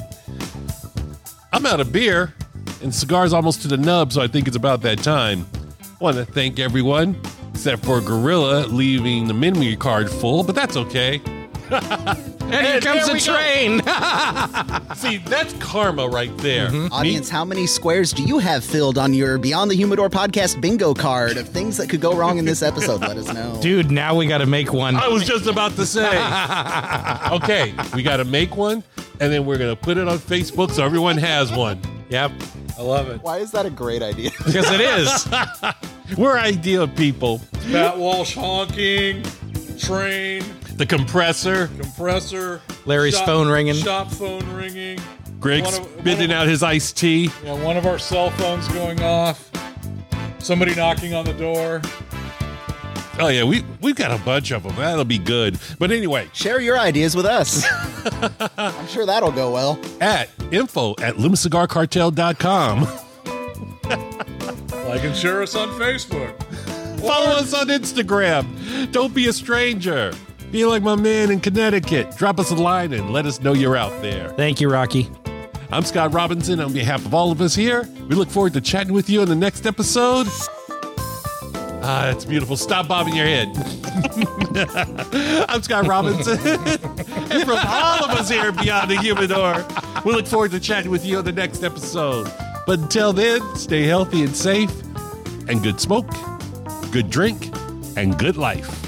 I'm 1.53 1.65
out 1.65 1.79
of 1.79 1.93
beer, 1.93 2.33
and 2.81 2.93
cigars 2.93 3.31
almost 3.31 3.61
to 3.61 3.67
the 3.69 3.77
nub, 3.77 4.11
so 4.11 4.21
I 4.21 4.27
think 4.27 4.47
it's 4.47 4.57
about 4.57 4.81
that 4.81 4.99
time. 4.99 5.47
I 5.81 6.03
Want 6.03 6.17
to 6.17 6.25
thank 6.25 6.59
everyone, 6.59 7.19
except 7.53 7.85
for 7.85 8.01
Gorilla 8.01 8.67
leaving 8.67 9.27
the 9.27 9.33
memory 9.33 9.77
card 9.77 10.09
full, 10.11 10.43
but 10.43 10.53
that's 10.53 10.75
okay. 10.75 11.21
And 12.51 12.65
here 12.65 12.79
comes 12.79 13.07
there 13.07 13.15
the 13.15 13.19
train. 13.19 13.81
See, 14.95 15.17
that's 15.17 15.53
karma 15.53 16.07
right 16.07 16.35
there. 16.37 16.67
Mm-hmm. 16.67 16.75
Mm-hmm. 16.85 16.93
Audience, 16.93 17.29
how 17.29 17.43
many 17.43 17.65
squares 17.65 18.11
do 18.13 18.23
you 18.23 18.37
have 18.37 18.63
filled 18.63 18.97
on 18.97 19.13
your 19.13 19.37
Beyond 19.37 19.71
the 19.71 19.75
Humidor 19.75 20.09
podcast 20.09 20.61
bingo 20.61 20.93
card 20.93 21.37
of 21.37 21.49
things 21.49 21.77
that 21.77 21.89
could 21.89 22.01
go 22.01 22.15
wrong 22.15 22.37
in 22.37 22.45
this 22.45 22.61
episode? 22.61 23.01
Let 23.01 23.17
us 23.17 23.33
know. 23.33 23.59
Dude, 23.61 23.89
now 23.91 24.15
we 24.15 24.27
got 24.27 24.37
to 24.39 24.45
make 24.45 24.71
one. 24.71 24.95
I 24.95 25.07
was 25.07 25.25
just 25.25 25.47
about 25.47 25.75
to 25.77 25.85
say. 25.85 26.07
okay, 27.31 27.73
we 27.95 28.03
got 28.03 28.17
to 28.17 28.25
make 28.25 28.55
one, 28.55 28.83
and 29.19 29.33
then 29.33 29.45
we're 29.45 29.57
going 29.57 29.75
to 29.75 29.81
put 29.81 29.97
it 29.97 30.07
on 30.07 30.19
Facebook 30.19 30.71
so 30.71 30.85
everyone 30.85 31.17
has 31.17 31.51
one. 31.51 31.81
Yep, 32.09 32.31
I 32.77 32.81
love 32.83 33.09
it. 33.09 33.21
Why 33.23 33.39
is 33.39 33.51
that 33.51 33.65
a 33.65 33.71
great 33.71 34.03
idea? 34.03 34.29
because 34.45 34.69
it 34.69 34.81
is. 34.81 35.27
We're 36.17 36.37
ideal 36.37 36.87
people. 36.87 37.41
Matt 37.67 37.97
Walsh 37.97 38.35
honking, 38.35 39.23
train, 39.79 40.43
The 40.75 40.85
compressor, 40.85 41.67
compressor, 41.79 42.61
Larry's 42.85 43.19
phone 43.21 43.47
ringing. 43.47 43.75
shop 43.75 44.11
phone 44.11 44.45
ringing, 44.53 44.99
Greg 45.39 45.63
One 45.63 45.73
spitting 45.73 46.31
out 46.33 46.47
his 46.47 46.63
iced 46.63 46.97
tea. 46.97 47.29
yeah, 47.43 47.53
one 47.63 47.77
of 47.77 47.85
our 47.85 47.97
cell 47.97 48.29
phones 48.31 48.67
going 48.69 49.01
off, 49.01 49.49
somebody 50.39 50.75
knocking 50.75 51.13
on 51.13 51.23
the 51.23 51.33
door. 51.33 51.81
Oh 53.17 53.29
yeah, 53.29 53.45
we 53.45 53.63
we've 53.79 53.95
got 53.95 54.11
a 54.11 54.21
bunch 54.25 54.51
of 54.51 54.63
them. 54.63 54.75
That'll 54.75 55.05
be 55.05 55.17
good. 55.17 55.57
But 55.79 55.91
anyway, 55.91 56.27
Share 56.33 56.59
your 56.59 56.77
ideas 56.77 57.15
with 57.15 57.25
us. 57.25 57.65
I'm 58.57 58.87
sure 58.87 59.05
that'll 59.05 59.31
go 59.31 59.51
well. 59.53 59.79
at 60.01 60.29
info 60.51 60.91
at 61.01 61.15
loomiscigarcartel.com. 61.15 62.81
Like 64.89 65.03
and 65.03 65.15
share 65.15 65.41
us 65.41 65.55
on 65.55 65.69
Facebook. 65.79 66.37
Follow 66.99 67.31
us 67.37 67.53
on 67.53 67.67
Instagram. 67.67 68.91
Don't 68.91 69.13
be 69.13 69.27
a 69.29 69.33
stranger. 69.33 70.13
Be 70.51 70.65
like 70.65 70.83
my 70.83 70.95
man 70.95 71.31
in 71.31 71.39
Connecticut. 71.39 72.15
Drop 72.17 72.39
us 72.39 72.51
a 72.51 72.55
line 72.55 72.93
and 72.93 73.11
let 73.11 73.25
us 73.25 73.41
know 73.41 73.53
you're 73.53 73.75
out 73.75 74.01
there. 74.01 74.29
Thank 74.29 74.61
you, 74.61 74.69
Rocky. 74.69 75.09
I'm 75.71 75.83
Scott 75.83 76.13
Robinson 76.13 76.59
on 76.59 76.71
behalf 76.71 77.05
of 77.05 77.13
all 77.13 77.31
of 77.31 77.41
us 77.41 77.55
here. 77.55 77.89
We 78.07 78.15
look 78.15 78.29
forward 78.29 78.53
to 78.53 78.61
chatting 78.61 78.93
with 78.93 79.09
you 79.09 79.21
in 79.21 79.27
the 79.27 79.35
next 79.35 79.65
episode. 79.65 80.27
Ah, 81.87 82.03
that's 82.05 82.25
beautiful. 82.25 82.55
Stop 82.55 82.87
bobbing 82.87 83.15
your 83.15 83.25
head. 83.25 83.49
I'm 85.49 85.61
Scott 85.61 85.87
Robinson. 85.87 86.37
and 86.39 87.43
from 87.43 87.59
all 87.65 88.05
of 88.05 88.11
us 88.11 88.29
here 88.29 88.45
at 88.45 88.61
Beyond 88.61 88.91
the 88.91 88.97
Humidor, 88.97 89.65
we 90.05 90.13
look 90.13 90.27
forward 90.27 90.51
to 90.51 90.59
chatting 90.59 90.91
with 90.91 91.05
you 91.05 91.17
on 91.17 91.25
the 91.25 91.31
next 91.31 91.63
episode. 91.63 92.31
But 92.65 92.79
until 92.79 93.11
then, 93.13 93.41
stay 93.55 93.83
healthy 93.83 94.23
and 94.23 94.35
safe, 94.35 94.71
and 95.47 95.61
good 95.61 95.79
smoke, 95.79 96.09
good 96.91 97.09
drink, 97.09 97.51
and 97.97 98.17
good 98.17 98.37
life. 98.37 98.84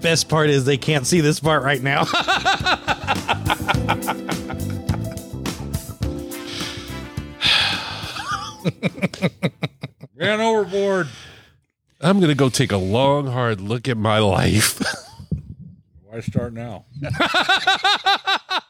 Best 0.00 0.28
part 0.28 0.50
is 0.50 0.64
they 0.64 0.76
can't 0.76 1.06
see 1.06 1.20
this 1.20 1.40
part 1.40 1.62
right 1.62 1.82
now. 1.82 2.04
Ran 10.16 10.40
overboard. 10.40 11.08
I'm 12.00 12.18
going 12.18 12.28
to 12.28 12.34
go 12.34 12.48
take 12.48 12.72
a 12.72 12.76
long, 12.76 13.26
hard 13.26 13.60
look 13.60 13.88
at 13.88 13.96
my 13.96 14.18
life. 14.18 14.80
Why 16.04 16.20
start 16.20 16.52
now? 16.52 16.84